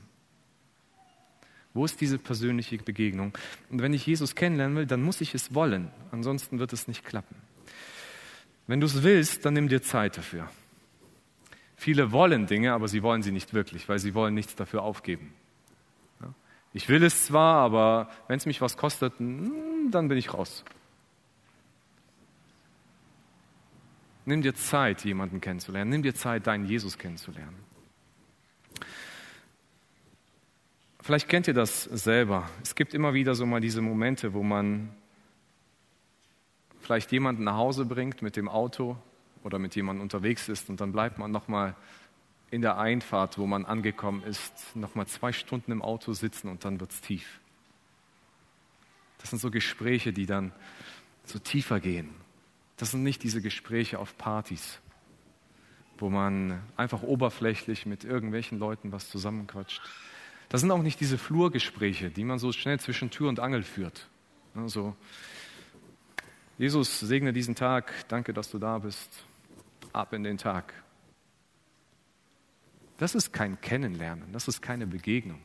Wo 1.73 1.83
ist 1.83 1.99
diese 1.99 2.17
persönliche 2.17 2.77
Begegnung? 2.77 3.37
Und 3.69 3.81
wenn 3.81 3.93
ich 3.93 4.05
Jesus 4.05 4.35
kennenlernen 4.35 4.77
will, 4.77 4.85
dann 4.85 5.03
muss 5.03 5.19
ich 5.19 5.35
es 5.35 5.53
wollen, 5.53 5.91
ansonsten 6.11 6.59
wird 6.59 6.71
es 6.71 6.87
nicht 6.87 7.03
klappen. 7.03 7.35
Wenn 8.67 8.79
du 8.79 8.87
es 8.87 9.03
willst, 9.03 9.43
dann 9.43 9.55
nimm 9.55 9.67
dir 9.67 9.81
Zeit 9.81 10.17
dafür. 10.17 10.49
Viele 11.79 12.11
wollen 12.11 12.45
Dinge, 12.45 12.73
aber 12.73 12.89
sie 12.89 13.03
wollen 13.03 13.21
sie 13.21 13.31
nicht 13.31 13.53
wirklich, 13.53 13.87
weil 13.87 13.99
sie 13.99 14.13
wollen 14.13 14.33
nichts 14.33 14.53
dafür 14.53 14.83
aufgeben. 14.83 15.33
Ich 16.73 16.89
will 16.89 17.01
es 17.03 17.27
zwar, 17.27 17.55
aber 17.55 18.09
wenn 18.27 18.35
es 18.35 18.45
mich 18.45 18.59
was 18.59 18.75
kostet, 18.75 19.17
hm, 19.17 19.89
dann 19.89 20.09
bin 20.09 20.17
ich 20.17 20.33
raus. 20.33 20.65
Nimm 24.25 24.41
dir 24.41 24.53
Zeit, 24.55 25.05
jemanden 25.05 25.39
kennenzulernen. 25.39 25.89
Nimm 25.89 26.03
dir 26.03 26.13
Zeit, 26.13 26.47
deinen 26.47 26.65
Jesus 26.65 26.97
kennenzulernen. 26.97 27.55
Vielleicht 30.99 31.29
kennt 31.29 31.47
ihr 31.47 31.53
das 31.53 31.83
selber. 31.85 32.49
Es 32.61 32.75
gibt 32.75 32.93
immer 32.93 33.13
wieder 33.13 33.35
so 33.35 33.45
mal 33.45 33.61
diese 33.61 33.81
Momente, 33.81 34.33
wo 34.33 34.43
man 34.43 34.89
vielleicht 36.81 37.13
jemanden 37.13 37.45
nach 37.45 37.55
Hause 37.55 37.85
bringt 37.85 38.21
mit 38.21 38.35
dem 38.35 38.49
Auto 38.49 38.97
oder 39.43 39.59
mit 39.59 39.75
jemandem 39.75 40.01
unterwegs 40.01 40.49
ist 40.49 40.69
und 40.69 40.81
dann 40.81 40.91
bleibt 40.91 41.17
man 41.17 41.31
noch 41.31 41.47
mal 41.47 41.75
in 42.51 42.61
der 42.61 42.77
Einfahrt, 42.77 43.37
wo 43.37 43.45
man 43.45 43.65
angekommen 43.65 44.23
ist, 44.23 44.75
nochmal 44.75 45.07
zwei 45.07 45.31
Stunden 45.31 45.71
im 45.71 45.81
Auto 45.81 46.13
sitzen 46.13 46.49
und 46.49 46.65
dann 46.65 46.79
wird 46.79 46.91
es 46.91 47.01
tief. 47.01 47.39
Das 49.19 49.29
sind 49.29 49.39
so 49.39 49.51
Gespräche, 49.51 50.13
die 50.13 50.25
dann 50.25 50.51
so 51.25 51.39
tiefer 51.39 51.79
gehen. 51.79 52.09
Das 52.77 52.91
sind 52.91 53.03
nicht 53.03 53.23
diese 53.23 53.41
Gespräche 53.41 53.99
auf 53.99 54.17
Partys, 54.17 54.79
wo 55.97 56.09
man 56.09 56.61
einfach 56.77 57.03
oberflächlich 57.03 57.85
mit 57.85 58.03
irgendwelchen 58.03 58.57
Leuten 58.57 58.91
was 58.91 59.09
zusammenquatscht. 59.09 59.81
Das 60.47 60.61
sind 60.61 60.71
auch 60.71 60.81
nicht 60.81 60.99
diese 60.99 61.17
Flurgespräche, 61.17 62.09
die 62.09 62.23
man 62.23 62.39
so 62.39 62.51
schnell 62.51 62.79
zwischen 62.79 63.11
Tür 63.11 63.29
und 63.29 63.39
Angel 63.39 63.61
führt. 63.61 64.07
Also, 64.55 64.95
Jesus, 66.57 66.99
segne 66.99 67.33
diesen 67.33 67.53
Tag, 67.53 67.93
danke, 68.07 68.33
dass 68.33 68.49
du 68.49 68.57
da 68.57 68.79
bist. 68.79 69.25
Ab 69.93 70.13
in 70.13 70.23
den 70.23 70.37
Tag. 70.37 70.73
Das 72.97 73.15
ist 73.15 73.31
kein 73.31 73.59
Kennenlernen, 73.61 74.31
das 74.33 74.47
ist 74.47 74.61
keine 74.61 74.85
Begegnung. 74.85 75.41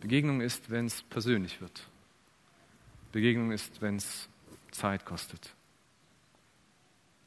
Begegnung 0.00 0.40
ist, 0.40 0.70
wenn 0.70 0.86
es 0.86 1.02
persönlich 1.02 1.60
wird. 1.60 1.88
Begegnung 3.12 3.52
ist, 3.52 3.80
wenn 3.80 3.96
es 3.96 4.28
Zeit 4.72 5.04
kostet. 5.04 5.54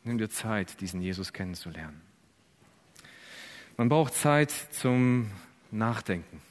Nimm 0.04 0.18
dir 0.18 0.30
Zeit, 0.30 0.80
diesen 0.82 1.02
Jesus 1.02 1.34
kennenzulernen. 1.34 2.02
Man 3.78 3.90
braucht 3.90 4.14
Zeit 4.14 4.52
zum 4.52 5.32
Nachdenken. 5.72 6.42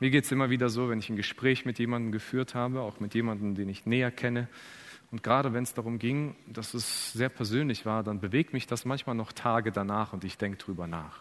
Mir 0.00 0.10
geht 0.10 0.24
es 0.24 0.32
immer 0.32 0.50
wieder 0.50 0.68
so, 0.68 0.88
wenn 0.90 0.98
ich 0.98 1.08
ein 1.08 1.16
Gespräch 1.16 1.64
mit 1.64 1.78
jemandem 1.78 2.12
geführt 2.12 2.54
habe, 2.54 2.82
auch 2.82 3.00
mit 3.00 3.14
jemandem, 3.14 3.54
den 3.54 3.68
ich 3.68 3.86
näher 3.86 4.10
kenne, 4.10 4.48
und 5.14 5.22
gerade 5.22 5.52
wenn 5.52 5.62
es 5.62 5.72
darum 5.72 6.00
ging, 6.00 6.34
dass 6.48 6.74
es 6.74 7.12
sehr 7.12 7.28
persönlich 7.28 7.86
war, 7.86 8.02
dann 8.02 8.18
bewegt 8.18 8.52
mich 8.52 8.66
das 8.66 8.84
manchmal 8.84 9.14
noch 9.14 9.30
Tage 9.32 9.70
danach 9.70 10.12
und 10.12 10.24
ich 10.24 10.38
denke 10.38 10.58
drüber 10.58 10.88
nach. 10.88 11.20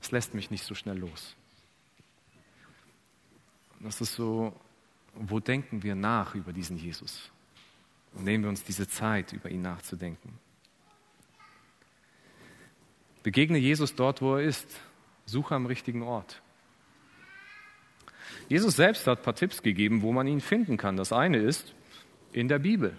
Es 0.00 0.12
lässt 0.12 0.32
mich 0.32 0.50
nicht 0.50 0.64
so 0.64 0.74
schnell 0.74 0.96
los. 0.96 1.36
Das 3.80 4.00
ist 4.00 4.14
so, 4.14 4.58
wo 5.12 5.40
denken 5.40 5.82
wir 5.82 5.94
nach 5.94 6.34
über 6.34 6.54
diesen 6.54 6.78
Jesus? 6.78 7.30
Und 8.14 8.24
nehmen 8.24 8.44
wir 8.44 8.48
uns 8.48 8.64
diese 8.64 8.88
Zeit, 8.88 9.34
über 9.34 9.50
ihn 9.50 9.60
nachzudenken. 9.60 10.38
Begegne 13.22 13.58
Jesus 13.58 13.94
dort, 13.94 14.22
wo 14.22 14.36
er 14.36 14.42
ist. 14.42 14.80
Suche 15.26 15.54
am 15.54 15.66
richtigen 15.66 16.02
Ort. 16.02 16.40
Jesus 18.48 18.76
selbst 18.76 19.06
hat 19.06 19.18
ein 19.18 19.22
paar 19.22 19.34
Tipps 19.34 19.60
gegeben, 19.60 20.00
wo 20.00 20.12
man 20.12 20.26
ihn 20.26 20.40
finden 20.40 20.78
kann. 20.78 20.96
Das 20.96 21.12
eine 21.12 21.36
ist, 21.36 21.74
in 22.34 22.48
der 22.48 22.58
Bibel. 22.58 22.98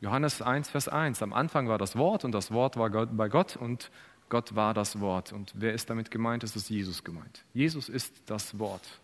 Johannes 0.00 0.40
1, 0.40 0.70
Vers 0.70 0.88
1. 0.88 1.22
Am 1.22 1.32
Anfang 1.32 1.68
war 1.68 1.78
das 1.78 1.96
Wort 1.96 2.24
und 2.24 2.32
das 2.32 2.50
Wort 2.50 2.76
war 2.76 2.88
Gott, 2.88 3.10
bei 3.12 3.28
Gott 3.28 3.56
und 3.56 3.90
Gott 4.28 4.54
war 4.54 4.72
das 4.72 5.00
Wort. 5.00 5.32
Und 5.32 5.52
wer 5.56 5.74
ist 5.74 5.90
damit 5.90 6.10
gemeint? 6.10 6.44
Es 6.44 6.56
ist 6.56 6.70
Jesus 6.70 7.04
gemeint. 7.04 7.44
Jesus 7.52 7.88
ist 7.88 8.14
das 8.26 8.58
Wort. 8.58 9.00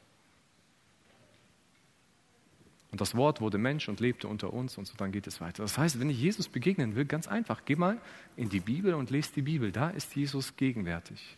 Und 2.92 3.00
das 3.00 3.14
Wort 3.14 3.40
wurde 3.40 3.58
Mensch 3.58 3.88
und 3.88 4.00
lebte 4.00 4.28
unter 4.28 4.52
uns 4.52 4.78
und 4.78 4.86
so 4.86 4.94
dann 4.96 5.12
geht 5.12 5.26
es 5.26 5.40
weiter. 5.40 5.62
Das 5.62 5.76
heißt, 5.76 6.00
wenn 6.00 6.08
ich 6.08 6.18
Jesus 6.18 6.48
begegnen 6.48 6.94
will, 6.94 7.04
ganz 7.04 7.26
einfach, 7.26 7.64
geh 7.64 7.76
mal 7.76 8.00
in 8.36 8.48
die 8.48 8.60
Bibel 8.60 8.94
und 8.94 9.10
lese 9.10 9.32
die 9.34 9.42
Bibel. 9.42 9.72
Da 9.72 9.90
ist 9.90 10.14
Jesus 10.14 10.56
gegenwärtig. 10.56 11.36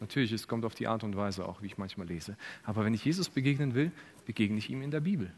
Natürlich, 0.00 0.32
es 0.32 0.48
kommt 0.48 0.64
auf 0.64 0.74
die 0.74 0.88
Art 0.88 1.04
und 1.04 1.16
Weise 1.16 1.46
auch, 1.46 1.62
wie 1.62 1.66
ich 1.66 1.78
manchmal 1.78 2.08
lese. 2.08 2.36
Aber 2.64 2.84
wenn 2.84 2.92
ich 2.92 3.04
Jesus 3.04 3.28
begegnen 3.28 3.74
will, 3.74 3.92
begegne 4.26 4.58
ich 4.58 4.68
ihm 4.68 4.82
in 4.82 4.90
der 4.90 5.00
Bibel. 5.00 5.32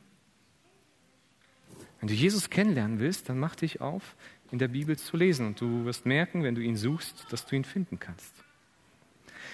Wenn 2.02 2.08
du 2.08 2.14
Jesus 2.14 2.50
kennenlernen 2.50 2.98
willst, 2.98 3.28
dann 3.28 3.38
mach 3.38 3.54
dich 3.54 3.80
auf, 3.80 4.16
in 4.50 4.58
der 4.58 4.66
Bibel 4.66 4.98
zu 4.98 5.16
lesen 5.16 5.46
und 5.46 5.60
du 5.60 5.84
wirst 5.84 6.04
merken, 6.04 6.42
wenn 6.42 6.56
du 6.56 6.60
ihn 6.60 6.76
suchst, 6.76 7.26
dass 7.30 7.46
du 7.46 7.54
ihn 7.54 7.62
finden 7.62 8.00
kannst. 8.00 8.34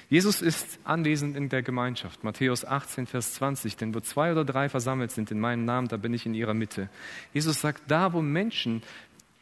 Jesus 0.08 0.40
ist 0.40 0.78
anwesend 0.82 1.36
in 1.36 1.50
der 1.50 1.62
Gemeinschaft. 1.62 2.24
Matthäus 2.24 2.64
18, 2.64 3.06
Vers 3.06 3.34
20. 3.34 3.76
Denn 3.76 3.94
wo 3.94 4.00
zwei 4.00 4.32
oder 4.32 4.46
drei 4.46 4.70
versammelt 4.70 5.10
sind 5.10 5.30
in 5.30 5.38
meinem 5.38 5.66
Namen, 5.66 5.88
da 5.88 5.98
bin 5.98 6.14
ich 6.14 6.24
in 6.24 6.32
ihrer 6.32 6.54
Mitte. 6.54 6.88
Jesus 7.34 7.60
sagt, 7.60 7.82
da 7.90 8.14
wo 8.14 8.22
Menschen, 8.22 8.82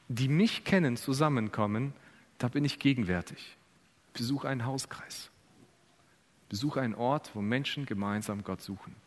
die 0.09 0.27
mich 0.27 0.65
kennen, 0.65 0.97
zusammenkommen, 0.97 1.93
da 2.39 2.49
bin 2.49 2.65
ich 2.65 2.81
gegenwärtig. 2.81 3.57
Besuch 4.15 4.45
einen 4.45 4.67
Hauskreis. 4.67 5.31
Besuch 6.49 6.77
einen 6.77 6.97
Ort, 6.97 7.31
wo 7.35 7.41
Menschen 7.41 7.87
gemeinsam 7.87 8.43
Gott 8.43 8.63
suchen 8.63 9.06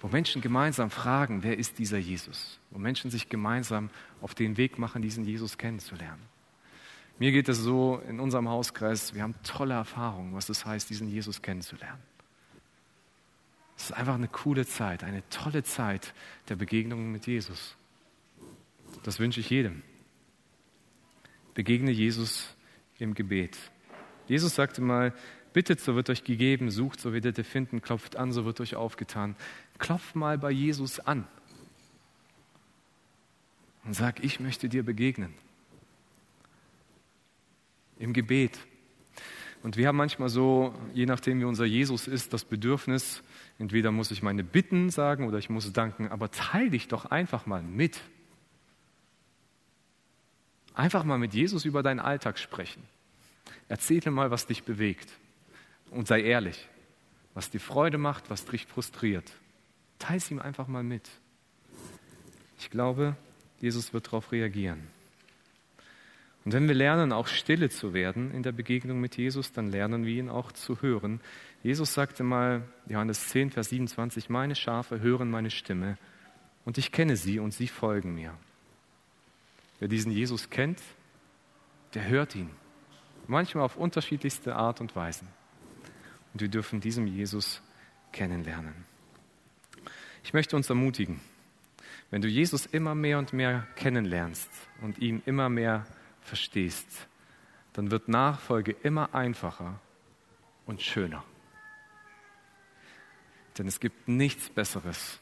wo 0.00 0.08
Menschen 0.08 0.42
gemeinsam 0.42 0.90
fragen, 0.90 1.42
wer 1.42 1.58
ist 1.58 1.78
dieser 1.78 1.98
Jesus? 1.98 2.58
Wo 2.70 2.78
Menschen 2.78 3.10
sich 3.10 3.28
gemeinsam 3.28 3.90
auf 4.20 4.34
den 4.34 4.56
Weg 4.56 4.78
machen, 4.78 5.02
diesen 5.02 5.24
Jesus 5.24 5.58
kennenzulernen. 5.58 6.22
Mir 7.18 7.32
geht 7.32 7.48
es 7.48 7.58
so 7.58 8.02
in 8.08 8.20
unserem 8.20 8.48
Hauskreis, 8.48 9.14
wir 9.14 9.22
haben 9.22 9.34
tolle 9.42 9.74
Erfahrungen, 9.74 10.34
was 10.34 10.50
es 10.50 10.66
heißt, 10.66 10.90
diesen 10.90 11.08
Jesus 11.08 11.40
kennenzulernen. 11.40 12.02
Es 13.76 13.84
ist 13.84 13.92
einfach 13.92 14.14
eine 14.14 14.28
coole 14.28 14.66
Zeit, 14.66 15.02
eine 15.02 15.26
tolle 15.30 15.62
Zeit 15.62 16.14
der 16.48 16.56
Begegnung 16.56 17.12
mit 17.12 17.26
Jesus. 17.26 17.76
Das 19.02 19.18
wünsche 19.18 19.40
ich 19.40 19.50
jedem. 19.50 19.82
Begegne 21.54 21.90
Jesus 21.90 22.54
im 22.98 23.14
Gebet. 23.14 23.56
Jesus 24.28 24.54
sagte 24.54 24.82
mal, 24.82 25.14
Bittet, 25.56 25.80
so 25.80 25.94
wird 25.94 26.10
euch 26.10 26.22
gegeben, 26.22 26.70
sucht, 26.70 27.00
so 27.00 27.14
werdet 27.14 27.38
ihr 27.38 27.44
finden, 27.44 27.80
klopft 27.80 28.16
an, 28.16 28.30
so 28.30 28.44
wird 28.44 28.60
euch 28.60 28.76
aufgetan. 28.76 29.36
Klopf 29.78 30.14
mal 30.14 30.38
bei 30.38 30.50
Jesus 30.50 31.00
an 31.00 31.26
und 33.86 33.94
sag, 33.94 34.22
ich 34.22 34.40
möchte 34.40 34.68
dir 34.68 34.82
begegnen. 34.82 35.32
Im 37.98 38.12
Gebet. 38.12 38.58
Und 39.62 39.76
wir 39.76 39.88
haben 39.88 39.96
manchmal 39.96 40.28
so, 40.28 40.74
je 40.92 41.06
nachdem 41.06 41.40
wie 41.40 41.44
unser 41.44 41.64
Jesus 41.64 42.08
ist, 42.08 42.32
das 42.32 42.44
Bedürfnis, 42.44 43.22
entweder 43.58 43.90
muss 43.90 44.10
ich 44.10 44.22
meine 44.22 44.44
Bitten 44.44 44.90
sagen 44.90 45.26
oder 45.26 45.38
ich 45.38 45.48
muss 45.48 45.72
danken, 45.72 46.08
aber 46.08 46.30
teil 46.30 46.70
dich 46.70 46.88
doch 46.88 47.06
einfach 47.06 47.46
mal 47.46 47.62
mit. 47.62 48.00
Einfach 50.74 51.04
mal 51.04 51.18
mit 51.18 51.32
Jesus 51.32 51.64
über 51.64 51.82
deinen 51.82 52.00
Alltag 52.00 52.38
sprechen. 52.38 52.82
Erzähle 53.68 54.10
mal, 54.10 54.30
was 54.30 54.46
dich 54.46 54.64
bewegt 54.64 55.10
und 55.90 56.06
sei 56.06 56.22
ehrlich, 56.22 56.68
was 57.34 57.50
dir 57.50 57.60
Freude 57.60 57.98
macht, 57.98 58.30
was 58.30 58.44
dich 58.44 58.66
frustriert. 58.66 59.32
Teil 59.98 60.18
es 60.18 60.30
ihm 60.30 60.38
einfach 60.38 60.66
mal 60.66 60.82
mit. 60.82 61.08
Ich 62.58 62.70
glaube, 62.70 63.16
Jesus 63.60 63.92
wird 63.92 64.06
darauf 64.06 64.32
reagieren. 64.32 64.88
Und 66.44 66.52
wenn 66.52 66.68
wir 66.68 66.74
lernen, 66.76 67.12
auch 67.12 67.26
stille 67.26 67.70
zu 67.70 67.92
werden 67.92 68.30
in 68.30 68.44
der 68.44 68.52
Begegnung 68.52 69.00
mit 69.00 69.16
Jesus, 69.16 69.52
dann 69.52 69.66
lernen 69.66 70.06
wir 70.06 70.14
ihn 70.14 70.30
auch 70.30 70.52
zu 70.52 70.80
hören. 70.80 71.20
Jesus 71.64 71.92
sagte 71.92 72.22
mal, 72.22 72.62
Johannes 72.88 73.28
10, 73.30 73.50
Vers 73.50 73.70
27, 73.70 74.30
meine 74.30 74.54
Schafe 74.54 75.00
hören 75.00 75.28
meine 75.28 75.50
Stimme 75.50 75.98
und 76.64 76.78
ich 76.78 76.92
kenne 76.92 77.16
sie 77.16 77.40
und 77.40 77.52
sie 77.52 77.66
folgen 77.66 78.14
mir. 78.14 78.32
Wer 79.80 79.88
diesen 79.88 80.12
Jesus 80.12 80.48
kennt, 80.48 80.80
der 81.94 82.08
hört 82.08 82.36
ihn. 82.36 82.50
Manchmal 83.26 83.64
auf 83.64 83.76
unterschiedlichste 83.76 84.54
Art 84.54 84.80
und 84.80 84.94
Weise. 84.94 85.24
Und 86.32 86.40
wir 86.40 86.48
dürfen 86.48 86.80
diesem 86.80 87.08
Jesus 87.08 87.60
kennenlernen. 88.12 88.74
Ich 90.26 90.32
möchte 90.32 90.56
uns 90.56 90.68
ermutigen, 90.68 91.20
wenn 92.10 92.20
du 92.20 92.26
Jesus 92.26 92.66
immer 92.66 92.96
mehr 92.96 93.20
und 93.20 93.32
mehr 93.32 93.64
kennenlernst 93.76 94.50
und 94.80 94.98
ihn 94.98 95.22
immer 95.24 95.48
mehr 95.48 95.86
verstehst, 96.20 97.06
dann 97.74 97.92
wird 97.92 98.08
Nachfolge 98.08 98.72
immer 98.82 99.14
einfacher 99.14 99.78
und 100.66 100.82
schöner. 100.82 101.22
Denn 103.56 103.68
es 103.68 103.78
gibt 103.78 104.08
nichts 104.08 104.50
Besseres, 104.50 105.20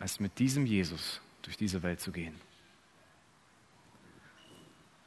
als 0.00 0.18
mit 0.18 0.40
diesem 0.40 0.66
Jesus 0.66 1.20
durch 1.42 1.56
diese 1.56 1.84
Welt 1.84 2.00
zu 2.00 2.10
gehen. 2.10 2.34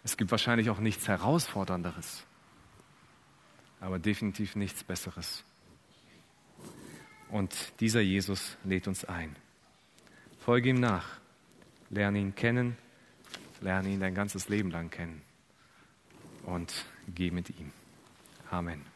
Es 0.05 0.15
gibt 0.15 0.31
wahrscheinlich 0.31 0.69
auch 0.69 0.79
nichts 0.79 1.09
Herausfordernderes, 1.09 2.23
aber 3.81 3.99
definitiv 3.99 4.55
nichts 4.55 4.81
Besseres. 4.81 5.43
Und 7.33 7.73
dieser 7.79 8.01
Jesus 8.01 8.57
lädt 8.63 8.87
uns 8.87 9.05
ein. 9.05 9.35
Folge 10.45 10.69
ihm 10.69 10.79
nach, 10.79 11.19
lerne 11.89 12.19
ihn 12.19 12.35
kennen, 12.35 12.77
lerne 13.59 13.89
ihn 13.89 13.99
dein 13.99 14.13
ganzes 14.13 14.49
Leben 14.49 14.69
lang 14.69 14.91
kennen 14.91 15.23
und 16.45 16.85
geh 17.07 17.31
mit 17.31 17.49
ihm. 17.49 17.71
Amen. 18.51 18.92